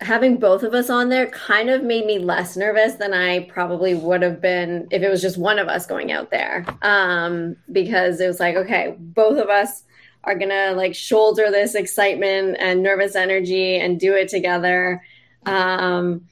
having 0.00 0.38
both 0.38 0.62
of 0.62 0.74
us 0.74 0.90
on 0.90 1.10
there, 1.10 1.28
kind 1.28 1.70
of 1.70 1.84
made 1.84 2.06
me 2.06 2.18
less 2.18 2.56
nervous 2.56 2.94
than 2.94 3.14
I 3.14 3.44
probably 3.44 3.94
would 3.94 4.22
have 4.22 4.40
been 4.40 4.88
if 4.90 5.02
it 5.02 5.08
was 5.08 5.22
just 5.22 5.38
one 5.38 5.58
of 5.58 5.68
us 5.68 5.86
going 5.86 6.10
out 6.10 6.30
there. 6.30 6.66
Um, 6.82 7.56
because 7.70 8.20
it 8.20 8.26
was 8.26 8.40
like, 8.40 8.56
okay, 8.56 8.96
both 8.98 9.38
of 9.38 9.48
us 9.48 9.84
are 10.24 10.36
gonna 10.36 10.72
like 10.72 10.94
shoulder 10.94 11.50
this 11.50 11.74
excitement 11.74 12.56
and 12.58 12.82
nervous 12.82 13.14
energy 13.14 13.78
and 13.78 14.00
do 14.00 14.14
it 14.14 14.28
together. 14.28 15.02
Um, 15.46 16.26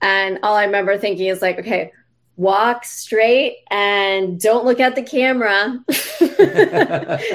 and 0.00 0.38
all 0.42 0.56
I 0.56 0.64
remember 0.64 0.96
thinking 0.96 1.26
is 1.26 1.42
like, 1.42 1.58
okay, 1.58 1.92
walk 2.40 2.86
straight 2.86 3.58
and 3.70 4.40
don't 4.40 4.64
look 4.64 4.80
at 4.80 4.94
the 4.94 5.02
camera. 5.02 5.78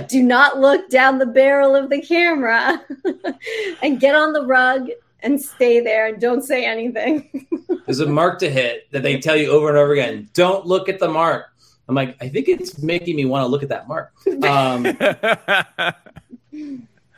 Do 0.09 0.23
not 0.23 0.59
look 0.59 0.89
down 0.89 1.19
the 1.19 1.27
barrel 1.27 1.75
of 1.75 1.91
the 1.91 2.01
camera 2.01 2.83
and 3.83 3.99
get 3.99 4.15
on 4.15 4.33
the 4.33 4.43
rug 4.47 4.89
and 5.21 5.39
stay 5.39 5.79
there 5.79 6.07
and 6.07 6.19
don't 6.19 6.41
say 6.41 6.65
anything. 6.65 7.47
There's 7.85 7.99
a 7.99 8.07
mark 8.07 8.39
to 8.39 8.49
hit 8.49 8.91
that 8.91 9.03
they 9.03 9.19
tell 9.19 9.35
you 9.35 9.51
over 9.51 9.69
and 9.69 9.77
over 9.77 9.93
again. 9.93 10.27
Don't 10.33 10.65
look 10.65 10.89
at 10.89 10.97
the 10.99 11.07
mark. 11.07 11.45
I'm 11.87 11.93
like, 11.93 12.17
I 12.19 12.27
think 12.27 12.47
it's 12.47 12.81
making 12.81 13.15
me 13.15 13.25
want 13.25 13.43
to 13.43 13.47
look 13.47 13.61
at 13.61 13.69
that 13.69 13.87
mark. 13.87 14.11
Um, 14.27 14.87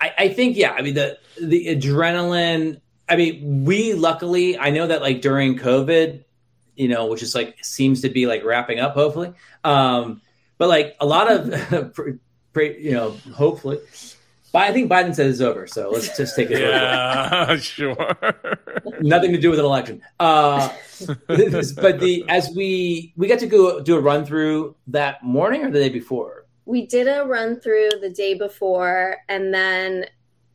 I, 0.01 0.13
I 0.17 0.29
think, 0.29 0.57
yeah. 0.57 0.73
I 0.73 0.81
mean, 0.81 0.95
the 0.95 1.17
the 1.41 1.67
adrenaline. 1.67 2.81
I 3.07 3.15
mean, 3.15 3.63
we 3.63 3.93
luckily, 3.93 4.57
I 4.57 4.71
know 4.71 4.87
that 4.87 5.01
like 5.01 5.21
during 5.21 5.57
COVID, 5.57 6.25
you 6.77 6.87
know, 6.87 7.07
which 7.07 7.23
is 7.23 7.35
like 7.35 7.57
seems 7.63 8.01
to 8.01 8.09
be 8.09 8.25
like 8.27 8.43
wrapping 8.43 8.79
up, 8.79 8.93
hopefully. 8.93 9.33
Um, 9.63 10.21
but 10.57 10.69
like 10.69 10.95
a 10.99 11.05
lot 11.05 11.31
of, 11.31 11.93
pre- 11.93 12.19
pre- 12.53 12.79
you 12.81 12.91
know, 12.91 13.11
hopefully. 13.33 13.79
But 14.53 14.61
I 14.61 14.71
think 14.73 14.89
Biden 14.89 15.13
said 15.13 15.27
it's 15.27 15.41
over, 15.41 15.67
so 15.67 15.89
let's 15.89 16.15
just 16.17 16.35
take 16.35 16.49
it. 16.49 16.59
yeah 16.61 17.57
sure 17.59 17.95
nothing 19.01 19.33
to 19.33 19.37
do 19.37 19.49
with 19.49 19.59
an 19.59 19.65
election. 19.65 20.01
Uh, 20.19 20.69
but 21.27 21.99
the 21.99 22.23
as 22.29 22.49
we 22.55 23.13
we 23.17 23.27
got 23.27 23.39
to 23.39 23.47
go 23.47 23.81
do 23.81 23.95
a 23.97 23.99
run 23.99 24.25
through 24.25 24.75
that 24.87 25.21
morning 25.23 25.65
or 25.65 25.69
the 25.69 25.79
day 25.79 25.89
before. 25.89 26.45
we 26.65 26.85
did 26.85 27.07
a 27.07 27.23
run 27.25 27.59
through 27.59 27.89
the 28.01 28.09
day 28.09 28.33
before 28.33 29.17
and 29.29 29.53
then 29.53 30.05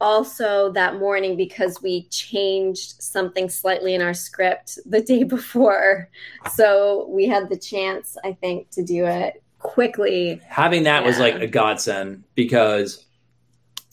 also 0.03 0.73
that 0.73 0.97
morning 0.99 1.37
because 1.37 1.81
we 1.81 2.03
changed 2.09 3.01
something 3.01 3.49
slightly 3.49 3.95
in 3.95 4.03
our 4.03 4.13
script 4.13 4.79
the 4.85 5.01
day 5.13 5.23
before. 5.23 6.11
So 6.55 7.07
we 7.09 7.29
had 7.29 7.49
the 7.49 7.57
chance, 7.57 8.19
I 8.25 8.33
think, 8.33 8.71
to 8.71 8.83
do 8.83 9.07
it 9.07 9.43
quickly. 9.61 10.41
Having 10.49 10.83
that 10.83 11.05
was 11.05 11.19
like 11.19 11.37
a 11.37 11.47
godsend 11.47 12.25
because 12.35 13.07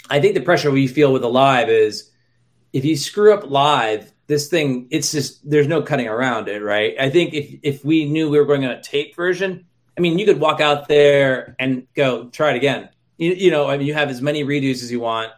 I 0.10 0.19
think 0.19 0.34
the 0.34 0.41
pressure 0.41 0.72
we 0.72 0.88
feel 0.88 1.13
with 1.13 1.22
the 1.22 1.30
live 1.30 1.69
is 1.69 2.10
if 2.74 2.84
you 2.84 2.98
screw 2.98 3.34
up 3.34 3.50
live, 3.50 4.12
this 4.26 4.48
thing 4.48 4.88
it's 4.91 5.12
just 5.12 5.48
there's 5.48 5.67
no 5.67 5.82
cutting 5.82 6.08
around 6.08 6.48
it, 6.48 6.62
right? 6.62 6.95
I 7.00 7.10
think 7.10 7.34
if 7.34 7.60
if 7.63 7.86
we 7.86 8.06
knew 8.06 8.30
we 8.30 8.39
were 8.39 8.45
going 8.45 8.65
on 8.65 8.72
a 8.72 8.82
tape 8.82 9.15
version, 9.15 9.65
I 9.98 10.02
mean, 10.02 10.17
you 10.17 10.26
could 10.26 10.39
walk 10.39 10.60
out 10.60 10.88
there 10.88 11.56
and 11.60 11.88
go 11.95 12.30
try 12.30 12.52
it 12.52 12.58
again. 12.58 12.89
You, 13.17 13.34
you 13.34 13.52
know, 13.52 13.69
I 13.69 13.78
mean, 13.78 13.86
you 13.88 13.93
have 13.93 14.10
as 14.10 14.22
many 14.22 14.43
redos 14.43 14.84
as 14.84 14.91
you 14.91 15.00
want. 15.00 15.32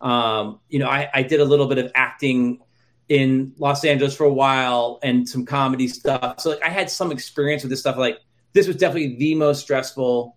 Um, 0.00 0.60
you 0.68 0.78
know, 0.78 0.88
I, 0.88 1.08
I 1.12 1.22
did 1.22 1.40
a 1.40 1.44
little 1.44 1.66
bit 1.66 1.78
of 1.78 1.92
acting 1.94 2.60
in 3.08 3.52
Los 3.58 3.84
Angeles 3.84 4.14
for 4.14 4.24
a 4.24 4.32
while 4.32 4.98
and 5.02 5.28
some 5.28 5.44
comedy 5.44 5.88
stuff. 5.88 6.40
So 6.40 6.50
like, 6.50 6.64
I 6.64 6.70
had 6.70 6.88
some 6.90 7.10
experience 7.12 7.62
with 7.62 7.70
this 7.70 7.80
stuff. 7.80 7.96
Like 7.96 8.18
this 8.52 8.66
was 8.66 8.76
definitely 8.76 9.16
the 9.16 9.34
most 9.34 9.60
stressful, 9.60 10.36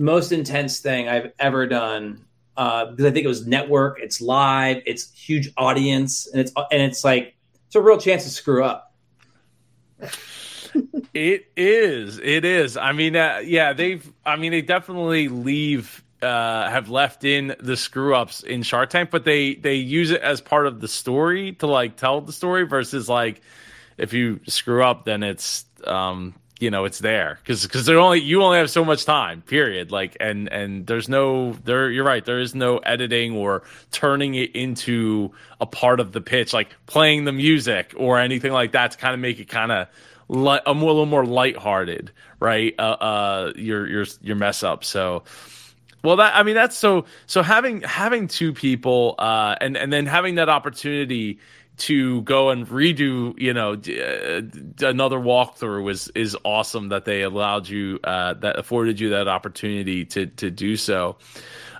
most 0.00 0.32
intense 0.32 0.80
thing 0.80 1.08
I've 1.08 1.32
ever 1.38 1.66
done. 1.66 2.24
Uh, 2.56 2.86
because 2.86 3.06
I 3.06 3.10
think 3.10 3.24
it 3.24 3.28
was 3.28 3.46
network, 3.48 3.98
it's 4.00 4.20
live, 4.20 4.80
it's 4.86 5.12
huge 5.12 5.50
audience, 5.56 6.28
and 6.28 6.40
it's 6.40 6.52
and 6.70 6.82
it's 6.82 7.02
like 7.02 7.34
it's 7.66 7.74
a 7.74 7.80
real 7.80 7.98
chance 7.98 8.22
to 8.22 8.30
screw 8.30 8.62
up. 8.62 8.94
It 11.12 11.46
is. 11.56 12.18
It 12.22 12.44
is. 12.44 12.76
I 12.76 12.92
mean, 12.92 13.16
uh, 13.16 13.40
yeah, 13.44 13.72
they've. 13.72 14.08
I 14.24 14.36
mean, 14.36 14.52
they 14.52 14.62
definitely 14.62 15.28
leave. 15.28 16.03
Uh, 16.24 16.70
have 16.70 16.88
left 16.88 17.24
in 17.24 17.54
the 17.60 17.76
screw 17.76 18.14
ups 18.14 18.42
in 18.42 18.62
Shark 18.62 18.88
Tank, 18.88 19.10
but 19.10 19.24
they 19.24 19.54
they 19.54 19.74
use 19.74 20.10
it 20.10 20.22
as 20.22 20.40
part 20.40 20.66
of 20.66 20.80
the 20.80 20.88
story 20.88 21.52
to 21.56 21.66
like 21.66 21.96
tell 21.96 22.22
the 22.22 22.32
story 22.32 22.64
versus 22.64 23.08
like 23.08 23.42
if 23.98 24.12
you 24.14 24.40
screw 24.46 24.82
up, 24.82 25.04
then 25.04 25.22
it's 25.22 25.66
um 25.86 26.34
you 26.58 26.70
know 26.70 26.86
it's 26.86 26.98
there. 26.98 27.38
Because 27.42 27.64
because 27.64 27.84
they're 27.84 27.98
only 27.98 28.20
you 28.20 28.42
only 28.42 28.58
have 28.58 28.70
so 28.70 28.84
much 28.84 29.04
time 29.04 29.42
period. 29.42 29.92
Like 29.92 30.16
and 30.18 30.50
and 30.50 30.86
there's 30.86 31.08
no 31.08 31.52
there 31.64 31.90
you're 31.90 32.04
right 32.04 32.24
there 32.24 32.40
is 32.40 32.54
no 32.54 32.78
editing 32.78 33.36
or 33.36 33.62
turning 33.90 34.34
it 34.34 34.56
into 34.56 35.32
a 35.60 35.66
part 35.66 36.00
of 36.00 36.12
the 36.12 36.20
pitch 36.22 36.52
like 36.52 36.74
playing 36.86 37.24
the 37.24 37.32
music 37.32 37.92
or 37.96 38.18
anything 38.18 38.52
like 38.52 38.72
that 38.72 38.92
to 38.92 38.98
kind 38.98 39.14
of 39.14 39.20
make 39.20 39.38
it 39.40 39.48
kind 39.48 39.70
of 39.72 39.88
li- 40.28 40.60
a, 40.64 40.72
a 40.72 40.72
little 40.72 41.06
more 41.06 41.26
lighthearted 41.26 42.12
right? 42.40 42.74
Uh 42.78 42.82
uh 42.82 43.52
your 43.56 43.86
your 43.86 44.06
your 44.22 44.36
mess 44.36 44.62
up 44.62 44.84
so 44.84 45.22
Well, 46.04 46.16
that 46.16 46.36
I 46.36 46.42
mean 46.42 46.54
that's 46.54 46.76
so 46.76 47.06
so 47.26 47.42
having 47.42 47.80
having 47.80 48.28
two 48.28 48.52
people 48.52 49.14
uh, 49.18 49.56
and 49.60 49.74
and 49.76 49.90
then 49.90 50.04
having 50.04 50.34
that 50.34 50.50
opportunity 50.50 51.38
to 51.76 52.22
go 52.22 52.50
and 52.50 52.68
redo 52.68 53.36
you 53.40 53.52
know 53.52 53.74
d- 53.74 54.00
uh, 54.00 54.42
another 54.86 55.18
walkthrough 55.18 55.90
is 55.90 56.08
is 56.14 56.36
awesome 56.44 56.90
that 56.90 57.06
they 57.06 57.22
allowed 57.22 57.66
you 57.68 57.98
uh, 58.04 58.34
that 58.34 58.58
afforded 58.58 59.00
you 59.00 59.08
that 59.10 59.28
opportunity 59.28 60.04
to 60.04 60.26
to 60.26 60.50
do 60.50 60.76
so. 60.76 61.16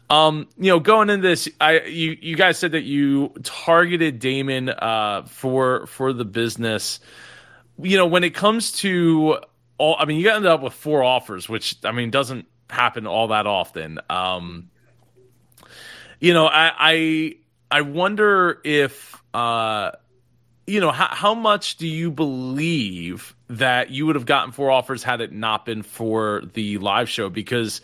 Um, 0.08 0.48
you 0.56 0.70
know, 0.70 0.80
going 0.80 1.10
into 1.10 1.28
this, 1.28 1.46
I 1.60 1.82
you 1.82 2.16
you 2.18 2.34
guys 2.34 2.58
said 2.58 2.72
that 2.72 2.84
you 2.84 3.28
targeted 3.42 4.22
Daymond 4.22 4.74
uh, 4.82 5.24
for 5.26 5.86
for 5.86 6.14
the 6.14 6.24
business. 6.24 6.98
You 7.78 7.98
know, 7.98 8.06
when 8.06 8.24
it 8.24 8.34
comes 8.34 8.72
to 8.72 9.38
all, 9.76 9.96
I 9.98 10.06
mean, 10.06 10.18
you 10.18 10.30
ended 10.30 10.50
up 10.50 10.62
with 10.62 10.72
four 10.72 11.02
offers, 11.02 11.46
which 11.46 11.76
I 11.84 11.92
mean 11.92 12.10
doesn't 12.10 12.46
happen 12.70 13.06
all 13.06 13.28
that 13.28 13.46
often. 13.46 13.98
Um, 14.08 14.70
you 16.20 16.32
know, 16.32 16.46
I 16.46 16.72
I, 16.78 17.34
I 17.70 17.80
wonder 17.82 18.60
if 18.64 19.22
uh, 19.32 19.92
you 20.66 20.80
know 20.80 20.90
how, 20.90 21.08
how 21.10 21.34
much 21.34 21.76
do 21.76 21.86
you 21.86 22.10
believe 22.10 23.34
that 23.48 23.90
you 23.90 24.06
would 24.06 24.16
have 24.16 24.26
gotten 24.26 24.52
four 24.52 24.70
offers 24.70 25.02
had 25.02 25.20
it 25.20 25.32
not 25.32 25.66
been 25.66 25.82
for 25.82 26.42
the 26.54 26.78
live 26.78 27.08
show 27.08 27.28
because 27.28 27.80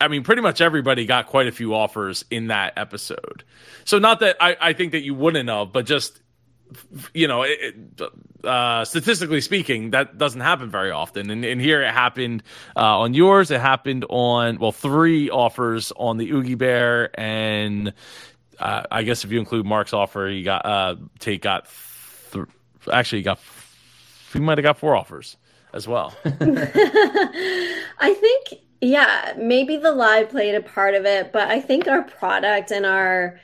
I 0.00 0.08
mean, 0.08 0.24
pretty 0.24 0.42
much 0.42 0.60
everybody 0.60 1.06
got 1.06 1.26
quite 1.26 1.46
a 1.46 1.52
few 1.52 1.74
offers 1.74 2.24
in 2.30 2.48
that 2.48 2.74
episode. 2.76 3.44
So, 3.84 3.98
not 3.98 4.20
that 4.20 4.36
I, 4.40 4.56
I 4.60 4.72
think 4.72 4.92
that 4.92 5.02
you 5.02 5.14
wouldn't 5.14 5.48
have, 5.48 5.72
but 5.72 5.86
just 5.86 6.20
you 7.14 7.28
know, 7.28 7.42
it, 7.42 7.74
uh, 8.44 8.84
statistically 8.84 9.40
speaking, 9.40 9.90
that 9.90 10.18
doesn't 10.18 10.40
happen 10.40 10.70
very 10.70 10.90
often. 10.90 11.30
And, 11.30 11.44
and 11.44 11.60
here 11.60 11.82
it 11.82 11.92
happened 11.92 12.42
uh, 12.76 13.00
on 13.00 13.14
yours. 13.14 13.50
It 13.50 13.60
happened 13.60 14.04
on 14.08 14.58
well, 14.58 14.72
three 14.72 15.30
offers 15.30 15.92
on 15.96 16.16
the 16.16 16.30
Oogiebear, 16.30 17.10
and 17.14 17.92
uh, 18.58 18.82
I 18.90 19.02
guess 19.02 19.24
if 19.24 19.32
you 19.32 19.38
include 19.38 19.66
Mark's 19.66 19.92
offer, 19.92 20.28
you 20.28 20.44
got 20.44 20.66
uh, 20.66 20.96
Tate 21.18 21.42
got 21.42 21.68
th- 22.32 22.46
actually 22.92 23.18
he 23.18 23.24
got 23.24 23.40
he 24.32 24.40
might 24.40 24.58
have 24.58 24.64
got 24.64 24.78
four 24.78 24.96
offers 24.96 25.36
as 25.72 25.86
well. 25.86 26.14
I 26.24 28.14
think 28.14 28.62
yeah, 28.80 29.34
maybe 29.36 29.76
the 29.76 29.92
live 29.92 30.30
played 30.30 30.54
a 30.54 30.62
part 30.62 30.94
of 30.94 31.04
it, 31.06 31.32
but 31.32 31.48
I 31.48 31.60
think 31.60 31.88
our 31.88 32.02
product 32.02 32.70
and 32.70 32.84
our 32.84 33.40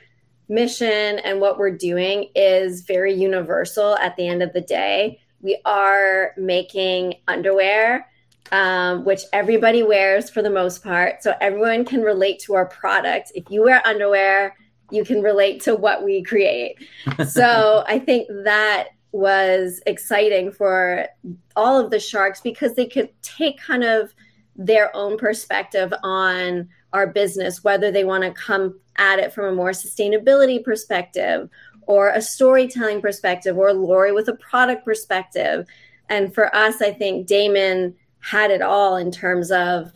mission 0.49 1.19
and 1.19 1.39
what 1.39 1.57
we're 1.57 1.75
doing 1.75 2.29
is 2.35 2.81
very 2.81 3.13
universal 3.13 3.95
at 3.97 4.15
the 4.15 4.27
end 4.27 4.43
of 4.43 4.53
the 4.53 4.61
day. 4.61 5.19
We 5.41 5.59
are 5.65 6.33
making 6.37 7.15
underwear, 7.27 8.07
um, 8.51 9.03
which 9.03 9.21
everybody 9.33 9.83
wears 9.83 10.29
for 10.29 10.41
the 10.41 10.49
most 10.49 10.83
part. 10.83 11.23
So 11.23 11.33
everyone 11.41 11.85
can 11.85 12.01
relate 12.01 12.39
to 12.41 12.55
our 12.55 12.65
product. 12.65 13.31
If 13.35 13.45
you 13.49 13.63
wear 13.63 13.85
underwear, 13.85 14.55
you 14.91 15.03
can 15.03 15.21
relate 15.21 15.61
to 15.63 15.75
what 15.75 16.03
we 16.03 16.23
create. 16.23 16.77
so 17.27 17.83
I 17.87 17.99
think 17.99 18.27
that 18.43 18.89
was 19.11 19.81
exciting 19.85 20.51
for 20.51 21.07
all 21.55 21.79
of 21.79 21.91
the 21.91 21.99
sharks 21.99 22.41
because 22.41 22.75
they 22.75 22.87
could 22.87 23.09
take 23.21 23.59
kind 23.59 23.83
of 23.83 24.13
their 24.55 24.95
own 24.95 25.17
perspective 25.17 25.93
on 26.03 26.69
our 26.93 27.07
business, 27.07 27.63
whether 27.63 27.91
they 27.91 28.05
want 28.05 28.23
to 28.23 28.31
come 28.31 28.79
at 28.97 29.19
it 29.19 29.33
from 29.33 29.45
a 29.45 29.55
more 29.55 29.71
sustainability 29.71 30.63
perspective 30.63 31.49
or 31.87 32.09
a 32.09 32.21
storytelling 32.21 33.01
perspective 33.01 33.57
or 33.57 33.73
Lori 33.73 34.11
with 34.11 34.27
a 34.29 34.35
product 34.35 34.85
perspective. 34.85 35.65
And 36.09 36.33
for 36.33 36.55
us, 36.55 36.81
I 36.81 36.91
think 36.91 37.27
Daymond 37.27 37.95
had 38.19 38.51
it 38.51 38.61
all 38.61 38.95
in 38.95 39.11
terms 39.11 39.51
of 39.51 39.91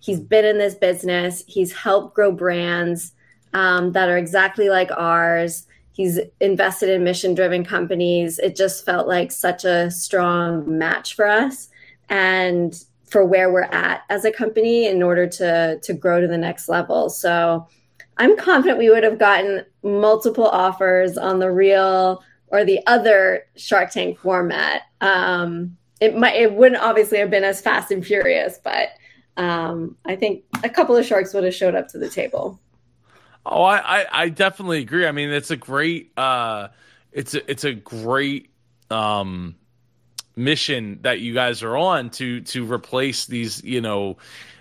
he's 0.00 0.20
been 0.20 0.44
in 0.44 0.58
this 0.58 0.74
business, 0.74 1.42
he's 1.46 1.72
helped 1.72 2.14
grow 2.14 2.32
brands 2.32 3.12
um, 3.52 3.92
that 3.92 4.08
are 4.08 4.18
exactly 4.18 4.68
like 4.68 4.90
ours. 4.96 5.66
He's 5.92 6.20
invested 6.40 6.90
in 6.90 7.04
mission 7.04 7.34
driven 7.34 7.64
companies. 7.64 8.38
It 8.38 8.54
just 8.54 8.84
felt 8.84 9.08
like 9.08 9.32
such 9.32 9.64
a 9.64 9.90
strong 9.90 10.78
match 10.78 11.14
for 11.14 11.26
us. 11.26 11.70
And 12.08 12.78
for 13.06 13.24
where 13.24 13.52
we're 13.52 13.62
at 13.62 14.02
as 14.10 14.24
a 14.24 14.32
company 14.32 14.86
in 14.86 15.02
order 15.02 15.26
to 15.26 15.78
to 15.80 15.92
grow 15.92 16.20
to 16.20 16.26
the 16.26 16.38
next 16.38 16.68
level. 16.68 17.08
So 17.08 17.66
I'm 18.18 18.36
confident 18.36 18.78
we 18.78 18.90
would 18.90 19.04
have 19.04 19.18
gotten 19.18 19.64
multiple 19.82 20.46
offers 20.46 21.18
on 21.18 21.38
the 21.38 21.50
real 21.50 22.22
or 22.48 22.64
the 22.64 22.80
other 22.86 23.44
Shark 23.56 23.90
Tank 23.90 24.18
format. 24.18 24.82
Um, 25.00 25.76
it 26.00 26.16
might 26.16 26.36
it 26.36 26.54
wouldn't 26.54 26.82
obviously 26.82 27.18
have 27.18 27.30
been 27.30 27.44
as 27.44 27.60
fast 27.60 27.90
and 27.90 28.04
furious, 28.04 28.58
but 28.62 28.90
um, 29.36 29.96
I 30.04 30.16
think 30.16 30.44
a 30.64 30.68
couple 30.68 30.96
of 30.96 31.04
sharks 31.04 31.34
would 31.34 31.44
have 31.44 31.54
showed 31.54 31.74
up 31.74 31.88
to 31.88 31.98
the 31.98 32.08
table. 32.08 32.58
Oh, 33.44 33.62
I, 33.62 34.00
I, 34.00 34.06
I 34.12 34.28
definitely 34.28 34.80
agree. 34.80 35.06
I 35.06 35.12
mean, 35.12 35.30
it's 35.30 35.50
a 35.50 35.56
great 35.56 36.12
uh, 36.16 36.68
it's 37.12 37.34
a 37.34 37.50
it's 37.50 37.64
a 37.64 37.74
great 37.74 38.50
um, 38.90 39.56
mission 40.36 40.98
that 41.02 41.20
you 41.20 41.34
guys 41.34 41.62
are 41.62 41.76
on 41.76 42.10
to 42.10 42.42
to 42.42 42.70
replace 42.70 43.26
these 43.26 43.64
you 43.64 43.80
know 43.80 44.16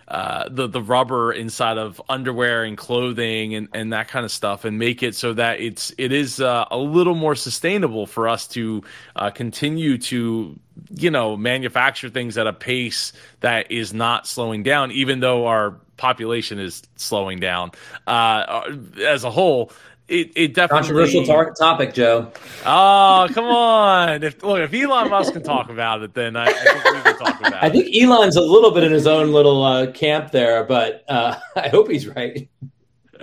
uh, 0.08 0.48
the 0.50 0.68
the 0.68 0.82
rubber 0.82 1.34
inside 1.34 1.78
of 1.78 2.00
underwear 2.08 2.64
and 2.64 2.78
clothing 2.78 3.56
and, 3.56 3.68
and 3.74 3.92
that 3.92 4.08
kind 4.08 4.24
of 4.24 4.32
stuff, 4.32 4.64
and 4.64 4.78
make 4.78 5.02
it 5.02 5.16
so 5.16 5.34
that 5.34 5.60
it's 5.60 5.92
it 5.98 6.12
is 6.12 6.40
uh, 6.40 6.66
a 6.70 6.78
little 6.78 7.16
more 7.16 7.34
sustainable 7.34 8.06
for 8.06 8.28
us 8.28 8.48
to 8.48 8.84
uh, 9.16 9.32
continue 9.32 9.98
to 9.98 10.60
you 10.96 11.10
know 11.10 11.36
manufacture 11.36 12.10
things 12.10 12.38
at 12.38 12.46
a 12.46 12.54
pace 12.54 13.14
that 13.40 13.72
is 13.72 13.94
not 13.94 14.28
slowing 14.28 14.62
down, 14.62 14.92
even 14.92 15.22
though 15.22 15.48
our 15.48 15.72
population 15.98 16.60
is 16.60 16.84
slowing 16.98 17.40
down. 17.40 17.72
Uh, 18.06 18.76
as 19.04 19.24
a 19.24 19.32
whole 19.32 19.72
it, 20.08 20.32
it 20.36 20.54
definitely 20.54 20.88
controversial 20.88 21.26
tar- 21.26 21.54
topic, 21.54 21.94
Joe. 21.94 22.32
Oh, 22.66 23.28
come 23.32 23.46
on! 23.46 24.22
If 24.22 24.44
look, 24.44 24.60
if 24.60 24.74
Elon 24.74 25.10
Musk 25.10 25.34
can 25.34 25.42
talk 25.42 25.70
about 25.70 26.04
it, 26.04 26.14
then 26.14 26.36
I, 26.36 26.46
I 26.46 26.54
think 26.54 26.84
we 26.84 27.02
can 27.02 27.18
talk 27.18 27.40
about 27.40 27.54
I 27.54 27.58
it. 27.58 27.64
I 27.64 27.70
think 27.72 27.96
Elon's 27.96 28.36
a 28.36 28.42
little 28.42 28.72
bit 28.72 28.84
in 28.84 28.92
his 28.92 29.08
own 29.08 29.32
little 29.32 29.64
uh, 29.64 29.92
camp 29.92 30.32
there, 30.32 30.64
but 30.64 31.04
uh, 31.08 31.40
I 31.56 31.70
hope 31.70 31.90
he's 31.90 32.08
right. 32.08 32.48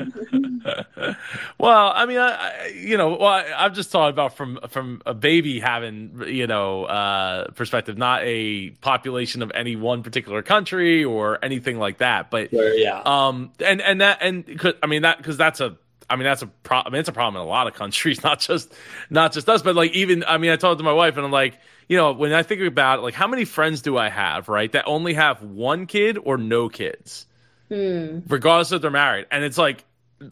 well, 1.58 1.92
I 1.94 2.06
mean, 2.06 2.18
I, 2.18 2.30
I 2.32 2.66
you 2.74 2.96
know, 2.96 3.10
well, 3.10 3.28
I, 3.28 3.44
I'm 3.56 3.74
just 3.74 3.92
talking 3.92 4.12
about 4.12 4.36
from 4.36 4.58
from 4.68 5.02
a 5.06 5.14
baby 5.14 5.60
having 5.60 6.22
you 6.26 6.48
know 6.48 6.84
uh, 6.84 7.50
perspective, 7.52 7.96
not 7.96 8.22
a 8.24 8.70
population 8.80 9.42
of 9.42 9.52
any 9.54 9.76
one 9.76 10.02
particular 10.02 10.42
country 10.42 11.04
or 11.04 11.38
anything 11.44 11.78
like 11.78 11.98
that. 11.98 12.30
But 12.30 12.52
Where, 12.52 12.74
yeah, 12.74 13.02
um, 13.04 13.52
and 13.60 13.80
and 13.80 14.00
that 14.00 14.18
and 14.20 14.76
I 14.82 14.86
mean 14.86 15.02
that 15.02 15.18
because 15.18 15.36
that's 15.36 15.60
a 15.60 15.76
I 16.12 16.16
mean 16.16 16.24
that's 16.24 16.42
a 16.42 16.46
pro- 16.46 16.82
I 16.84 16.90
mean 16.90 17.00
it's 17.00 17.08
a 17.08 17.12
problem 17.12 17.40
in 17.40 17.46
a 17.46 17.50
lot 17.50 17.66
of 17.66 17.74
countries, 17.74 18.22
not 18.24 18.40
just 18.40 18.72
not 19.08 19.32
just 19.32 19.48
us, 19.48 19.62
but 19.62 19.74
like 19.74 19.92
even 19.92 20.24
I 20.24 20.36
mean 20.36 20.50
I 20.50 20.56
talked 20.56 20.78
to 20.78 20.84
my 20.84 20.92
wife 20.92 21.16
and 21.16 21.24
I'm 21.24 21.32
like, 21.32 21.58
you 21.88 21.96
know, 21.96 22.12
when 22.12 22.32
I 22.32 22.42
think 22.42 22.60
about 22.60 22.98
it, 22.98 23.02
like 23.02 23.14
how 23.14 23.26
many 23.26 23.46
friends 23.46 23.80
do 23.80 23.96
I 23.96 24.10
have, 24.10 24.48
right, 24.48 24.70
that 24.72 24.84
only 24.86 25.14
have 25.14 25.42
one 25.42 25.86
kid 25.86 26.18
or 26.22 26.36
no 26.36 26.68
kids, 26.68 27.26
hmm. 27.68 28.20
regardless 28.28 28.72
if 28.72 28.82
they're 28.82 28.90
married, 28.90 29.26
and 29.30 29.42
it's 29.42 29.56
like 29.56 29.84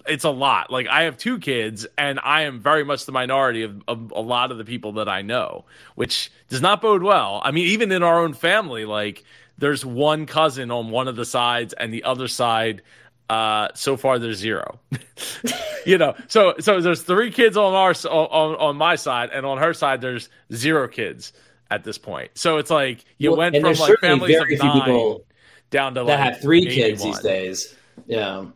it's 0.06 0.24
a 0.24 0.30
lot. 0.30 0.70
Like 0.70 0.86
I 0.86 1.04
have 1.04 1.16
two 1.16 1.38
kids, 1.38 1.86
and 1.96 2.20
I 2.22 2.42
am 2.42 2.60
very 2.60 2.84
much 2.84 3.06
the 3.06 3.12
minority 3.12 3.62
of, 3.62 3.82
of 3.88 4.12
a 4.14 4.20
lot 4.20 4.52
of 4.52 4.58
the 4.58 4.64
people 4.64 4.92
that 4.92 5.08
I 5.08 5.22
know, 5.22 5.64
which 5.94 6.30
does 6.48 6.60
not 6.60 6.82
bode 6.82 7.02
well. 7.02 7.40
I 7.42 7.52
mean, 7.52 7.68
even 7.68 7.90
in 7.90 8.02
our 8.02 8.20
own 8.20 8.34
family, 8.34 8.84
like 8.84 9.24
there's 9.56 9.84
one 9.84 10.26
cousin 10.26 10.70
on 10.70 10.90
one 10.90 11.08
of 11.08 11.16
the 11.16 11.24
sides, 11.24 11.72
and 11.72 11.92
the 11.92 12.04
other 12.04 12.28
side 12.28 12.82
uh 13.30 13.68
so 13.74 13.96
far 13.96 14.18
there's 14.18 14.38
zero. 14.38 14.78
You 15.86 15.96
know 15.96 16.14
so 16.28 16.54
so 16.60 16.80
there's 16.82 17.02
three 17.02 17.30
kids 17.30 17.56
on 17.56 17.72
our 17.72 17.92
on 18.10 18.54
on 18.56 18.76
my 18.76 18.96
side 18.96 19.30
and 19.32 19.46
on 19.46 19.56
her 19.56 19.72
side 19.72 20.02
there's 20.02 20.28
zero 20.52 20.88
kids 20.88 21.32
at 21.70 21.84
this 21.84 21.96
point. 21.96 22.32
So 22.34 22.58
it's 22.58 22.70
like 22.70 23.04
you 23.16 23.30
Well, 23.30 23.38
went 23.38 23.56
from 23.56 23.72
like 23.74 23.98
families 24.00 24.36
very 24.36 24.54
of 24.54 24.60
few 24.60 24.68
nine 24.68 24.82
people 24.82 25.24
down 25.70 25.94
to 25.94 26.00
that 26.04 26.06
like 26.06 26.18
have 26.18 26.40
three 26.42 26.60
maybe 26.64 26.74
kids 26.74 27.02
these 27.02 27.20
days. 27.20 27.74
Yeah, 28.06 28.46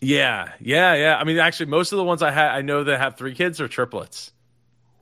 yeah. 0.00 0.52
Yeah 0.60 0.94
yeah. 0.94 1.16
I 1.16 1.24
mean 1.24 1.38
actually 1.38 1.66
most 1.66 1.92
of 1.92 1.98
the 1.98 2.04
ones 2.04 2.22
i 2.22 2.30
had 2.32 2.48
i 2.50 2.62
know 2.62 2.82
that 2.84 2.98
have 2.98 3.16
three 3.16 3.34
kids 3.34 3.60
are 3.60 3.68
triplets. 3.68 4.32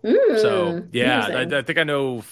Mm, 0.04 0.40
so 0.42 0.82
yeah. 0.92 1.26
I, 1.26 1.40
I 1.58 1.62
think 1.62 1.78
i 1.78 1.84
know 1.84 2.22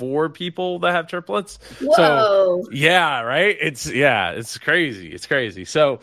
four 0.00 0.28
people 0.28 0.78
that 0.80 0.92
have 0.92 1.06
triplets 1.06 1.58
so 1.78 2.64
yeah 2.72 3.20
right 3.20 3.56
it's 3.60 3.86
yeah 3.86 4.30
it's 4.30 4.58
crazy 4.58 5.12
it's 5.12 5.26
crazy 5.26 5.64
so 5.64 6.00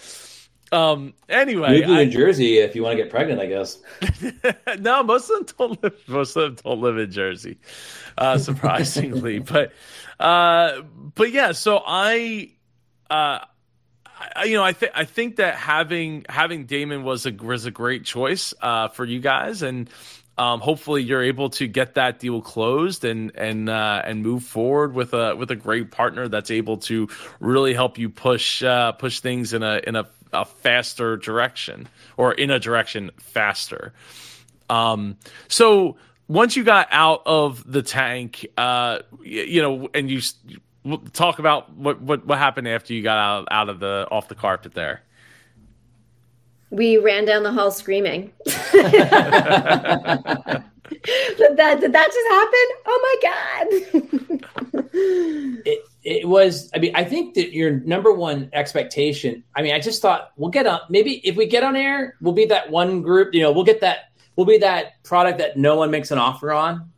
um 0.71 1.13
anyway 1.29 1.79
move 1.79 1.87
to 1.87 1.93
I- 1.93 2.03
New 2.05 2.11
Jersey 2.11 2.59
if 2.59 2.75
you 2.75 2.83
want 2.83 2.97
to 2.97 3.03
get 3.03 3.09
pregnant. 3.11 3.39
I 3.39 3.45
guess. 3.45 3.79
no, 4.79 5.03
most 5.03 5.29
of 5.29 5.47
them 5.47 5.55
don't 5.57 5.83
live. 5.83 5.95
Most 6.07 6.35
of 6.35 6.43
them 6.43 6.63
don't 6.63 6.81
live 6.81 6.97
in 6.97 7.09
Jersey, 7.11 7.57
uh, 8.17 8.37
surprisingly. 8.47 9.39
but, 9.39 9.71
uh, 10.19 10.81
but 11.15 11.31
yeah. 11.31 11.53
So 11.53 11.81
I, 11.85 12.51
uh, 13.09 13.39
I, 14.35 14.43
you 14.43 14.55
know, 14.57 14.63
I 14.63 14.73
think 14.73 14.91
I 14.95 15.05
think 15.05 15.37
that 15.37 15.55
having 15.55 16.25
having 16.27 16.67
Daymond 16.67 17.03
was 17.03 17.25
a 17.25 17.31
was 17.31 17.65
a 17.65 17.71
great 17.71 18.03
choice 18.03 18.53
uh, 18.61 18.89
for 18.89 19.05
you 19.05 19.19
guys, 19.19 19.61
and 19.61 19.89
um, 20.38 20.59
hopefully 20.59 21.03
you're 21.03 21.23
able 21.23 21.49
to 21.51 21.67
get 21.67 21.95
that 21.95 22.19
deal 22.19 22.41
closed 22.41 23.03
and 23.05 23.31
and 23.35 23.69
uh, 23.69 24.01
and 24.05 24.23
move 24.23 24.43
forward 24.43 24.93
with 24.93 25.13
a 25.13 25.35
with 25.35 25.51
a 25.51 25.55
great 25.55 25.91
partner 25.91 26.27
that's 26.27 26.51
able 26.51 26.77
to 26.77 27.09
really 27.39 27.73
help 27.73 27.97
you 27.97 28.09
push 28.09 28.63
uh, 28.63 28.91
push 28.91 29.19
things 29.19 29.53
in 29.53 29.63
a 29.63 29.81
in 29.85 29.95
a 29.95 30.07
a 30.33 30.45
faster 30.45 31.17
direction 31.17 31.88
or 32.17 32.33
in 32.33 32.51
a 32.51 32.59
direction 32.59 33.11
faster. 33.17 33.93
Um, 34.69 35.17
so 35.47 35.97
once 36.27 36.55
you 36.55 36.63
got 36.63 36.88
out 36.91 37.21
of 37.25 37.69
the 37.69 37.81
tank, 37.81 38.45
uh, 38.57 38.99
you 39.23 39.61
know, 39.61 39.89
and 39.93 40.09
you 40.09 40.21
talk 41.13 41.39
about 41.39 41.73
what, 41.73 42.01
what, 42.01 42.25
what 42.25 42.38
happened 42.38 42.67
after 42.67 42.93
you 42.93 43.01
got 43.01 43.17
out, 43.17 43.47
out 43.51 43.69
of 43.69 43.79
the, 43.79 44.07
off 44.11 44.27
the 44.27 44.35
carpet 44.35 44.73
there. 44.73 45.01
We 46.70 46.97
ran 46.97 47.26
down 47.26 47.43
the 47.43 47.51
hall 47.51 47.72
screaming. 47.72 48.32
did, 48.45 48.53
that, 51.55 51.80
did 51.80 51.93
that 51.93 52.07
just 52.11 52.28
happen? 52.30 52.68
Oh 52.86 52.99
my 53.03 53.15
God. 53.24 53.68
it, 55.65 55.86
it 56.03 56.28
was, 56.28 56.70
I 56.76 56.80
mean, 56.80 56.95
I 56.95 57.03
think 57.03 57.36
that 57.36 57.53
your 57.53 57.72
number 57.72 58.11
one 58.11 58.49
expectation, 58.53 59.43
I 59.55 59.61
mean, 59.61 59.74
I 59.74 59.80
just 59.80 60.01
thought 60.01 60.32
we'll 60.36 60.51
get 60.51 60.68
on, 60.68 60.82
maybe 60.89 61.22
if 61.28 61.36
we 61.36 61.45
get 61.45 61.63
on 61.63 61.76
air, 61.76 62.15
we'll 62.22 62.34
be 62.34 62.45
that 62.45 62.70
one 62.70 63.01
group, 63.01 63.34
you 63.34 63.41
know, 63.41 63.51
we'll 63.51 63.63
get 63.63 63.82
that 63.82 64.07
We'll 64.38 64.45
be 64.45 64.59
that 64.59 65.03
product 65.03 65.39
that 65.39 65.57
no 65.57 65.76
one 65.76 65.89
makes 65.89 66.11
an 66.11 66.20
offer 66.20 66.53
on, 66.53 66.91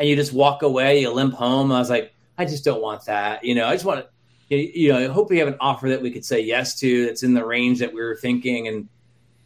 and 0.00 0.08
you 0.08 0.16
just 0.16 0.32
walk 0.32 0.62
away, 0.62 1.00
you 1.00 1.12
limp 1.12 1.34
home. 1.34 1.70
I 1.70 1.78
was 1.78 1.88
like, 1.88 2.12
I 2.36 2.44
just 2.44 2.64
don't 2.64 2.82
want 2.82 3.04
that. 3.04 3.44
You 3.44 3.54
know, 3.54 3.66
I 3.66 3.74
just 3.74 3.84
want 3.84 4.06
to, 4.50 4.56
you 4.56 4.92
know, 4.92 4.98
I 4.98 5.06
hope 5.06 5.30
we 5.30 5.38
have 5.38 5.46
an 5.46 5.56
offer 5.60 5.88
that 5.88 6.02
we 6.02 6.10
could 6.10 6.24
say 6.24 6.40
yes 6.40 6.78
to 6.80 7.06
that's 7.06 7.22
in 7.22 7.32
the 7.32 7.46
range 7.46 7.78
that 7.78 7.94
we 7.94 8.00
were 8.00 8.16
thinking. 8.16 8.66
And 8.66 8.88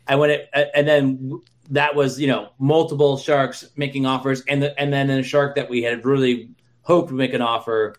I 0.07 0.17
went, 0.17 0.33
it, 0.33 0.51
and 0.75 0.87
then 0.87 1.41
that 1.71 1.95
was, 1.95 2.21
you 2.21 2.27
know, 2.27 2.51
multiple 2.59 3.17
sharks 3.17 3.65
making 3.77 4.07
offers, 4.07 4.43
and 4.49 4.63
the, 4.63 4.79
and 4.79 4.93
then 4.93 5.11
a 5.11 5.23
shark 5.23 5.57
that 5.57 5.71
we 5.71 5.83
had 5.83 6.05
really 6.05 6.51
hoped 6.83 7.11
would 7.11 7.19
make 7.19 7.35
an 7.35 7.43
offer 7.43 7.97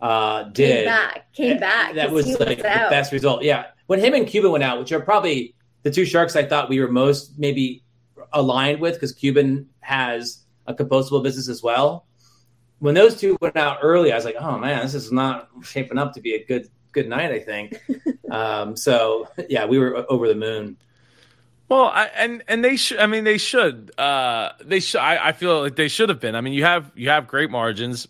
uh, 0.00 0.44
did 0.44 0.76
came 0.76 0.84
back, 0.84 1.32
came 1.32 1.58
back. 1.58 1.94
That 1.94 2.10
was 2.10 2.38
like 2.38 2.58
the 2.58 2.68
out. 2.68 2.90
best 2.90 3.12
result. 3.12 3.42
Yeah, 3.42 3.66
when 3.86 4.00
him 4.00 4.14
and 4.14 4.26
Cuban 4.26 4.52
went 4.52 4.64
out, 4.64 4.78
which 4.78 4.92
are 4.92 5.00
probably 5.00 5.54
the 5.82 5.90
two 5.90 6.04
sharks 6.04 6.36
I 6.36 6.44
thought 6.44 6.68
we 6.68 6.80
were 6.80 6.90
most 6.90 7.38
maybe 7.38 7.82
aligned 8.32 8.80
with 8.80 8.94
because 8.94 9.12
Cuban 9.12 9.68
has 9.80 10.42
a 10.66 10.74
compostable 10.74 11.22
business 11.22 11.48
as 11.48 11.62
well. 11.62 12.06
When 12.80 12.94
those 12.94 13.18
two 13.18 13.38
went 13.40 13.56
out 13.56 13.78
early, 13.82 14.12
I 14.12 14.16
was 14.16 14.24
like, 14.24 14.36
oh 14.38 14.58
man, 14.58 14.82
this 14.82 14.94
is 14.94 15.12
not 15.12 15.48
shaping 15.62 15.98
up 15.98 16.12
to 16.14 16.20
be 16.20 16.34
a 16.34 16.44
good 16.44 16.68
good 16.92 17.08
night. 17.08 17.30
I 17.30 17.38
think. 17.38 17.80
um, 18.30 18.76
so 18.76 19.28
yeah, 19.48 19.64
we 19.64 19.78
were 19.78 20.04
over 20.10 20.28
the 20.28 20.34
moon. 20.34 20.76
Well, 21.68 21.86
I, 21.86 22.10
and 22.16 22.42
and 22.46 22.64
they 22.64 22.76
should. 22.76 22.98
I 22.98 23.06
mean, 23.06 23.24
they 23.24 23.38
should. 23.38 23.90
Uh, 23.98 24.52
they 24.64 24.80
should. 24.80 25.00
I, 25.00 25.28
I 25.28 25.32
feel 25.32 25.60
like 25.62 25.76
they 25.76 25.88
should 25.88 26.08
have 26.10 26.20
been. 26.20 26.34
I 26.34 26.40
mean, 26.40 26.52
you 26.52 26.64
have 26.64 26.90
you 26.94 27.08
have 27.08 27.26
great 27.26 27.50
margins. 27.50 28.06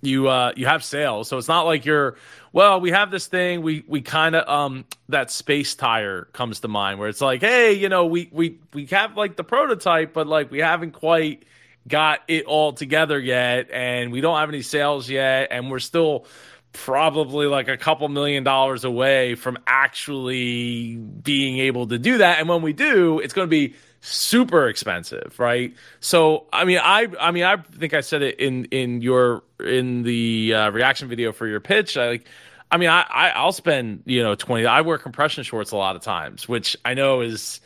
You 0.00 0.28
uh, 0.28 0.52
you 0.56 0.66
have 0.66 0.82
sales, 0.82 1.28
so 1.28 1.36
it's 1.36 1.48
not 1.48 1.62
like 1.62 1.84
you're 1.84 2.16
well, 2.52 2.80
we 2.80 2.90
have 2.90 3.10
this 3.10 3.26
thing. 3.26 3.60
We 3.62 3.84
we 3.86 4.00
kind 4.00 4.34
of 4.34 4.48
um 4.48 4.86
that 5.10 5.30
space 5.30 5.74
tire 5.74 6.24
comes 6.32 6.60
to 6.60 6.68
mind 6.68 6.98
where 6.98 7.08
it's 7.08 7.20
like, 7.20 7.42
hey, 7.42 7.74
you 7.74 7.88
know, 7.90 8.06
we 8.06 8.30
we 8.32 8.58
we 8.72 8.86
have 8.86 9.16
like 9.16 9.36
the 9.36 9.44
prototype, 9.44 10.14
but 10.14 10.26
like 10.26 10.50
we 10.50 10.60
haven't 10.60 10.92
quite 10.92 11.44
got 11.86 12.20
it 12.28 12.46
all 12.46 12.72
together 12.72 13.18
yet, 13.18 13.70
and 13.70 14.10
we 14.10 14.20
don't 14.22 14.38
have 14.38 14.48
any 14.48 14.62
sales 14.62 15.10
yet, 15.10 15.48
and 15.50 15.70
we're 15.70 15.78
still 15.78 16.24
probably 16.72 17.46
like 17.46 17.68
a 17.68 17.76
couple 17.76 18.08
million 18.08 18.44
dollars 18.44 18.84
away 18.84 19.34
from 19.34 19.58
actually 19.66 20.96
being 20.96 21.58
able 21.58 21.86
to 21.88 21.98
do 21.98 22.18
that. 22.18 22.38
And 22.38 22.48
when 22.48 22.62
we 22.62 22.72
do, 22.72 23.18
it's 23.18 23.34
going 23.34 23.46
to 23.46 23.50
be 23.50 23.74
super 24.00 24.68
expensive, 24.68 25.38
right? 25.38 25.74
So, 26.00 26.46
I 26.52 26.64
mean, 26.64 26.78
I, 26.82 27.08
I 27.18 27.30
mean, 27.32 27.44
I 27.44 27.56
think 27.56 27.94
I 27.94 28.00
said 28.00 28.22
it 28.22 28.38
in 28.38 28.66
in 28.66 29.02
your 29.02 29.42
in 29.58 30.02
the 30.02 30.54
uh, 30.54 30.70
reaction 30.70 31.08
video 31.08 31.32
for 31.32 31.46
your 31.46 31.60
pitch. 31.60 31.96
I 31.96 32.08
like, 32.08 32.28
I 32.70 32.76
mean, 32.76 32.88
I, 32.88 33.02
I 33.02 33.30
I'll 33.30 33.52
spend 33.52 34.02
you 34.06 34.22
know 34.22 34.34
twenty. 34.34 34.66
I 34.66 34.80
wear 34.82 34.96
compression 34.98 35.44
shorts 35.44 35.72
a 35.72 35.76
lot 35.76 35.96
of 35.96 36.02
times, 36.02 36.48
which 36.48 36.76
I 36.84 36.94
know 36.94 37.20
is 37.20 37.60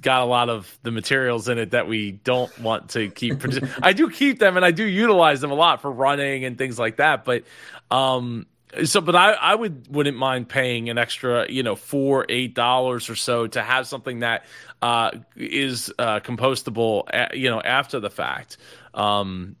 got 0.00 0.22
a 0.22 0.24
lot 0.24 0.48
of 0.48 0.78
the 0.82 0.90
materials 0.90 1.48
in 1.48 1.58
it 1.58 1.70
that 1.72 1.88
we 1.88 2.12
don't 2.12 2.56
want 2.60 2.90
to 2.90 3.08
keep. 3.10 3.42
I 3.82 3.92
do 3.92 4.10
keep 4.10 4.38
them 4.38 4.56
and 4.56 4.64
I 4.64 4.70
do 4.70 4.84
utilize 4.84 5.40
them 5.40 5.50
a 5.50 5.54
lot 5.54 5.82
for 5.82 5.90
running 5.90 6.44
and 6.44 6.56
things 6.56 6.78
like 6.78 6.96
that, 6.96 7.24
but 7.24 7.44
um 7.90 8.46
so 8.84 9.00
but 9.00 9.16
i 9.16 9.32
i 9.32 9.54
would 9.54 9.86
wouldn't 9.88 10.16
mind 10.16 10.48
paying 10.48 10.90
an 10.90 10.98
extra 10.98 11.50
you 11.50 11.62
know 11.62 11.74
four 11.74 12.26
eight 12.28 12.54
dollars 12.54 13.08
or 13.08 13.16
so 13.16 13.46
to 13.46 13.62
have 13.62 13.86
something 13.86 14.20
that 14.20 14.44
uh 14.82 15.10
is 15.36 15.92
uh 15.98 16.20
compostable 16.20 17.04
you 17.34 17.48
know 17.48 17.60
after 17.60 17.98
the 17.98 18.10
fact 18.10 18.58
um 18.94 19.56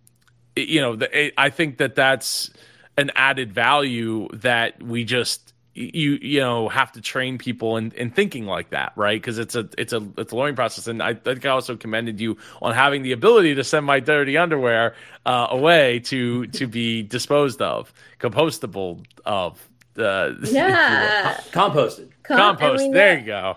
it, 0.54 0.68
you 0.68 0.80
know 0.80 0.96
the, 0.96 1.26
it, 1.26 1.34
i 1.38 1.48
think 1.48 1.78
that 1.78 1.94
that's 1.94 2.50
an 2.96 3.10
added 3.14 3.52
value 3.52 4.28
that 4.34 4.82
we 4.82 5.04
just 5.04 5.47
you 5.78 6.18
you 6.20 6.40
know 6.40 6.68
have 6.68 6.92
to 6.92 7.00
train 7.00 7.38
people 7.38 7.76
in, 7.76 7.92
in 7.92 8.10
thinking 8.10 8.46
like 8.46 8.70
that 8.70 8.92
right? 8.96 9.20
Because 9.20 9.38
it's 9.38 9.54
a 9.54 9.68
it's 9.78 9.92
a 9.92 10.06
it's 10.16 10.32
a 10.32 10.36
learning 10.36 10.56
process. 10.56 10.86
And 10.86 11.02
I 11.02 11.14
think 11.14 11.46
I 11.46 11.50
also 11.50 11.76
commended 11.76 12.20
you 12.20 12.36
on 12.60 12.74
having 12.74 13.02
the 13.02 13.12
ability 13.12 13.54
to 13.54 13.64
send 13.64 13.86
my 13.86 14.00
dirty 14.00 14.36
underwear 14.36 14.94
uh, 15.24 15.46
away 15.50 16.00
to 16.00 16.46
to 16.48 16.66
be 16.66 17.02
disposed 17.02 17.62
of 17.62 17.92
compostable 18.18 19.04
of 19.24 19.68
uh, 19.96 20.32
yeah. 20.44 21.36
Composted. 21.52 22.10
Com- 22.22 22.36
compost. 22.38 22.80
I 22.80 22.84
mean, 22.84 22.92
there 22.92 23.18
you 23.18 23.26
go. 23.26 23.56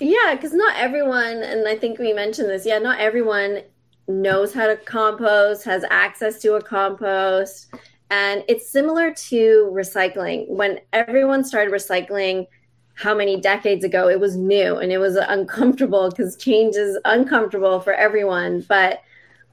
Yeah 0.00 0.34
because 0.34 0.52
not 0.52 0.76
everyone 0.76 1.42
and 1.42 1.66
I 1.66 1.76
think 1.76 1.98
we 1.98 2.12
mentioned 2.12 2.48
this 2.48 2.64
yeah 2.64 2.78
not 2.78 3.00
everyone 3.00 3.62
knows 4.06 4.54
how 4.54 4.66
to 4.66 4.76
compost 4.76 5.64
has 5.64 5.84
access 5.90 6.40
to 6.42 6.54
a 6.54 6.62
compost 6.62 7.74
and 8.10 8.44
it's 8.48 8.68
similar 8.68 9.12
to 9.12 9.70
recycling. 9.72 10.48
When 10.48 10.80
everyone 10.92 11.44
started 11.44 11.72
recycling, 11.72 12.46
how 12.94 13.14
many 13.14 13.40
decades 13.40 13.84
ago, 13.84 14.08
it 14.08 14.18
was 14.18 14.36
new 14.36 14.76
and 14.76 14.90
it 14.90 14.98
was 14.98 15.16
uncomfortable 15.16 16.10
because 16.10 16.36
change 16.36 16.74
is 16.74 16.98
uncomfortable 17.04 17.80
for 17.80 17.92
everyone. 17.92 18.64
But 18.68 19.02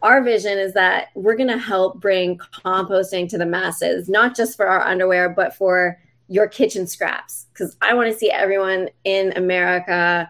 our 0.01 0.23
vision 0.23 0.57
is 0.57 0.73
that 0.73 1.09
we're 1.15 1.35
going 1.35 1.49
to 1.49 1.57
help 1.57 1.99
bring 1.99 2.37
composting 2.37 3.29
to 3.29 3.37
the 3.37 3.45
masses, 3.45 4.09
not 4.09 4.35
just 4.35 4.55
for 4.57 4.67
our 4.67 4.81
underwear, 4.81 5.29
but 5.29 5.55
for 5.55 5.99
your 6.27 6.47
kitchen 6.47 6.87
scraps. 6.87 7.45
Because 7.53 7.75
I 7.81 7.93
want 7.93 8.11
to 8.11 8.17
see 8.17 8.31
everyone 8.31 8.89
in 9.03 9.31
America, 9.35 10.29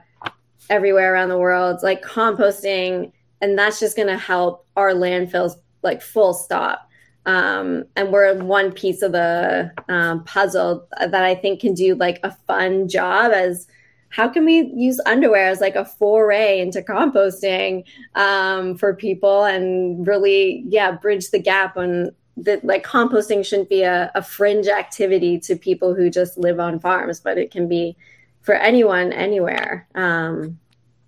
everywhere 0.69 1.13
around 1.13 1.29
the 1.29 1.37
world, 1.37 1.83
like 1.83 2.03
composting. 2.03 3.11
And 3.41 3.57
that's 3.57 3.79
just 3.79 3.95
going 3.95 4.09
to 4.09 4.17
help 4.17 4.65
our 4.75 4.91
landfills, 4.91 5.53
like 5.83 6.01
full 6.01 6.33
stop 6.33 6.89
um, 7.25 7.85
and 7.95 8.11
we're 8.11 8.35
one 8.43 8.71
piece 8.71 9.01
of 9.01 9.11
the 9.11 9.71
um, 9.89 10.23
puzzle 10.25 10.87
that 10.99 11.23
I 11.23 11.35
think 11.35 11.61
can 11.61 11.73
do 11.73 11.95
like 11.95 12.19
a 12.23 12.31
fun 12.47 12.87
job 12.87 13.31
as 13.31 13.67
how 14.09 14.29
can 14.29 14.45
we 14.45 14.71
use 14.73 15.01
underwear 15.05 15.49
as 15.49 15.59
like 15.59 15.75
a 15.75 15.83
foray 15.83 16.59
into 16.61 16.81
composting 16.81 17.83
um, 18.15 18.77
for 18.77 18.93
people 18.93 19.43
and 19.43 20.07
really 20.07 20.63
yeah 20.67 20.91
bridge 20.91 21.31
the 21.31 21.39
gap 21.39 21.75
on 21.77 22.11
that 22.37 22.63
like 22.63 22.85
composting 22.85 23.45
shouldn't 23.45 23.69
be 23.69 23.81
a, 23.81 24.11
a 24.13 24.21
fringe 24.21 24.67
activity 24.67 25.39
to 25.39 25.55
people 25.55 25.95
who 25.95 26.09
just 26.09 26.37
live 26.37 26.59
on 26.59 26.79
farms 26.79 27.19
but 27.19 27.37
it 27.37 27.51
can 27.51 27.67
be 27.67 27.95
for 28.41 28.53
anyone 28.53 29.11
anywhere. 29.11 29.87
Um, 29.95 30.59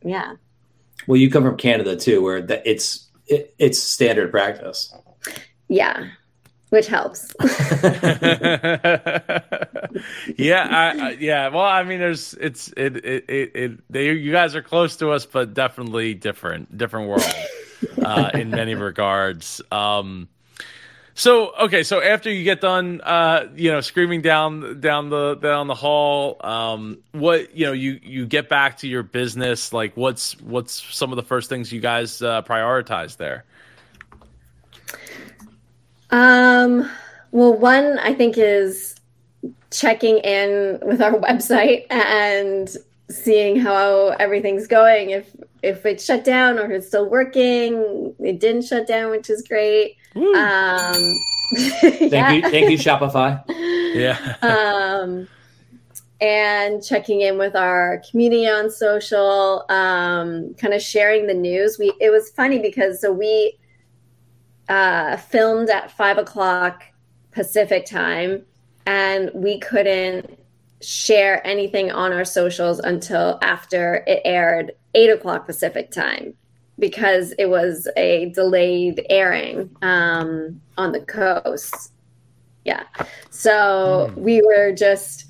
yeah. 0.04 0.34
Well 1.06 1.18
you 1.18 1.30
come 1.30 1.44
from 1.44 1.58
canada 1.58 1.96
too 1.96 2.22
where 2.22 2.46
it's 2.66 3.08
it, 3.28 3.54
it's 3.60 3.78
standard 3.78 4.32
practice 4.32 4.94
yeah, 5.68 6.08
which 6.70 6.88
helps. 6.88 7.34
yeah, 10.38 10.68
I, 10.70 10.96
I, 11.00 11.18
yeah. 11.20 11.48
Well, 11.50 11.66
I 11.66 11.84
mean, 11.84 12.00
there's 12.00 12.34
it's 12.36 12.70
it 12.76 12.98
it 12.98 13.26
it, 13.30 13.52
it 13.56 13.92
they, 13.92 14.12
you 14.12 14.32
guys 14.32 14.56
are 14.56 14.62
close 14.62 14.98
to 14.98 15.12
us, 15.12 15.26
but 15.26 15.54
definitely 15.54 16.14
different 16.14 16.78
different 16.78 17.10
world 17.10 17.36
uh, 18.04 18.32
in 18.34 18.50
many 18.50 18.76
regards. 18.76 19.62
Um, 19.72 20.28
so 21.18 21.52
okay, 21.62 21.82
so 21.82 22.00
after 22.00 22.32
you 22.32 22.44
get 22.44 22.62
done, 22.62 23.02
uh, 23.02 23.48
you 23.56 23.72
know, 23.72 23.82
screaming 23.82 24.22
down 24.22 24.80
down 24.80 25.10
the 25.10 25.34
down 25.34 25.66
the 25.66 25.74
hall, 25.74 26.38
um, 26.42 27.00
what 27.12 27.58
you 27.58 27.66
know, 27.66 27.72
you 27.72 28.00
you 28.04 28.28
get 28.28 28.50
back 28.50 28.78
to 28.80 28.88
your 28.88 29.02
business. 29.02 29.74
Like, 29.74 29.98
what's 29.98 30.40
what's 30.42 30.74
some 30.96 31.12
of 31.12 31.16
the 31.16 31.24
first 31.24 31.50
things 31.50 31.72
you 31.72 31.82
guys 31.82 32.22
uh, 32.22 32.44
prioritize 32.44 33.18
there? 33.18 33.46
Um, 36.10 36.90
well, 37.32 37.54
one 37.54 38.00
I 38.00 38.14
think 38.14 38.38
is 38.38 38.96
checking 39.72 40.18
in 40.20 40.80
with 40.84 41.02
our 41.02 41.12
website 41.20 41.86
and 41.90 42.70
seeing 43.10 43.60
how 43.60 44.10
everything's 44.20 44.68
going. 44.68 45.12
If 45.12 45.36
if 45.64 45.86
it's 45.86 46.04
shut 46.06 46.24
down 46.24 46.60
or 46.60 46.66
if 46.66 46.72
it's 46.72 46.88
still 46.88 47.10
working, 47.10 48.14
it 48.20 48.40
didn't 48.40 48.64
shut 48.64 48.88
down, 48.88 49.12
which 49.12 49.30
is 49.30 49.42
great. 49.42 49.98
Um, 50.16 50.96
thank 51.56 52.12
yeah. 52.12 52.32
you, 52.32 52.42
thank 52.42 52.70
you, 52.70 52.78
Shopify. 52.78 53.44
Yeah. 53.88 54.36
um, 54.44 55.28
and 56.22 56.84
checking 56.84 57.22
in 57.22 57.40
with 57.40 57.56
our 57.56 58.04
community 58.12 58.48
on 58.48 58.70
social, 58.70 59.66
um, 59.70 60.54
kind 60.56 60.74
of 60.74 60.82
sharing 60.84 61.26
the 61.26 61.34
news. 61.34 61.78
We 61.80 61.94
it 62.00 62.12
was 62.12 62.30
funny 62.30 62.60
because 62.60 63.02
so 63.02 63.12
we 63.12 63.58
uh, 64.70 65.18
filmed 65.18 65.70
at 65.70 65.92
five 65.92 66.18
o'clock 66.18 66.84
Pacific 67.32 67.86
time, 67.86 68.44
and 68.86 69.32
we 69.34 69.60
couldn't 69.60 70.40
share 70.82 71.46
anything 71.46 71.92
on 71.92 72.14
our 72.14 72.26
socials 72.26 72.80
until 72.80 73.40
after 73.42 74.04
it 74.08 74.22
aired 74.26 74.72
eight 74.94 75.10
o'clock 75.10 75.46
Pacific 75.46 75.92
time 75.92 76.34
because 76.80 77.34
it 77.40 77.50
was 77.50 77.88
a 77.98 78.32
delayed 78.36 79.06
airing 79.10 79.76
um, 79.82 80.62
on 80.78 80.92
the 80.92 81.02
coast. 81.02 81.92
Yeah. 82.66 82.84
So 83.30 84.12
mm. 84.12 84.16
we 84.16 84.42
were 84.42 84.72
just 84.74 85.26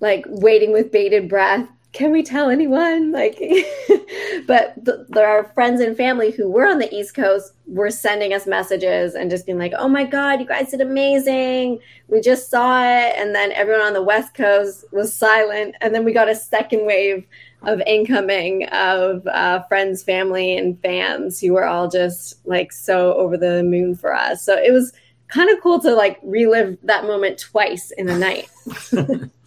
like 0.00 0.24
waiting 0.26 0.72
with 0.72 0.90
bated 0.90 1.28
breath. 1.28 1.68
Can 1.92 2.12
we 2.12 2.22
tell 2.22 2.50
anyone? 2.50 3.10
Like, 3.10 3.36
but 4.46 4.74
the, 4.82 5.06
the, 5.08 5.22
our 5.22 5.44
friends 5.54 5.80
and 5.80 5.96
family 5.96 6.30
who 6.30 6.48
were 6.48 6.66
on 6.66 6.78
the 6.78 6.92
East 6.94 7.14
Coast 7.14 7.52
were 7.66 7.90
sending 7.90 8.32
us 8.32 8.46
messages 8.46 9.14
and 9.14 9.28
just 9.28 9.44
being 9.44 9.58
like, 9.58 9.72
"Oh 9.76 9.88
my 9.88 10.04
God, 10.04 10.40
you 10.40 10.46
guys 10.46 10.70
did 10.70 10.80
amazing! 10.80 11.80
We 12.06 12.20
just 12.20 12.48
saw 12.48 12.80
it." 12.82 13.14
And 13.16 13.34
then 13.34 13.50
everyone 13.52 13.82
on 13.82 13.92
the 13.92 14.02
West 14.02 14.34
Coast 14.34 14.84
was 14.92 15.12
silent, 15.12 15.74
and 15.80 15.92
then 15.92 16.04
we 16.04 16.12
got 16.12 16.28
a 16.28 16.34
second 16.34 16.86
wave 16.86 17.26
of 17.62 17.80
incoming 17.86 18.66
of 18.68 19.26
uh, 19.26 19.62
friends, 19.64 20.02
family, 20.02 20.56
and 20.56 20.80
fans 20.82 21.40
who 21.40 21.54
were 21.54 21.66
all 21.66 21.88
just 21.88 22.46
like 22.46 22.72
so 22.72 23.14
over 23.14 23.36
the 23.36 23.64
moon 23.64 23.96
for 23.96 24.14
us. 24.14 24.44
So 24.44 24.56
it 24.56 24.72
was 24.72 24.92
kind 25.28 25.50
of 25.50 25.60
cool 25.60 25.80
to 25.80 25.94
like 25.94 26.18
relive 26.22 26.78
that 26.84 27.04
moment 27.04 27.38
twice 27.38 27.90
in 27.92 28.08
a 28.08 28.18
night. 28.18 28.48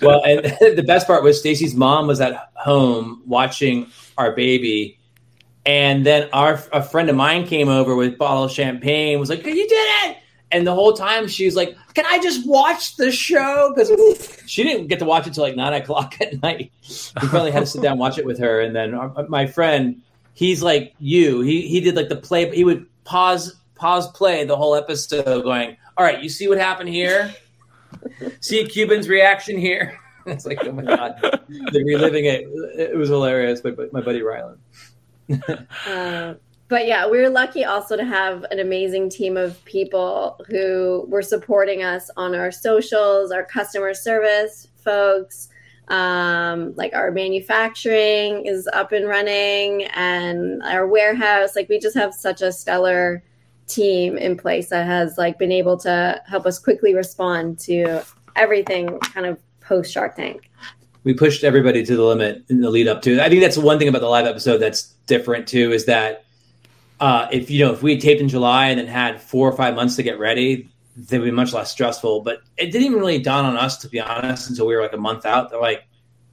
well, 0.00 0.22
and 0.24 0.44
the 0.76 0.84
best 0.86 1.06
part 1.06 1.22
was 1.22 1.38
Stacy's 1.38 1.74
mom 1.74 2.06
was 2.06 2.20
at 2.20 2.50
home 2.54 3.22
watching 3.26 3.90
our 4.18 4.32
baby. 4.32 4.98
And 5.64 6.04
then 6.04 6.28
our 6.32 6.62
a 6.72 6.82
friend 6.82 7.08
of 7.08 7.16
mine 7.16 7.46
came 7.46 7.68
over 7.68 7.94
with 7.94 8.14
a 8.14 8.16
bottle 8.16 8.44
of 8.44 8.50
champagne, 8.50 9.18
was 9.20 9.30
like, 9.30 9.44
You 9.44 9.54
did 9.54 10.10
it! 10.10 10.16
And 10.50 10.66
the 10.66 10.74
whole 10.74 10.92
time 10.92 11.28
she 11.28 11.44
was 11.44 11.54
like, 11.54 11.76
Can 11.94 12.04
I 12.06 12.18
just 12.18 12.46
watch 12.46 12.96
the 12.96 13.12
show? 13.12 13.72
Because 13.74 14.42
she 14.46 14.64
didn't 14.64 14.88
get 14.88 14.98
to 14.98 15.04
watch 15.04 15.26
it 15.26 15.34
till 15.34 15.44
like 15.44 15.56
nine 15.56 15.72
o'clock 15.72 16.16
at 16.20 16.42
night. 16.42 16.72
We 17.20 17.28
finally 17.28 17.52
had 17.52 17.60
to 17.60 17.66
sit 17.66 17.82
down 17.82 17.98
watch 17.98 18.18
it 18.18 18.26
with 18.26 18.38
her. 18.38 18.60
And 18.60 18.74
then 18.74 18.94
our, 18.94 19.12
uh, 19.16 19.24
my 19.28 19.46
friend, 19.46 20.02
he's 20.34 20.62
like 20.62 20.94
you. 20.98 21.42
He 21.42 21.68
he 21.68 21.80
did 21.80 21.94
like 21.94 22.08
the 22.08 22.16
play, 22.16 22.54
he 22.54 22.64
would 22.64 22.86
pause 23.04 23.54
pause 23.76 24.10
play 24.12 24.44
the 24.44 24.56
whole 24.56 24.74
episode 24.74 25.42
going, 25.42 25.76
All 25.96 26.04
right, 26.04 26.22
you 26.22 26.28
see 26.28 26.48
what 26.48 26.58
happened 26.58 26.88
here? 26.88 27.32
See 28.40 28.64
Cuban's 28.66 29.08
reaction 29.08 29.58
here? 29.58 29.98
it's 30.26 30.46
like, 30.46 30.64
oh 30.64 30.72
my 30.72 30.82
God. 30.82 31.16
They're 31.72 31.84
reliving 31.84 32.26
it. 32.26 32.44
It 32.76 32.96
was 32.96 33.08
hilarious, 33.08 33.62
my, 33.64 33.72
my 33.92 34.00
buddy 34.00 34.20
Rylan. 34.20 34.58
uh, 35.86 36.34
but 36.68 36.86
yeah, 36.86 37.08
we 37.08 37.18
are 37.18 37.28
lucky 37.28 37.64
also 37.64 37.96
to 37.96 38.04
have 38.04 38.44
an 38.50 38.58
amazing 38.58 39.10
team 39.10 39.36
of 39.36 39.62
people 39.64 40.40
who 40.48 41.04
were 41.08 41.22
supporting 41.22 41.82
us 41.82 42.10
on 42.16 42.34
our 42.34 42.50
socials, 42.50 43.30
our 43.30 43.44
customer 43.44 43.94
service 43.94 44.68
folks, 44.76 45.48
um, 45.88 46.74
like 46.76 46.94
our 46.94 47.10
manufacturing 47.10 48.46
is 48.46 48.68
up 48.72 48.92
and 48.92 49.06
running, 49.06 49.84
and 49.94 50.62
our 50.62 50.86
warehouse. 50.86 51.54
Like 51.54 51.68
we 51.68 51.78
just 51.78 51.96
have 51.96 52.14
such 52.14 52.40
a 52.40 52.52
stellar 52.52 53.22
team 53.72 54.16
in 54.16 54.36
place 54.36 54.68
that 54.70 54.86
has 54.86 55.16
like 55.18 55.38
been 55.38 55.52
able 55.52 55.76
to 55.78 56.20
help 56.26 56.46
us 56.46 56.58
quickly 56.58 56.94
respond 56.94 57.58
to 57.60 58.02
everything 58.36 58.98
kind 59.00 59.26
of 59.26 59.38
post 59.60 59.92
Shark 59.92 60.16
Tank. 60.16 60.50
We 61.04 61.14
pushed 61.14 61.42
everybody 61.42 61.84
to 61.84 61.96
the 61.96 62.02
limit 62.02 62.44
in 62.48 62.60
the 62.60 62.70
lead 62.70 62.86
up 62.86 63.02
to. 63.02 63.20
I 63.20 63.28
think 63.28 63.40
that's 63.40 63.58
one 63.58 63.78
thing 63.78 63.88
about 63.88 64.00
the 64.00 64.08
live 64.08 64.26
episode 64.26 64.58
that's 64.58 64.94
different 65.06 65.48
too 65.48 65.72
is 65.72 65.86
that 65.86 66.24
uh, 67.00 67.26
if 67.32 67.50
you 67.50 67.64
know 67.64 67.72
if 67.72 67.82
we 67.82 67.98
taped 67.98 68.20
in 68.20 68.28
July 68.28 68.68
and 68.68 68.78
then 68.78 68.86
had 68.86 69.20
four 69.20 69.48
or 69.48 69.56
five 69.56 69.74
months 69.74 69.96
to 69.96 70.02
get 70.02 70.18
ready, 70.18 70.70
they 70.96 71.18
would 71.18 71.24
be 71.24 71.32
much 71.32 71.52
less 71.52 71.72
stressful. 71.72 72.20
But 72.20 72.42
it 72.56 72.66
didn't 72.66 72.86
even 72.86 72.98
really 73.00 73.18
dawn 73.18 73.44
on 73.44 73.56
us 73.56 73.78
to 73.78 73.88
be 73.88 73.98
honest 74.00 74.48
until 74.48 74.66
we 74.66 74.76
were 74.76 74.82
like 74.82 74.92
a 74.92 74.98
month 74.98 75.26
out. 75.26 75.50
They're 75.50 75.60
like, 75.60 75.84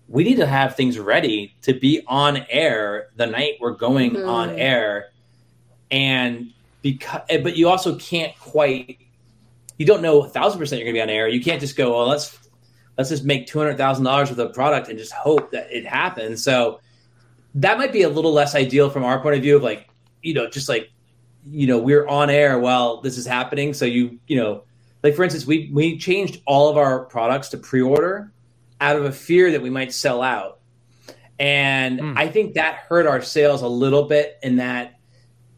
we 0.07 0.23
need 0.23 0.37
to 0.37 0.45
have 0.45 0.75
things 0.75 0.99
ready 0.99 1.55
to 1.63 1.73
be 1.73 2.03
on 2.07 2.45
air 2.49 3.09
the 3.15 3.25
night 3.25 3.53
we're 3.59 3.71
going 3.71 4.11
mm-hmm. 4.11 4.29
on 4.29 4.51
air, 4.51 5.09
and 5.89 6.53
because 6.81 7.21
eh, 7.29 7.39
but 7.41 7.57
you 7.57 7.67
also 7.69 7.97
can't 7.97 8.37
quite 8.39 8.99
you 9.77 9.85
don't 9.85 10.01
know 10.01 10.21
a 10.23 10.29
thousand 10.29 10.59
percent 10.59 10.79
you're 10.79 10.87
gonna 10.87 10.97
be 10.97 11.01
on 11.01 11.09
air. 11.09 11.27
You 11.27 11.41
can't 11.41 11.59
just 11.59 11.75
go, 11.75 11.91
well, 11.91 12.07
let's 12.07 12.37
let's 12.97 13.09
just 13.09 13.23
make 13.23 13.47
two 13.47 13.59
hundred 13.59 13.77
thousand 13.77 14.05
dollars 14.05 14.29
with 14.29 14.39
a 14.39 14.49
product 14.49 14.89
and 14.89 14.97
just 14.97 15.13
hope 15.13 15.51
that 15.51 15.71
it 15.71 15.85
happens. 15.85 16.43
So 16.43 16.79
that 17.55 17.77
might 17.77 17.91
be 17.91 18.03
a 18.03 18.09
little 18.09 18.33
less 18.33 18.55
ideal 18.55 18.89
from 18.89 19.03
our 19.03 19.21
point 19.21 19.35
of 19.35 19.41
view 19.41 19.55
of 19.55 19.63
like 19.63 19.89
you 20.21 20.33
know, 20.33 20.49
just 20.49 20.69
like, 20.69 20.91
you 21.49 21.67
know, 21.67 21.77
we're 21.77 22.07
on 22.07 22.29
air 22.29 22.59
while 22.59 23.01
this 23.01 23.17
is 23.17 23.25
happening. 23.25 23.73
So 23.73 23.85
you, 23.85 24.19
you 24.27 24.37
know, 24.37 24.63
like 25.03 25.15
for 25.15 25.23
instance, 25.23 25.45
we 25.45 25.69
we 25.73 25.97
changed 25.97 26.41
all 26.45 26.69
of 26.69 26.77
our 26.77 27.05
products 27.05 27.49
to 27.49 27.57
pre-order 27.57 28.31
out 28.81 28.95
of 28.95 29.05
a 29.05 29.11
fear 29.11 29.51
that 29.51 29.61
we 29.61 29.69
might 29.69 29.93
sell 29.93 30.21
out. 30.21 30.59
And 31.39 31.99
mm. 31.99 32.17
I 32.17 32.27
think 32.27 32.55
that 32.55 32.75
hurt 32.75 33.07
our 33.07 33.21
sales 33.21 33.61
a 33.61 33.67
little 33.67 34.03
bit 34.03 34.37
in 34.43 34.57
that 34.57 34.98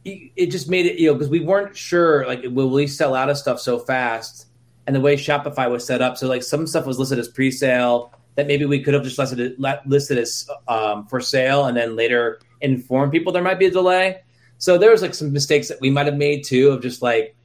it 0.04 0.48
just 0.48 0.70
made 0.70 0.86
it, 0.86 1.00
you 1.00 1.08
know, 1.08 1.14
because 1.14 1.30
we 1.30 1.40
weren't 1.40 1.76
sure, 1.76 2.26
like, 2.26 2.44
will 2.44 2.70
we 2.70 2.88
sell 2.88 3.14
out 3.14 3.30
of 3.30 3.38
stuff 3.38 3.60
so 3.60 3.78
fast? 3.80 4.48
And 4.88 4.96
the 4.96 5.00
way 5.00 5.16
Shopify 5.16 5.70
was 5.70 5.86
set 5.86 6.02
up, 6.02 6.18
so 6.18 6.28
like 6.28 6.44
some 6.44 6.66
stuff 6.66 6.88
was 6.88 6.98
listed 6.98 7.20
as 7.20 7.28
pre-sale 7.28 8.14
that 8.36 8.48
maybe 8.48 8.66
we 8.66 8.82
could 8.82 8.94
have 8.94 9.04
just 9.04 9.18
listed 9.18 9.56
listed 9.86 10.18
as 10.18 10.50
um, 10.68 11.06
for 11.06 11.22
sale, 11.22 11.66
and 11.66 11.78
then 11.78 11.96
later 11.96 12.40
inform 12.62 13.12
people 13.12 13.32
there 13.32 13.44
might 13.44 13.60
be 13.60 13.68
a 13.68 13.72
delay. 13.72 14.22
So 14.58 14.78
there 14.78 14.92
was 14.92 15.02
like 15.02 15.14
some 15.14 15.32
mistakes 15.32 15.68
that 15.68 15.80
we 15.82 15.90
might 15.90 16.08
have 16.08 16.18
made 16.18 16.44
too 16.44 16.70
of 16.70 16.82
just 16.82 17.02
like 17.02 17.36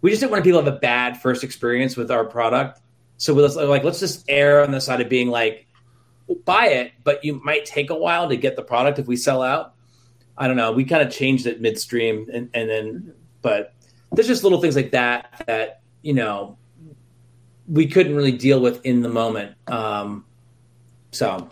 we 0.00 0.10
just 0.10 0.20
didn't 0.20 0.32
want 0.32 0.44
people 0.44 0.60
to 0.60 0.64
have 0.64 0.74
a 0.74 0.78
bad 0.78 1.20
first 1.20 1.44
experience 1.44 1.96
with 1.96 2.10
our 2.10 2.24
product. 2.24 2.80
So 3.18 3.34
let's 3.34 3.56
like 3.56 3.84
let's 3.84 4.00
just 4.00 4.24
err 4.28 4.62
on 4.62 4.70
the 4.70 4.80
side 4.80 5.00
of 5.00 5.08
being 5.08 5.28
like 5.28 5.66
buy 6.44 6.68
it, 6.68 6.92
but 7.04 7.24
you 7.24 7.40
might 7.44 7.64
take 7.64 7.90
a 7.90 7.94
while 7.94 8.28
to 8.28 8.36
get 8.36 8.56
the 8.56 8.62
product 8.62 8.98
if 8.98 9.06
we 9.06 9.16
sell 9.16 9.42
out. 9.42 9.74
I 10.38 10.46
don't 10.46 10.56
know. 10.56 10.72
We 10.72 10.84
kind 10.84 11.02
of 11.02 11.12
changed 11.12 11.46
it 11.46 11.60
midstream 11.60 12.26
and, 12.32 12.48
and 12.54 12.70
then 12.70 13.14
but 13.42 13.74
there's 14.12 14.26
just 14.26 14.42
little 14.42 14.60
things 14.60 14.76
like 14.76 14.92
that 14.92 15.44
that, 15.46 15.80
you 16.02 16.14
know, 16.14 16.56
we 17.68 17.86
couldn't 17.86 18.16
really 18.16 18.32
deal 18.32 18.60
with 18.60 18.84
in 18.84 19.02
the 19.02 19.08
moment. 19.08 19.54
Um, 19.66 20.24
so 21.10 21.50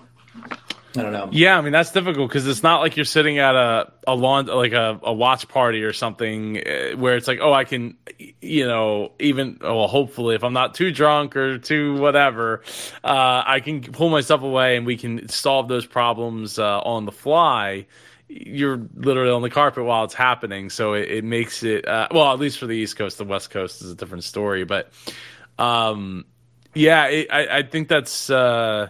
I 0.97 1.03
don't 1.03 1.13
know. 1.13 1.29
Yeah, 1.31 1.59
I 1.59 1.61
mean 1.61 1.73
that's 1.73 1.91
difficult 1.91 2.29
because 2.29 2.47
it's 2.47 2.63
not 2.63 2.81
like 2.81 2.97
you're 2.97 3.05
sitting 3.05 3.39
at 3.39 3.55
a 3.55 3.93
a 4.07 4.15
lawn 4.15 4.47
like 4.47 4.73
a, 4.73 4.99
a 5.03 5.13
watch 5.13 5.47
party 5.49 5.83
or 5.83 5.93
something 5.93 6.59
eh, 6.59 6.95
where 6.95 7.17
it's 7.17 7.29
like, 7.29 7.41
oh, 7.43 7.53
I 7.53 7.65
can, 7.65 7.97
you 8.41 8.67
know, 8.67 9.13
even 9.19 9.59
well, 9.61 9.89
hopefully 9.89 10.35
if 10.35 10.45
I'm 10.45 10.55
not 10.55 10.75
too 10.75 10.91
drunk 10.91 11.37
or 11.37 11.59
too 11.59 11.97
whatever, 11.99 12.63
uh, 13.05 13.43
I 13.47 13.61
can 13.61 13.83
pull 13.83 14.09
myself 14.09 14.43
away 14.43 14.77
and 14.77 14.87
we 14.87 14.97
can 14.97 15.29
solve 15.29 15.69
those 15.69 15.85
problems 15.85 16.59
uh, 16.59 16.81
on 16.81 17.05
the 17.05 17.13
fly. 17.13 17.87
You're 18.29 18.81
literally 18.95 19.31
on 19.31 19.43
the 19.43 19.51
carpet 19.51 19.85
while 19.85 20.05
it's 20.05 20.15
happening, 20.15 20.71
so 20.71 20.95
it, 20.95 21.11
it 21.11 21.25
makes 21.25 21.63
it 21.63 21.87
uh, 21.87 22.09
well. 22.11 22.33
At 22.33 22.41
least 22.41 22.59
for 22.59 22.67
the 22.67 22.77
East 22.77 22.97
Coast, 22.97 23.19
the 23.19 23.25
West 23.25 23.51
Coast 23.51 23.83
is 23.83 23.91
a 23.91 23.95
different 23.95 24.25
story. 24.25 24.65
But 24.65 24.93
um, 25.59 26.25
yeah, 26.75 27.07
it, 27.07 27.29
I, 27.31 27.59
I 27.59 27.63
think 27.63 27.89
that's 27.89 28.29
uh, 28.29 28.89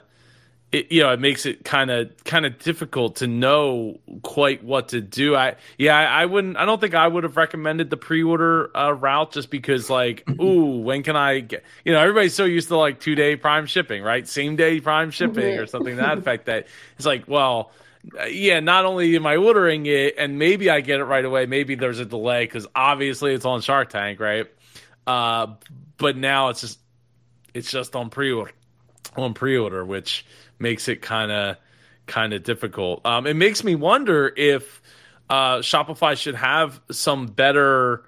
it, 0.73 0.91
you 0.91 1.03
know 1.03 1.13
it 1.13 1.21
makes 1.21 1.47
it 1.47 1.65
kind 1.65 1.91
of 1.91 2.13
kind 2.25 2.45
of 2.45 2.59
difficult 2.59 3.17
to 3.17 3.27
know 3.27 4.01
quite 4.23 4.65
what 4.65 4.89
to 4.89 5.01
do 5.01 5.37
i 5.37 5.55
yeah 5.79 5.97
I, 5.97 6.23
I, 6.23 6.27
wouldn't 6.27 6.57
i 6.57 6.65
don't 6.65 6.81
think 6.81 6.95
i 6.95 7.07
would 7.07 7.23
have 7.23 7.37
recommended 7.37 7.89
the 7.89 7.97
pre-order 7.97 8.77
uh, 8.77 8.91
route 8.91 9.33
just 9.33 9.51
because 9.51 9.89
like 9.89 10.29
ooh 10.41 10.81
when 10.81 11.03
can 11.03 11.17
i 11.17 11.41
get 11.41 11.63
you 11.85 11.93
know 11.93 12.01
everybody's 12.01 12.35
so 12.35 12.45
used 12.45 12.69
to 12.69 12.77
like 12.77 13.01
two 13.01 13.15
day 13.15 13.37
prime 13.37 13.67
shipping 13.67 14.03
right 14.03 14.27
same 14.27 14.57
day 14.57 14.81
prime 14.81 15.11
shipping 15.11 15.59
or 15.59 15.67
something 15.67 15.97
to 15.97 16.03
that 16.03 16.19
effect 16.19 16.47
that 16.47 16.67
it's 16.97 17.07
like 17.07 17.25
well 17.29 17.71
yeah 18.29 18.61
not 18.61 18.85
only 18.85 19.17
am 19.17 19.27
i 19.27 19.37
ordering 19.37 19.87
it 19.87 20.15
and 20.19 20.39
maybe 20.39 20.71
i 20.71 20.81
get 20.81 21.01
it 21.01 21.05
right 21.05 21.25
away 21.25 21.47
maybe 21.47 21.75
there's 21.75 21.99
a 21.99 22.05
delay 22.05 22.45
because 22.45 22.67
obviously 22.75 23.35
it's 23.35 23.45
on 23.45 23.61
shark 23.61 23.89
tank 23.89 24.21
right 24.21 24.47
uh 25.07 25.49
but 25.99 26.17
now 26.17 26.49
it's 26.49 26.61
just 26.61 26.79
it's 27.53 27.71
just 27.71 27.97
on 27.97 28.11
pre-order 28.11 28.53
on 29.17 29.35
pre-order 29.35 29.85
which 29.85 30.25
makes 30.59 30.89
it 30.89 31.03
kind 31.03 31.33
of 31.33 31.57
kind 32.07 32.33
of 32.33 32.43
difficult. 32.43 33.05
Um, 33.05 33.27
it 33.27 33.35
makes 33.35 33.63
me 33.63 33.75
wonder 33.75 34.33
if 34.37 34.81
uh, 35.29 35.59
Shopify 35.59 36.17
should 36.17 36.37
have 36.37 36.81
some 36.91 37.27
better 37.27 38.05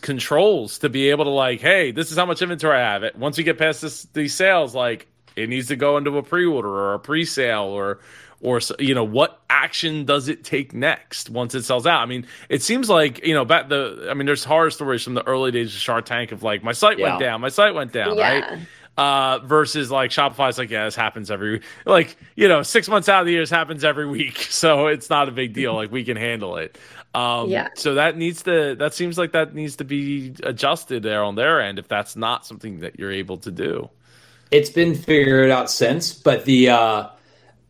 controls 0.00 0.78
to 0.78 0.88
be 0.88 1.10
able 1.10 1.24
to 1.24 1.30
like, 1.30 1.60
hey, 1.60 1.92
this 1.92 2.10
is 2.10 2.18
how 2.18 2.26
much 2.26 2.42
inventory 2.42 2.76
I 2.76 2.92
have. 2.92 3.02
It 3.02 3.16
once 3.16 3.38
we 3.38 3.44
get 3.44 3.58
past 3.58 3.82
this 3.82 4.04
these 4.12 4.34
sales, 4.34 4.74
like 4.74 5.08
it 5.34 5.48
needs 5.48 5.68
to 5.68 5.76
go 5.76 5.96
into 5.96 6.16
a 6.18 6.22
pre-order 6.22 6.68
or 6.68 6.94
a 6.94 6.98
pre-sale 6.98 7.64
or 7.64 8.00
or 8.42 8.60
you 8.78 8.94
know 8.94 9.04
what 9.04 9.40
action 9.48 10.04
does 10.04 10.28
it 10.28 10.44
take 10.44 10.74
next 10.74 11.30
once 11.30 11.54
it 11.54 11.62
sells 11.62 11.86
out 11.86 12.02
i 12.02 12.06
mean 12.06 12.26
it 12.48 12.62
seems 12.62 12.90
like 12.90 13.24
you 13.24 13.32
know 13.32 13.44
back 13.44 13.68
the 13.68 14.06
i 14.10 14.14
mean 14.14 14.26
there's 14.26 14.44
horror 14.44 14.70
stories 14.70 15.02
from 15.02 15.14
the 15.14 15.26
early 15.26 15.50
days 15.50 15.74
of 15.74 15.80
shark 15.80 16.04
tank 16.04 16.32
of 16.32 16.42
like 16.42 16.62
my 16.62 16.72
site 16.72 16.98
yeah. 16.98 17.10
went 17.10 17.20
down 17.20 17.40
my 17.40 17.48
site 17.48 17.74
went 17.74 17.92
down 17.92 18.18
yeah. 18.18 18.40
right 18.40 18.58
uh, 18.96 19.38
versus 19.38 19.90
like 19.90 20.10
Shopify's 20.10 20.58
like, 20.58 20.70
yeah, 20.70 20.84
this 20.84 20.94
happens 20.94 21.30
every 21.30 21.62
like 21.86 22.16
you 22.36 22.48
know 22.48 22.62
six 22.62 22.88
months 22.88 23.08
out 23.08 23.20
of 23.20 23.26
the 23.26 23.32
year, 23.32 23.40
this 23.42 23.50
happens 23.50 23.84
every 23.84 24.06
week, 24.06 24.36
so 24.50 24.88
it's 24.88 25.08
not 25.08 25.28
a 25.28 25.32
big 25.32 25.52
deal. 25.54 25.74
Like 25.74 25.90
we 25.90 26.04
can 26.04 26.16
handle 26.16 26.56
it. 26.56 26.78
Um, 27.14 27.50
yeah. 27.50 27.68
So 27.74 27.94
that 27.94 28.16
needs 28.16 28.42
to 28.42 28.74
that 28.76 28.94
seems 28.94 29.18
like 29.18 29.32
that 29.32 29.54
needs 29.54 29.76
to 29.76 29.84
be 29.84 30.34
adjusted 30.42 31.02
there 31.02 31.22
on 31.22 31.34
their 31.34 31.60
end 31.60 31.78
if 31.78 31.88
that's 31.88 32.16
not 32.16 32.46
something 32.46 32.80
that 32.80 32.98
you're 32.98 33.12
able 33.12 33.38
to 33.38 33.50
do. 33.50 33.88
it's 34.50 34.70
been 34.70 34.94
figured 34.94 35.50
out 35.50 35.70
since, 35.70 36.12
but 36.12 36.44
the 36.44 36.68
uh, 36.68 37.08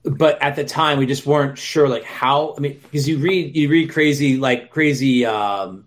but 0.04 0.40
at 0.42 0.56
the 0.56 0.64
time 0.64 0.98
we 0.98 1.06
just 1.06 1.26
weren't 1.26 1.58
sure 1.58 1.88
like 1.88 2.04
how. 2.04 2.54
I 2.56 2.60
mean, 2.60 2.80
because 2.82 3.08
you 3.08 3.18
read 3.18 3.54
you 3.54 3.68
read 3.68 3.90
crazy 3.90 4.36
like 4.36 4.70
crazy. 4.70 5.24
Um, 5.24 5.86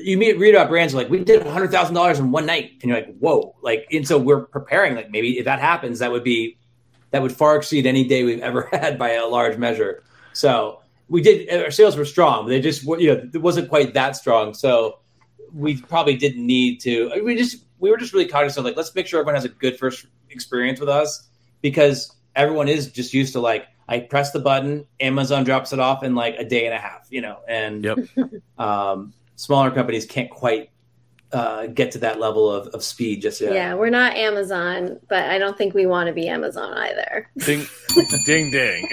you 0.00 0.16
meet 0.16 0.38
read 0.38 0.54
about 0.54 0.68
brands 0.68 0.94
like 0.94 1.08
we 1.08 1.24
did 1.24 1.44
a 1.44 1.50
hundred 1.50 1.72
thousand 1.72 1.94
dollars 1.94 2.18
in 2.18 2.30
one 2.30 2.46
night, 2.46 2.72
and 2.82 2.90
you're 2.90 3.00
like, 3.00 3.16
whoa! 3.18 3.56
Like, 3.62 3.86
and 3.90 4.06
so 4.06 4.18
we're 4.18 4.42
preparing. 4.42 4.94
Like, 4.94 5.10
maybe 5.10 5.38
if 5.38 5.44
that 5.46 5.58
happens, 5.58 5.98
that 5.98 6.12
would 6.12 6.22
be 6.22 6.56
that 7.10 7.22
would 7.22 7.32
far 7.32 7.56
exceed 7.56 7.86
any 7.86 8.06
day 8.06 8.22
we've 8.22 8.40
ever 8.40 8.68
had 8.72 8.98
by 8.98 9.10
a 9.10 9.26
large 9.26 9.58
measure. 9.58 10.04
So 10.32 10.80
we 11.08 11.20
did. 11.20 11.52
Our 11.52 11.70
sales 11.72 11.96
were 11.96 12.04
strong, 12.04 12.46
they 12.46 12.60
just 12.60 12.84
you 12.84 13.14
know 13.14 13.28
it 13.34 13.42
wasn't 13.42 13.68
quite 13.68 13.94
that 13.94 14.14
strong. 14.14 14.54
So 14.54 15.00
we 15.52 15.80
probably 15.80 16.16
didn't 16.16 16.46
need 16.46 16.80
to. 16.82 17.10
We 17.24 17.36
just 17.36 17.64
we 17.80 17.90
were 17.90 17.96
just 17.96 18.12
really 18.12 18.26
cognizant 18.26 18.60
of 18.60 18.64
like 18.66 18.76
let's 18.76 18.94
make 18.94 19.08
sure 19.08 19.18
everyone 19.18 19.34
has 19.34 19.44
a 19.44 19.48
good 19.48 19.76
first 19.78 20.06
experience 20.30 20.78
with 20.78 20.88
us 20.88 21.28
because 21.62 22.14
everyone 22.38 22.68
is 22.68 22.90
just 22.90 23.12
used 23.12 23.34
to 23.34 23.40
like 23.40 23.66
I 23.88 24.00
press 24.00 24.32
the 24.32 24.38
button, 24.38 24.86
Amazon 25.00 25.44
drops 25.44 25.72
it 25.72 25.80
off 25.80 26.02
in 26.02 26.14
like 26.14 26.36
a 26.38 26.44
day 26.44 26.66
and 26.66 26.74
a 26.74 26.78
half, 26.78 27.06
you 27.10 27.20
know, 27.20 27.38
and 27.48 27.84
Yep. 27.84 27.98
um, 28.58 29.12
smaller 29.36 29.70
companies 29.70 30.06
can't 30.06 30.30
quite 30.30 30.70
uh, 31.32 31.66
get 31.66 31.92
to 31.92 31.98
that 31.98 32.20
level 32.20 32.50
of, 32.50 32.68
of 32.68 32.82
speed 32.82 33.22
just 33.22 33.40
yet. 33.40 33.52
Yeah, 33.52 33.74
we're 33.74 33.90
not 33.90 34.14
Amazon, 34.16 34.98
but 35.08 35.24
I 35.24 35.38
don't 35.38 35.56
think 35.58 35.74
we 35.74 35.86
want 35.86 36.06
to 36.06 36.12
be 36.12 36.28
Amazon 36.28 36.72
either. 36.74 37.28
ding, 37.38 37.66
ding, 38.26 38.50
ding. 38.50 38.88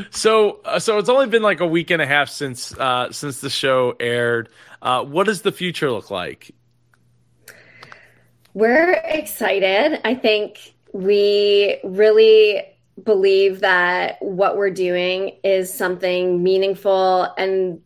so, 0.10 0.60
uh, 0.64 0.78
so 0.78 0.98
it's 0.98 1.08
only 1.08 1.26
been 1.26 1.42
like 1.42 1.60
a 1.60 1.66
week 1.66 1.90
and 1.90 2.02
a 2.02 2.06
half 2.06 2.28
since 2.28 2.76
uh, 2.78 3.12
since 3.12 3.40
the 3.40 3.50
show 3.50 3.94
aired. 4.00 4.48
Uh, 4.80 5.04
what 5.04 5.24
does 5.26 5.42
the 5.42 5.52
future 5.52 5.90
look 5.90 6.10
like? 6.10 6.54
We're 8.54 8.92
excited. 9.04 10.00
I 10.04 10.14
think 10.14 10.74
we 10.98 11.78
really 11.84 12.62
believe 13.04 13.60
that 13.60 14.16
what 14.20 14.56
we're 14.56 14.70
doing 14.70 15.38
is 15.44 15.72
something 15.72 16.42
meaningful 16.42 17.32
and 17.38 17.80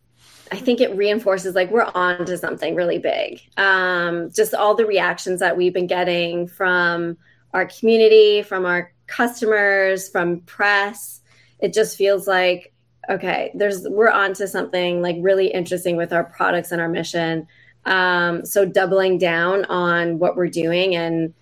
I 0.51 0.57
think 0.57 0.81
it 0.81 0.95
reinforces 0.97 1.55
like 1.55 1.71
we're 1.71 1.91
on 1.95 2.25
to 2.27 2.37
something 2.37 2.75
really 2.75 2.99
big. 2.99 3.41
Um, 3.57 4.31
just 4.31 4.55
all 4.55 4.75
the 4.75 4.87
reactions 4.87 5.41
that 5.41 5.57
we've 5.57 5.73
been 5.73 5.87
getting 5.87 6.47
from 6.47 7.17
our 7.55 7.67
community, 7.67 8.43
from 8.43 8.65
our 8.67 8.93
customers, 9.07 10.09
from 10.09 10.41
press, 10.41 11.21
it 11.59 11.73
just 11.75 11.97
feels 11.97 12.27
like 12.27 12.73
okay, 13.11 13.51
there's 13.55 13.87
we're 13.89 14.11
on 14.11 14.33
to 14.35 14.49
something 14.49 15.03
like 15.03 15.17
really 15.21 15.49
interesting 15.49 15.97
with 15.97 16.13
our 16.13 16.25
products 16.25 16.73
and 16.73 16.81
our 16.81 16.89
mission. 16.89 17.47
Um, 17.85 18.47
so 18.47 18.65
doubling 18.65 19.19
down 19.19 19.65
on 19.67 20.19
what 20.19 20.37
we're 20.37 20.49
doing 20.49 20.95
and 20.95 21.35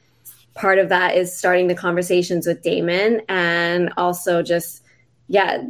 part 0.55 0.79
of 0.79 0.89
that 0.89 1.17
is 1.17 1.37
starting 1.37 1.69
the 1.69 1.75
conversations 1.75 2.47
with 2.47 2.63
Daymond 2.63 3.23
and 3.29 3.93
also 3.97 4.43
just 4.43 4.83
yeah, 5.29 5.63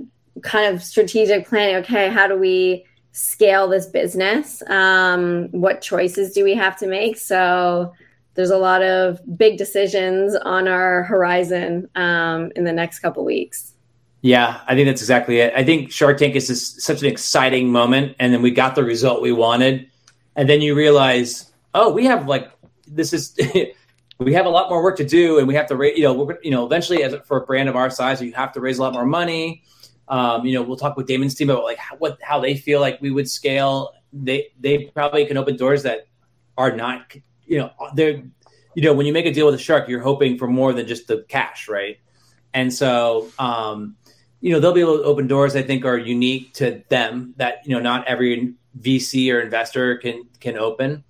kind 0.43 0.75
of 0.75 0.83
strategic 0.83 1.47
planning. 1.47 1.77
Okay, 1.77 2.09
how 2.09 2.27
do 2.27 2.37
we 2.37 2.87
scale 3.13 3.69
this 3.69 3.87
business? 3.87 4.63
Um, 4.69 5.49
what 5.51 5.83
choices 5.83 6.33
do 6.33 6.45
we 6.45 6.55
have 6.55 6.79
to 6.79 6.87
make? 6.87 7.19
So 7.19 7.93
there's 8.35 8.51
a 8.51 8.57
lot 8.57 8.83
of 8.83 9.21
big 9.37 9.59
decisions 9.59 10.35
on 10.35 10.67
our 10.67 11.03
horizon 11.03 11.89
um, 11.95 12.51
in 12.57 12.65
the 12.65 12.73
next 12.73 13.01
couple 13.01 13.25
weeks. 13.25 13.75
Yeah, 14.23 14.61
I 14.67 14.75
think 14.75 14.87
that's 14.87 15.03
exactly 15.03 15.41
it. 15.41 15.53
I 15.55 15.65
think 15.65 15.91
Shark 15.91 16.19
Tank 16.19 16.37
is 16.37 16.47
just 16.47 16.81
such 16.81 17.03
an 17.03 17.09
exciting 17.09 17.71
moment, 17.71 18.17
and 18.19 18.33
then 18.33 18.43
we 18.43 18.51
got 18.51 18.75
the 18.75 18.85
result 18.85 19.23
we 19.23 19.33
wanted, 19.33 19.89
and 20.37 20.49
then 20.49 20.61
you 20.61 20.75
realize, 20.75 21.51
oh, 21.75 21.91
we 21.91 22.05
have 22.05 22.27
like 22.29 22.51
this 22.87 23.13
is 23.13 23.35
we 24.21 24.35
have 24.35 24.45
a 24.45 24.51
lot 24.51 24.69
more 24.69 24.83
work 24.83 24.97
to 24.99 25.05
do, 25.05 25.39
and 25.39 25.49
we 25.49 25.55
have 25.55 25.67
to 25.69 25.77
raise. 25.77 25.97
You 25.97 26.05
know, 26.05 26.13
we're, 26.13 26.39
you 26.43 26.51
know, 26.51 26.67
eventually, 26.67 27.03
as 27.03 27.15
for 27.25 27.43
a 27.43 27.47
brand 27.47 27.69
of 27.69 27.77
our 27.77 27.89
size, 27.89 28.21
you 28.21 28.33
have 28.35 28.53
to 28.53 28.61
raise 28.61 28.79
a 28.79 28.83
lot 28.83 28.93
more 28.93 29.07
money. 29.07 29.63
Um, 30.09 30.45
you 30.45 30.55
know, 30.55 30.63
we'll 30.63 30.77
talk 30.77 30.97
with 30.97 31.07
Daymond's 31.07 31.35
team 31.35 31.49
about 31.49 31.65
like 31.65 31.79
how, 31.79 31.97
what 31.97 32.19
how 32.23 32.39
they 32.39 32.55
feel 32.55 32.81
like 32.81 33.01
we 33.01 33.11
would 33.11 33.29
scale. 33.31 33.93
They 34.13 34.49
they 34.61 34.85
probably 34.87 35.25
can 35.25 35.39
open 35.39 35.57
doors 35.57 35.83
that 35.85 36.09
are 36.59 36.77
not. 36.77 37.15
You 37.47 37.59
know, 37.59 37.71
they're 37.95 38.23
you 38.75 38.83
know 38.83 38.93
when 38.93 39.07
you 39.07 39.13
make 39.13 39.27
a 39.27 39.33
deal 39.33 39.47
with 39.47 39.55
a 39.55 39.59
shark, 39.59 39.89
you're 39.89 40.03
hoping 40.03 40.37
for 40.37 40.47
more 40.47 40.75
than 40.75 40.87
just 40.87 41.07
the 41.07 41.25
cash, 41.29 41.69
right? 41.69 41.99
And 42.55 42.73
so. 42.73 43.29
um 43.39 43.97
you 44.43 44.51
know 44.51 44.59
they'll 44.59 44.73
be 44.73 44.81
able 44.81 44.97
to 44.97 45.05
open 45.05 45.27
doors 45.27 45.55
i 45.55 45.61
think 45.61 45.85
are 45.85 45.99
unique 45.99 46.55
to 46.55 46.83
them 46.89 47.35
that 47.37 47.57
you 47.67 47.75
know 47.75 47.79
not 47.79 48.09
every 48.09 48.55
vc 48.81 49.31
or 49.31 49.39
investor 49.41 49.99
can 49.99 50.27
can 50.41 50.57
open 50.57 51.05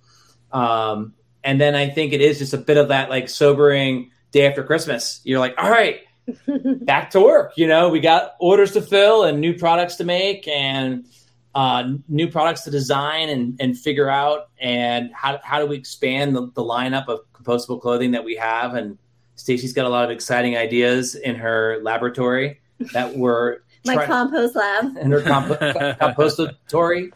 um, 0.51 1.13
and 1.43 1.59
then 1.59 1.75
i 1.75 1.89
think 1.89 2.13
it 2.13 2.21
is 2.21 2.37
just 2.39 2.53
a 2.53 2.57
bit 2.57 2.77
of 2.77 2.89
that 2.89 3.09
like 3.09 3.29
sobering 3.29 4.11
day 4.31 4.47
after 4.47 4.63
christmas 4.63 5.21
you're 5.23 5.39
like 5.39 5.53
all 5.57 5.69
right 5.69 6.01
back 6.81 7.09
to 7.11 7.19
work 7.19 7.53
you 7.57 7.67
know 7.67 7.89
we 7.89 7.99
got 7.99 8.35
orders 8.39 8.71
to 8.71 8.81
fill 8.81 9.23
and 9.23 9.39
new 9.41 9.53
products 9.57 9.95
to 9.95 10.03
make 10.03 10.47
and 10.47 11.05
uh, 11.53 11.95
new 12.07 12.29
products 12.29 12.61
to 12.61 12.71
design 12.71 13.27
and, 13.27 13.57
and 13.59 13.77
figure 13.77 14.07
out 14.09 14.49
and 14.57 15.11
how, 15.13 15.37
how 15.43 15.59
do 15.59 15.65
we 15.65 15.75
expand 15.75 16.33
the, 16.33 16.49
the 16.53 16.63
lineup 16.63 17.09
of 17.09 17.19
compostable 17.33 17.81
clothing 17.81 18.11
that 18.11 18.23
we 18.23 18.37
have 18.37 18.73
and 18.73 18.97
stacy's 19.35 19.73
got 19.73 19.85
a 19.85 19.89
lot 19.89 20.05
of 20.05 20.11
exciting 20.11 20.55
ideas 20.55 21.13
in 21.15 21.35
her 21.35 21.79
laboratory 21.81 22.61
that 22.93 23.17
were 23.17 23.63
My 23.85 23.95
try- 23.95 24.05
compost 24.05 24.55
lab. 24.55 24.95
and 24.95 25.11
her 25.11 25.21
comp- 25.21 25.59
compostatory. 25.99 27.11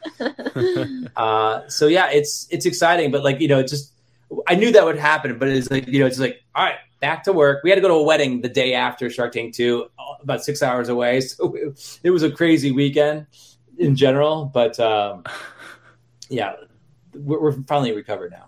Uh, 1.15 1.61
so 1.67 1.87
yeah, 1.87 2.09
it's 2.11 2.47
it's 2.49 2.65
exciting, 2.65 3.11
but 3.11 3.23
like 3.23 3.39
you 3.39 3.47
know, 3.47 3.59
it 3.59 3.67
just 3.67 3.93
I 4.47 4.55
knew 4.55 4.71
that 4.71 4.85
would 4.85 4.97
happen, 4.97 5.37
but 5.37 5.47
it's 5.47 5.69
like 5.69 5.87
you 5.87 5.99
know, 5.99 6.05
it's 6.05 6.19
like 6.19 6.41
all 6.53 6.65
right, 6.65 6.75
back 6.99 7.23
to 7.23 7.33
work. 7.33 7.63
We 7.63 7.69
had 7.69 7.75
to 7.75 7.81
go 7.81 7.87
to 7.87 7.95
a 7.95 8.03
wedding 8.03 8.41
the 8.41 8.49
day 8.49 8.73
after 8.73 9.09
Shark 9.09 9.33
Tank 9.33 9.53
Two, 9.53 9.87
about 10.21 10.43
six 10.43 10.63
hours 10.63 10.89
away, 10.89 11.21
so 11.21 11.53
it, 11.55 11.99
it 12.03 12.09
was 12.11 12.23
a 12.23 12.31
crazy 12.31 12.71
weekend 12.71 13.27
in 13.77 13.95
general. 13.95 14.45
But 14.45 14.79
um, 14.79 15.23
yeah, 16.29 16.55
we're, 17.13 17.41
we're 17.41 17.51
finally 17.63 17.93
recovered 17.93 18.31
now. 18.31 18.45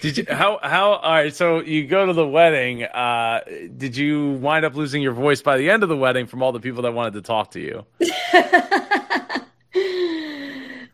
Did 0.00 0.16
you 0.16 0.24
how 0.28 0.58
how 0.62 0.92
all 0.92 1.12
right? 1.12 1.34
So 1.34 1.60
you 1.60 1.86
go 1.86 2.06
to 2.06 2.14
the 2.14 2.26
wedding. 2.26 2.84
Uh, 2.84 3.40
did 3.76 3.96
you 3.96 4.32
wind 4.32 4.64
up 4.64 4.74
losing 4.74 5.02
your 5.02 5.12
voice 5.12 5.42
by 5.42 5.58
the 5.58 5.68
end 5.68 5.82
of 5.82 5.90
the 5.90 5.96
wedding 5.96 6.26
from 6.26 6.42
all 6.42 6.52
the 6.52 6.60
people 6.60 6.82
that 6.82 6.94
wanted 6.94 7.14
to 7.14 7.22
talk 7.22 7.50
to 7.50 7.60
you? 7.60 7.84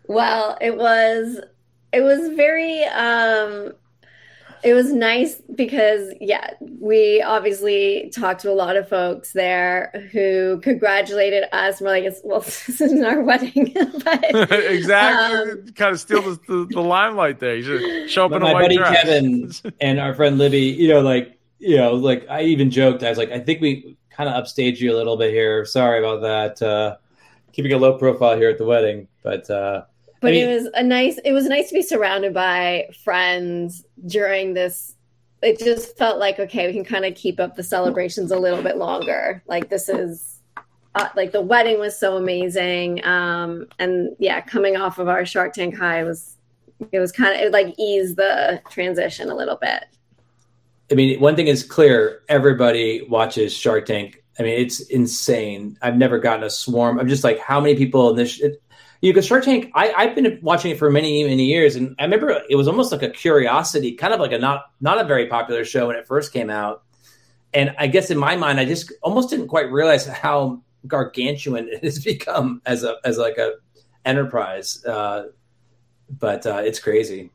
well, 0.09 0.59
it 0.61 0.77
was 0.77 1.41
it 1.93 2.01
was 2.01 2.35
very 2.35 2.83
um 2.85 3.73
it 4.67 4.75
was 4.75 4.93
nice 4.93 5.41
because 5.55 6.13
yeah, 6.21 6.51
we 6.81 7.23
obviously 7.23 8.11
talked 8.13 8.41
to 8.41 8.51
a 8.51 8.53
lot 8.53 8.77
of 8.77 8.89
folks 8.89 9.33
there 9.33 10.09
who 10.11 10.59
congratulated 10.61 11.45
us. 11.53 11.81
We're 11.81 11.91
like, 11.91 12.13
well, 12.25 12.41
this 12.67 12.81
isn't 12.81 13.05
our 13.05 13.21
wedding, 13.23 13.73
but 14.05 14.25
exactly. 14.51 15.53
Um, 15.53 15.67
kind 15.75 15.93
of 15.93 16.01
steal 16.01 16.21
the, 16.21 16.41
the, 16.49 16.67
the 16.73 16.81
limelight 16.81 17.39
there. 17.39 17.55
You 17.55 17.63
should 17.63 18.11
show 18.11 18.27
up 18.27 18.33
in 18.33 18.39
a 18.39 18.41
my 18.41 18.55
white 18.55 18.63
buddy 18.63 18.77
dress. 18.77 19.05
Kevin 19.05 19.53
and 19.81 20.01
our 20.01 20.15
friend 20.15 20.37
Libby, 20.37 20.63
you 20.63 20.89
know, 20.89 21.01
like 21.01 21.39
you 21.61 21.77
know, 21.77 21.95
like 21.95 22.27
I 22.29 22.43
even 22.43 22.73
joked, 22.73 23.05
I 23.05 23.09
was 23.09 23.19
like, 23.19 23.31
I 23.31 23.39
think 23.39 23.61
we 23.61 23.97
kind 24.11 24.29
of 24.29 24.43
upstaged 24.43 24.81
you 24.81 24.93
a 24.93 24.97
little 24.97 25.17
bit 25.17 25.31
here. 25.31 25.65
Sorry 25.65 26.01
about 26.01 26.23
that. 26.23 26.67
Uh, 26.67 26.97
keeping 27.53 27.73
a 27.73 27.79
low 27.79 27.97
profile 27.97 28.37
here 28.37 28.51
at 28.51 28.59
the 28.59 28.65
wedding, 28.65 29.07
but 29.23 29.49
uh, 29.49 29.85
but 30.27 30.33
I 30.35 30.37
mean- 30.37 30.49
it 30.49 30.55
was 30.55 30.69
a 30.75 30.83
nice 30.83 31.19
it 31.25 31.33
was 31.33 31.47
nice 31.47 31.69
to 31.69 31.75
be 31.75 31.83
surrounded 31.83 32.35
by 32.35 32.89
friends 33.05 33.85
during 34.07 34.55
this 34.55 34.95
it 35.43 35.59
just 35.59 35.97
felt 35.97 36.19
like 36.19 36.39
okay 36.39 36.67
we 36.67 36.73
can 36.73 36.85
kind 36.85 37.05
of 37.05 37.15
keep 37.15 37.39
up 37.41 37.57
the 37.57 37.63
celebrations 37.63 38.31
a 38.31 38.39
little 38.39 38.63
bit 38.63 38.77
longer 38.77 39.43
like 39.47 39.69
this 39.69 39.89
is 39.89 40.41
uh, 40.95 41.09
like 41.15 41.31
the 41.31 41.41
wedding 41.41 41.79
was 41.79 41.99
so 41.99 42.17
amazing 42.17 43.05
um 43.05 43.67
and 43.79 44.17
yeah 44.19 44.41
coming 44.41 44.77
off 44.77 44.99
of 44.99 45.09
our 45.09 45.27
shark 45.27 45.53
tank 45.53 45.77
high 45.77 46.03
was 46.03 46.37
it 46.93 46.99
was 46.99 47.13
kind 47.13 47.35
of 47.35 47.41
it 47.41 47.53
like 47.53 47.75
eased 47.79 48.17
the 48.17 48.61
transition 48.71 49.31
a 49.31 49.35
little 49.35 49.57
bit 49.57 49.85
I 50.91 50.95
mean, 50.95 51.21
one 51.21 51.35
thing 51.37 51.49
is 51.49 51.63
clear: 51.63 52.23
everybody 52.29 53.03
watches 53.09 53.53
Shark 53.53 53.87
Tank. 53.87 54.23
I 54.39 54.43
mean, 54.43 54.61
it's 54.61 54.81
insane. 54.81 55.79
I've 55.83 55.97
never 55.97 56.19
gotten 56.19 56.45
a 56.45 56.51
swarm. 56.51 57.01
I'm 57.01 57.09
just 57.09 57.25
like, 57.25 57.39
how 57.39 57.61
many 57.61 57.75
people 57.75 58.11
in 58.11 58.17
this? 58.17 58.41
It, 58.41 58.63
you 59.01 59.13
know, 59.13 59.21
Shark 59.21 59.45
Tank. 59.45 59.71
I, 59.75 59.93
I've 59.97 60.15
been 60.15 60.39
watching 60.43 60.71
it 60.71 60.79
for 60.79 60.91
many, 60.91 61.25
many 61.25 61.45
years, 61.45 61.77
and 61.77 61.95
I 61.99 62.05
remember 62.05 62.43
it 62.49 62.57
was 62.57 62.69
almost 62.69 62.93
like 62.93 63.03
a 63.03 63.11
curiosity, 63.11 63.93
kind 63.93 64.15
of 64.15 64.21
like 64.21 64.33
a 64.33 64.39
not 64.39 64.67
not 64.81 65.01
a 65.01 65.05
very 65.05 65.27
popular 65.27 65.65
show 65.65 65.89
when 65.89 65.97
it 65.97 66.07
first 66.07 66.33
came 66.33 66.51
out. 66.51 66.83
And 67.55 67.75
I 67.79 67.87
guess 67.87 68.11
in 68.11 68.19
my 68.19 68.37
mind, 68.37 68.61
I 68.61 68.65
just 68.65 68.93
almost 69.03 69.31
didn't 69.31 69.49
quite 69.49 69.71
realize 69.71 70.07
how 70.07 70.63
gargantuan 70.87 71.69
it 71.73 71.85
has 71.85 71.99
become 71.99 72.63
as 72.67 72.85
a 72.85 72.97
as 73.05 73.19
like 73.19 73.39
a 73.39 73.55
enterprise. 74.05 74.85
Uh, 74.85 75.27
but 76.09 76.47
uh, 76.47 76.63
it's 76.65 76.79
crazy. 76.79 77.31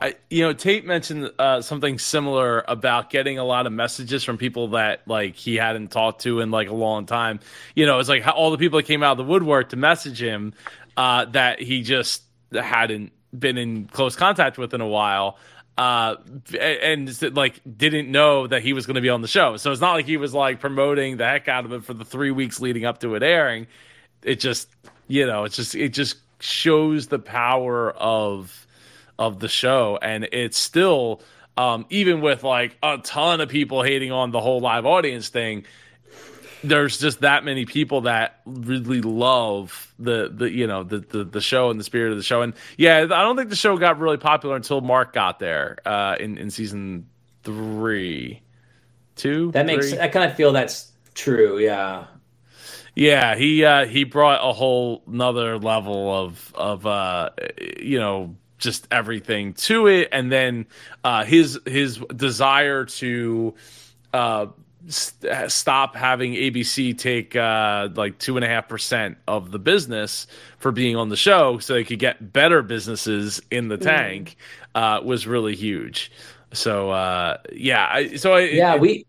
I, 0.00 0.14
you 0.30 0.44
know, 0.44 0.52
Tate 0.52 0.86
mentioned 0.86 1.32
uh, 1.40 1.60
something 1.60 1.98
similar 1.98 2.64
about 2.68 3.10
getting 3.10 3.38
a 3.38 3.44
lot 3.44 3.66
of 3.66 3.72
messages 3.72 4.22
from 4.22 4.38
people 4.38 4.68
that 4.68 5.02
like 5.08 5.34
he 5.34 5.56
hadn't 5.56 5.90
talked 5.90 6.22
to 6.22 6.40
in 6.40 6.52
like 6.52 6.68
a 6.68 6.74
long 6.74 7.06
time. 7.06 7.40
You 7.74 7.84
know, 7.84 7.98
it's 7.98 8.08
like 8.08 8.22
how 8.22 8.32
all 8.32 8.52
the 8.52 8.58
people 8.58 8.78
that 8.78 8.86
came 8.86 9.02
out 9.02 9.12
of 9.12 9.18
the 9.18 9.24
woodwork 9.24 9.70
to 9.70 9.76
message 9.76 10.22
him 10.22 10.54
uh, 10.98 11.24
that 11.26 11.62
he 11.62 11.82
just 11.82 12.22
hadn't 12.52 13.12
been 13.36 13.56
in 13.56 13.86
close 13.86 14.16
contact 14.16 14.58
with 14.58 14.74
in 14.74 14.80
a 14.80 14.88
while. 14.88 15.38
uh, 15.78 16.16
and, 16.58 17.36
like 17.36 17.60
didn't 17.76 18.10
know 18.10 18.48
that 18.48 18.62
he 18.62 18.72
was 18.72 18.84
going 18.84 18.96
to 18.96 19.00
be 19.00 19.08
on 19.08 19.22
the 19.22 19.28
show. 19.28 19.56
So 19.56 19.70
it's 19.70 19.80
not 19.80 19.92
like 19.92 20.06
he 20.06 20.16
was 20.16 20.34
like 20.34 20.58
promoting 20.58 21.18
the 21.18 21.24
heck 21.24 21.46
out 21.46 21.64
of 21.64 21.72
it 21.72 21.84
for 21.84 21.94
the 21.94 22.04
three 22.04 22.32
weeks 22.32 22.60
leading 22.60 22.84
up 22.84 22.98
to 23.00 23.14
it 23.14 23.22
airing. 23.22 23.68
It 24.24 24.40
just, 24.40 24.68
you 25.06 25.24
know, 25.24 25.44
it's 25.44 25.54
just 25.54 25.76
it 25.76 25.90
just 25.90 26.16
shows 26.40 27.06
the 27.06 27.20
power 27.20 27.92
of 27.92 28.66
of 29.20 29.38
the 29.38 29.48
show, 29.48 29.98
and 30.02 30.28
it's 30.32 30.58
still 30.58 31.22
um, 31.56 31.86
even 31.90 32.20
with 32.22 32.42
like 32.42 32.76
a 32.82 32.98
ton 32.98 33.40
of 33.40 33.48
people 33.48 33.84
hating 33.84 34.10
on 34.10 34.32
the 34.32 34.40
whole 34.40 34.60
live 34.60 34.84
audience 34.84 35.28
thing 35.28 35.64
there's 36.64 36.98
just 36.98 37.20
that 37.20 37.44
many 37.44 37.64
people 37.64 38.02
that 38.02 38.40
really 38.44 39.00
love 39.00 39.92
the 39.98 40.30
the 40.34 40.50
you 40.50 40.66
know 40.66 40.82
the, 40.84 40.98
the 40.98 41.24
the 41.24 41.40
show 41.40 41.70
and 41.70 41.78
the 41.78 41.84
spirit 41.84 42.10
of 42.10 42.16
the 42.16 42.22
show. 42.22 42.42
And 42.42 42.54
yeah 42.76 42.98
i 43.02 43.22
don't 43.22 43.36
think 43.36 43.50
the 43.50 43.56
show 43.56 43.76
got 43.76 43.98
really 43.98 44.16
popular 44.16 44.56
until 44.56 44.80
mark 44.80 45.12
got 45.12 45.38
there 45.38 45.78
uh 45.84 46.16
in 46.18 46.38
in 46.38 46.50
season 46.50 47.06
three. 47.42 48.42
Two? 49.16 49.50
That 49.52 49.66
makes 49.66 49.90
three? 49.90 50.00
i 50.00 50.08
kind 50.08 50.30
of 50.30 50.36
feel 50.36 50.52
that's 50.52 50.92
true 51.14 51.58
yeah. 51.58 52.06
Yeah 52.94 53.36
he 53.36 53.64
uh 53.64 53.86
he 53.86 54.04
brought 54.04 54.40
a 54.48 54.52
whole 54.52 55.02
nother 55.06 55.58
level 55.58 56.12
of 56.12 56.52
of 56.54 56.86
uh 56.86 57.30
you 57.80 57.98
know 57.98 58.36
just 58.58 58.88
everything 58.90 59.54
to 59.54 59.86
it. 59.86 60.08
And 60.10 60.32
then 60.32 60.66
uh 61.04 61.24
his 61.24 61.60
his 61.64 61.98
desire 62.14 62.84
to 62.86 63.54
uh 64.12 64.46
st- 64.86 65.50
stop 65.50 65.96
having 65.96 66.34
ABC 66.34 66.96
take 66.96 67.36
uh, 67.36 67.88
like 67.94 68.18
two 68.18 68.36
and 68.36 68.44
a 68.44 68.48
half 68.48 68.68
percent 68.68 69.18
of 69.26 69.50
the 69.50 69.58
business 69.58 70.26
for 70.58 70.72
being 70.72 70.96
on 70.96 71.08
the 71.08 71.16
show, 71.16 71.58
so 71.58 71.74
they 71.74 71.84
could 71.84 71.98
get 71.98 72.32
better 72.32 72.62
businesses 72.62 73.40
in 73.50 73.68
the 73.68 73.76
tank, 73.76 74.36
mm. 74.74 74.98
uh, 74.98 75.02
was 75.02 75.26
really 75.26 75.56
huge. 75.56 76.12
So 76.52 76.90
uh, 76.90 77.38
yeah, 77.52 77.88
I, 77.90 78.16
so 78.16 78.34
I, 78.34 78.40
yeah 78.40 78.74
it, 78.74 78.80
we. 78.80 79.04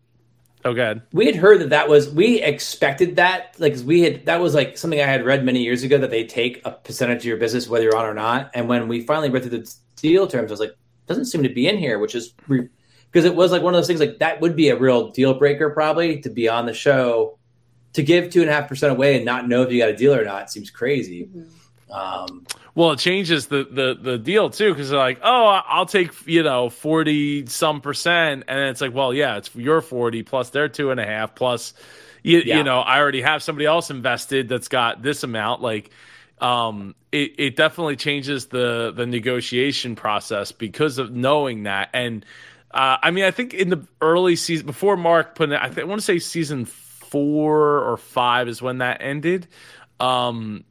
Oh, 0.65 0.73
God. 0.73 1.01
We 1.13 1.25
had 1.25 1.37
heard 1.37 1.61
that 1.61 1.69
that 1.69 1.87
was 1.87 2.09
we 2.09 2.41
expected 2.41 3.15
that 3.15 3.55
like 3.59 3.77
we 3.85 4.01
had 4.01 4.25
that 4.25 4.41
was 4.41 4.53
like 4.53 4.77
something 4.77 4.99
I 4.99 5.05
had 5.05 5.23
read 5.23 5.45
many 5.45 5.63
years 5.63 5.83
ago 5.83 5.97
that 5.97 6.09
they 6.09 6.25
take 6.25 6.61
a 6.65 6.71
percentage 6.71 7.19
of 7.19 7.25
your 7.25 7.37
business 7.37 7.69
whether 7.69 7.85
you're 7.85 7.95
on 7.95 8.05
or 8.05 8.13
not. 8.13 8.51
And 8.53 8.67
when 8.67 8.89
we 8.89 9.01
finally 9.05 9.29
read 9.29 9.43
through 9.43 9.57
the 9.57 9.73
deal 9.95 10.27
terms, 10.27 10.51
I 10.51 10.53
was 10.53 10.59
like, 10.59 10.75
doesn't 11.07 11.25
seem 11.25 11.43
to 11.43 11.49
be 11.49 11.67
in 11.67 11.77
here, 11.77 11.97
which 11.97 12.13
is 12.13 12.33
re- 12.47 12.67
because 13.11 13.25
it 13.25 13.35
was 13.35 13.51
like 13.51 13.61
one 13.61 13.73
of 13.73 13.77
those 13.77 13.87
things 13.87 13.99
like 13.99 14.19
that 14.19 14.41
would 14.41 14.55
be 14.55 14.69
a 14.69 14.77
real 14.77 15.09
deal 15.09 15.33
breaker 15.33 15.69
probably 15.69 16.21
to 16.21 16.29
be 16.29 16.47
on 16.47 16.65
the 16.65 16.73
show 16.73 17.37
to 17.93 18.03
give 18.03 18.29
two 18.29 18.41
and 18.41 18.49
a 18.49 18.53
half 18.53 18.67
percent 18.67 18.91
away 18.91 19.15
and 19.15 19.25
not 19.25 19.47
know 19.47 19.63
if 19.63 19.71
you 19.71 19.79
got 19.79 19.89
a 19.89 19.95
deal 19.95 20.13
or 20.13 20.23
not 20.23 20.51
seems 20.51 20.69
crazy. 20.69 21.25
Mm-hmm. 21.25 21.91
Um, 21.91 22.45
well, 22.75 22.91
it 22.91 22.99
changes 22.99 23.47
the 23.47 23.63
the 23.69 23.97
the 23.99 24.17
deal 24.17 24.49
too 24.49 24.71
because 24.71 24.89
they're 24.89 24.99
like, 24.99 25.19
oh, 25.23 25.61
I'll 25.65 25.87
take 25.87 26.27
you 26.27 26.43
know 26.43 26.69
forty 26.69 27.45
some 27.47 27.81
percent, 27.81 28.43
and 28.47 28.59
it's 28.69 28.81
like, 28.81 28.93
well, 28.93 29.13
yeah, 29.13 29.37
it's 29.37 29.53
your 29.55 29.81
forty 29.81 30.23
plus 30.23 30.51
their 30.51 30.69
two 30.69 30.91
and 30.91 30.99
a 30.99 31.05
half 31.05 31.33
plus, 31.33 31.73
you, 32.21 32.43
yeah. 32.45 32.57
you 32.57 32.63
know, 32.63 32.79
I 32.79 32.99
already 32.99 33.21
have 33.21 33.41
somebody 33.41 33.65
else 33.65 33.89
invested 33.89 34.49
that's 34.49 34.67
got 34.67 35.01
this 35.01 35.23
amount, 35.23 35.61
like. 35.61 35.91
Um, 36.41 36.95
it, 37.11 37.33
it 37.37 37.55
definitely 37.57 37.97
changes 37.97 38.45
the 38.45 38.93
the 38.95 39.05
negotiation 39.05 39.97
process 39.97 40.53
because 40.53 40.97
of 40.97 41.11
knowing 41.11 41.63
that 41.63 41.89
and 41.91 42.25
uh, 42.71 42.97
I 43.01 43.11
mean, 43.11 43.23
I 43.23 43.31
think 43.31 43.53
in 43.53 43.69
the 43.69 43.87
early 44.01 44.35
season, 44.35 44.65
before 44.65 44.95
Mark 44.95 45.35
put 45.35 45.49
in, 45.49 45.55
I, 45.55 45.67
think, 45.67 45.79
I 45.79 45.83
want 45.83 46.01
to 46.01 46.05
say 46.05 46.19
season 46.19 46.65
four 46.65 47.79
or 47.79 47.97
five 47.97 48.47
is 48.47 48.61
when 48.61 48.79
that 48.79 49.01
ended. 49.01 49.47
Um, 49.99 50.63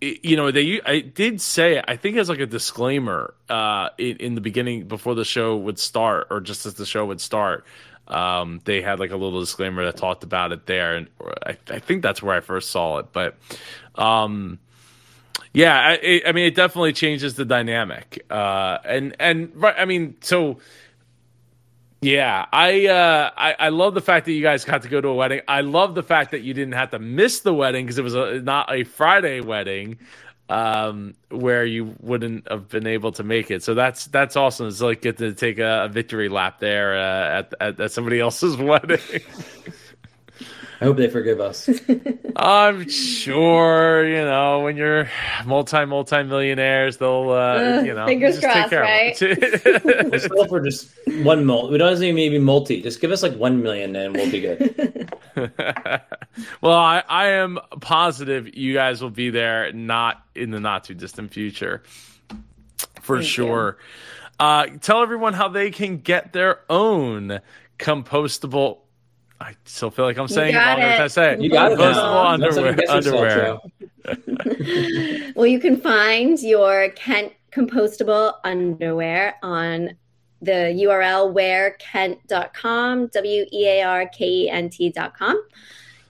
it, 0.00 0.24
you 0.24 0.36
know, 0.36 0.50
they 0.50 0.80
I 0.84 1.00
did 1.00 1.40
say 1.40 1.82
I 1.86 1.96
think 1.96 2.16
as 2.16 2.28
like 2.28 2.40
a 2.40 2.46
disclaimer 2.46 3.34
uh, 3.48 3.90
in, 3.98 4.16
in, 4.16 4.34
the 4.34 4.40
beginning 4.40 4.88
before 4.88 5.14
the 5.14 5.24
show 5.24 5.56
would 5.56 5.78
start, 5.78 6.28
or 6.30 6.40
just 6.40 6.66
as 6.66 6.74
the 6.74 6.86
show 6.86 7.06
would 7.06 7.20
start. 7.20 7.64
Um, 8.08 8.60
they 8.64 8.82
had 8.82 8.98
like 8.98 9.12
a 9.12 9.16
little 9.16 9.40
disclaimer 9.40 9.84
that 9.84 9.96
talked 9.96 10.24
about 10.24 10.52
it 10.52 10.66
there, 10.66 10.96
and 10.96 11.08
I, 11.46 11.56
I 11.70 11.78
think 11.78 12.02
that's 12.02 12.22
where 12.22 12.34
I 12.34 12.40
first 12.40 12.70
saw 12.70 12.98
it. 12.98 13.12
But 13.12 13.36
um, 13.94 14.58
yeah, 15.52 15.76
I, 15.76 16.22
I 16.26 16.32
mean, 16.32 16.46
it 16.46 16.54
definitely 16.54 16.94
changes 16.94 17.34
the 17.34 17.44
dynamic, 17.44 18.24
uh, 18.28 18.78
and 18.84 19.14
and 19.20 19.52
right, 19.54 19.74
I 19.78 19.84
mean, 19.84 20.16
so 20.20 20.58
yeah, 22.02 22.46
I, 22.52 22.86
uh, 22.86 23.30
I 23.36 23.54
I 23.58 23.68
love 23.68 23.94
the 23.94 24.00
fact 24.00 24.26
that 24.26 24.32
you 24.32 24.42
guys 24.42 24.64
got 24.64 24.82
to 24.82 24.88
go 24.88 25.00
to 25.00 25.08
a 25.08 25.14
wedding. 25.14 25.40
I 25.46 25.60
love 25.60 25.94
the 25.94 26.02
fact 26.02 26.32
that 26.32 26.42
you 26.42 26.52
didn't 26.52 26.74
have 26.74 26.90
to 26.90 26.98
miss 26.98 27.40
the 27.40 27.54
wedding 27.54 27.86
because 27.86 27.96
it 27.96 28.02
was 28.02 28.14
a, 28.14 28.40
not 28.40 28.72
a 28.74 28.82
Friday 28.84 29.40
wedding, 29.40 29.98
um, 30.48 31.14
where 31.30 31.64
you 31.64 31.94
wouldn't 32.00 32.50
have 32.50 32.68
been 32.68 32.86
able 32.88 33.12
to 33.12 33.22
make 33.22 33.50
it. 33.52 33.62
So 33.62 33.74
that's 33.74 34.06
that's 34.06 34.36
awesome. 34.36 34.66
It's 34.66 34.80
like 34.80 35.00
get 35.00 35.18
to 35.18 35.32
take 35.32 35.58
a, 35.58 35.84
a 35.84 35.88
victory 35.88 36.28
lap 36.28 36.58
there 36.58 36.98
uh, 36.98 37.38
at, 37.38 37.54
at, 37.60 37.80
at 37.80 37.92
somebody 37.92 38.20
else's 38.28 38.56
wedding. 38.56 38.98
I 40.82 40.84
hope 40.86 40.96
they 40.96 41.08
forgive 41.08 41.40
us. 41.40 41.70
I'm 42.36 42.88
sure, 42.88 44.04
you 44.04 44.24
know, 44.24 44.62
when 44.62 44.76
you're 44.76 45.08
multi 45.46 45.84
multi 45.84 46.24
millionaires, 46.24 46.96
they'll, 46.96 47.30
uh, 47.30 47.78
uh, 47.78 47.82
you 47.84 47.94
know, 47.94 48.04
fingers 48.04 48.40
crossed, 48.40 48.72
right? 48.72 49.16
we'll 49.20 50.18
settle 50.18 50.48
for 50.48 50.60
just 50.60 50.90
one 51.22 51.46
mil. 51.46 51.70
We 51.70 51.78
don't 51.78 52.02
even 52.02 52.16
maybe 52.16 52.40
multi. 52.40 52.82
Just 52.82 53.00
give 53.00 53.12
us 53.12 53.22
like 53.22 53.36
one 53.36 53.62
million, 53.62 53.94
and 53.94 54.16
we'll 54.16 54.28
be 54.28 54.40
good. 54.40 55.14
well, 56.60 56.78
I, 56.78 57.04
I 57.08 57.26
am 57.28 57.60
positive 57.80 58.52
you 58.56 58.74
guys 58.74 59.00
will 59.00 59.10
be 59.10 59.30
there, 59.30 59.72
not 59.72 60.20
in 60.34 60.50
the 60.50 60.58
not 60.58 60.82
too 60.82 60.94
distant 60.94 61.32
future, 61.32 61.84
for 63.02 63.18
Thank 63.18 63.28
sure. 63.28 63.78
Uh, 64.40 64.66
tell 64.80 65.00
everyone 65.00 65.34
how 65.34 65.46
they 65.46 65.70
can 65.70 65.98
get 65.98 66.32
their 66.32 66.58
own 66.68 67.40
compostable 67.78 68.81
I 69.42 69.56
still 69.64 69.90
feel 69.90 70.04
like 70.04 70.16
I'm 70.18 70.28
saying 70.28 70.54
it 70.54 70.58
longer 70.58 70.86
than 70.86 71.00
I 71.00 71.06
say 71.08 71.32
it. 71.32 71.40
You 71.40 71.50
got 71.50 71.72
it. 71.72 71.78
Compostable 71.78 72.78
underwear. 72.88 73.58
underwear. 74.08 75.32
well, 75.34 75.46
you 75.46 75.58
can 75.58 75.80
find 75.80 76.40
your 76.40 76.90
Kent 76.90 77.32
compostable 77.52 78.34
underwear 78.44 79.34
on 79.42 79.90
the 80.40 80.74
URL 80.84 81.32
wearkent.com, 81.34 83.06
W 83.08 83.46
E 83.52 83.68
A 83.68 83.82
R 83.82 84.06
K 84.08 84.26
E 84.26 84.50
N 84.50 84.70
T.com. 84.70 85.42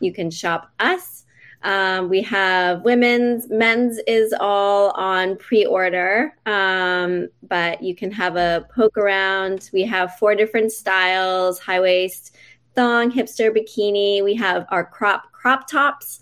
You 0.01 0.12
can 0.12 0.30
shop 0.30 0.70
us. 0.78 1.24
Um, 1.64 2.09
we 2.09 2.22
have 2.22 2.83
women's, 2.83 3.49
men's 3.49 4.01
is 4.09 4.35
all 4.41 4.91
on 4.93 5.37
pre 5.37 5.64
order, 5.64 6.35
um, 6.45 7.28
but 7.49 7.83
you 7.83 7.95
can 7.95 8.11
have 8.11 8.37
a 8.37 8.66
poke 8.74 8.97
around. 8.97 9.70
We 9.72 9.83
have 9.85 10.16
four 10.16 10.35
different 10.35 10.72
styles 10.72 11.61
high 11.61 11.80
waist 11.80 12.35
thong, 12.75 13.11
hipster, 13.11 13.51
bikini. 13.51 14.23
We 14.23 14.35
have 14.35 14.66
our 14.70 14.85
crop 14.85 15.31
crop 15.33 15.68
tops. 15.68 16.20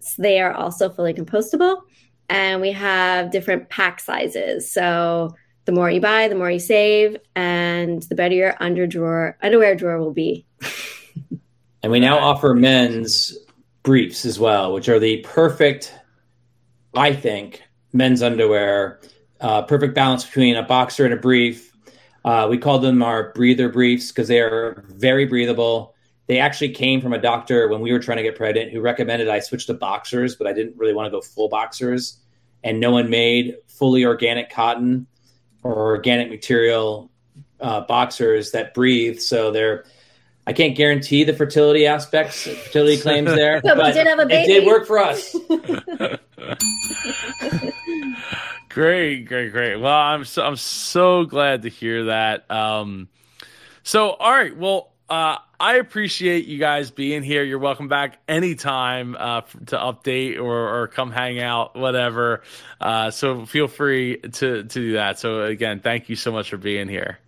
So 0.00 0.22
they 0.22 0.40
are 0.40 0.52
also 0.52 0.88
fully 0.88 1.14
compostable. 1.14 1.82
And 2.28 2.60
we 2.60 2.72
have 2.72 3.30
different 3.30 3.68
pack 3.68 4.00
sizes. 4.00 4.70
So 4.70 5.34
the 5.64 5.72
more 5.72 5.90
you 5.90 6.00
buy, 6.00 6.28
the 6.28 6.34
more 6.34 6.50
you 6.50 6.58
save, 6.58 7.18
and 7.36 8.02
the 8.04 8.14
better 8.14 8.34
your 8.34 8.54
under 8.60 8.86
drawer, 8.86 9.36
underwear 9.42 9.74
drawer 9.74 9.98
will 9.98 10.12
be. 10.12 10.46
and 11.82 11.92
we 11.92 12.00
now 12.00 12.18
offer 12.18 12.54
men's 12.54 13.36
briefs 13.82 14.24
as 14.24 14.38
well, 14.38 14.72
which 14.72 14.88
are 14.88 14.98
the 14.98 15.18
perfect, 15.18 15.94
I 16.94 17.12
think, 17.12 17.62
men's 17.92 18.22
underwear. 18.22 19.00
Uh, 19.40 19.62
perfect 19.62 19.94
balance 19.94 20.24
between 20.24 20.56
a 20.56 20.62
boxer 20.62 21.04
and 21.04 21.14
a 21.14 21.18
brief 21.18 21.67
uh, 22.24 22.46
we 22.50 22.58
called 22.58 22.82
them 22.82 23.02
our 23.02 23.32
breather 23.32 23.68
briefs 23.68 24.10
because 24.10 24.28
they 24.28 24.40
are 24.40 24.84
very 24.88 25.24
breathable. 25.24 25.94
They 26.26 26.38
actually 26.38 26.70
came 26.70 27.00
from 27.00 27.12
a 27.12 27.18
doctor 27.18 27.68
when 27.68 27.80
we 27.80 27.92
were 27.92 27.98
trying 27.98 28.18
to 28.18 28.22
get 28.22 28.36
pregnant 28.36 28.70
who 28.70 28.80
recommended 28.80 29.28
I 29.28 29.40
switch 29.40 29.66
to 29.66 29.74
boxers, 29.74 30.36
but 30.36 30.46
I 30.46 30.52
didn't 30.52 30.76
really 30.76 30.92
want 30.92 31.06
to 31.06 31.10
go 31.10 31.20
full 31.20 31.48
boxers. 31.48 32.18
And 32.64 32.80
no 32.80 32.90
one 32.90 33.08
made 33.08 33.56
fully 33.66 34.04
organic 34.04 34.50
cotton 34.50 35.06
or 35.62 35.74
organic 35.74 36.28
material 36.28 37.10
uh, 37.60 37.82
boxers 37.82 38.50
that 38.50 38.74
breathe. 38.74 39.20
So 39.20 39.50
they're, 39.50 39.84
I 40.46 40.52
can't 40.52 40.76
guarantee 40.76 41.24
the 41.24 41.34
fertility 41.34 41.86
aspects, 41.86 42.42
fertility 42.42 43.00
claims 43.00 43.32
there, 43.32 43.60
but, 43.62 43.76
but 43.76 43.86
we 43.86 43.92
did 43.92 44.06
have 44.06 44.18
a 44.18 44.26
baby. 44.26 44.52
It 44.52 44.60
did 44.60 44.66
work 44.66 44.86
for 44.86 44.98
us. 44.98 45.34
Great, 48.68 49.24
great, 49.26 49.52
great. 49.52 49.76
Well, 49.76 49.92
I'm 49.92 50.24
so 50.24 50.44
I'm 50.44 50.56
so 50.56 51.24
glad 51.24 51.62
to 51.62 51.68
hear 51.68 52.06
that. 52.06 52.50
Um, 52.50 53.08
so 53.82 54.10
all 54.10 54.30
right, 54.30 54.56
well, 54.56 54.92
uh, 55.08 55.38
I 55.60 55.76
appreciate 55.76 56.46
you 56.46 56.58
guys 56.58 56.90
being 56.90 57.22
here. 57.22 57.42
You're 57.42 57.58
welcome 57.58 57.88
back 57.88 58.18
anytime 58.28 59.16
uh, 59.18 59.40
to 59.66 59.76
update 59.76 60.38
or, 60.38 60.82
or 60.82 60.88
come 60.88 61.10
hang 61.10 61.40
out, 61.40 61.74
whatever. 61.74 62.42
Uh, 62.80 63.10
so 63.10 63.46
feel 63.46 63.68
free 63.68 64.18
to 64.18 64.28
to 64.28 64.62
do 64.62 64.92
that. 64.92 65.18
So 65.18 65.44
again, 65.44 65.80
thank 65.80 66.08
you 66.08 66.16
so 66.16 66.30
much 66.30 66.50
for 66.50 66.58
being 66.58 66.88
here. 66.88 67.18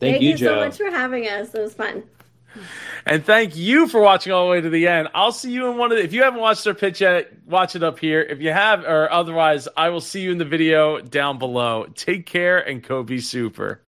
Thank, 0.00 0.14
thank 0.14 0.22
you, 0.22 0.30
you 0.30 0.36
so 0.38 0.56
much 0.56 0.76
for 0.76 0.90
having 0.90 1.28
us. 1.28 1.54
It 1.54 1.60
was 1.60 1.74
fun. 1.74 2.02
And 3.06 3.24
thank 3.24 3.56
you 3.56 3.86
for 3.86 4.00
watching 4.00 4.32
all 4.32 4.46
the 4.46 4.50
way 4.50 4.60
to 4.60 4.70
the 4.70 4.88
end. 4.88 5.08
I'll 5.14 5.32
see 5.32 5.52
you 5.52 5.70
in 5.70 5.76
one 5.76 5.92
of 5.92 5.98
the, 5.98 6.04
if 6.04 6.12
you 6.12 6.22
haven't 6.22 6.40
watched 6.40 6.66
our 6.66 6.74
pitch 6.74 7.00
yet, 7.00 7.32
watch 7.46 7.76
it 7.76 7.82
up 7.82 7.98
here. 7.98 8.20
If 8.20 8.40
you 8.40 8.52
have, 8.52 8.84
or 8.84 9.10
otherwise, 9.10 9.68
I 9.76 9.90
will 9.90 10.00
see 10.00 10.22
you 10.22 10.32
in 10.32 10.38
the 10.38 10.44
video 10.44 11.00
down 11.00 11.38
below. 11.38 11.86
Take 11.94 12.26
care 12.26 12.58
and 12.58 12.82
Kobe 12.82 13.18
Super. 13.18 13.78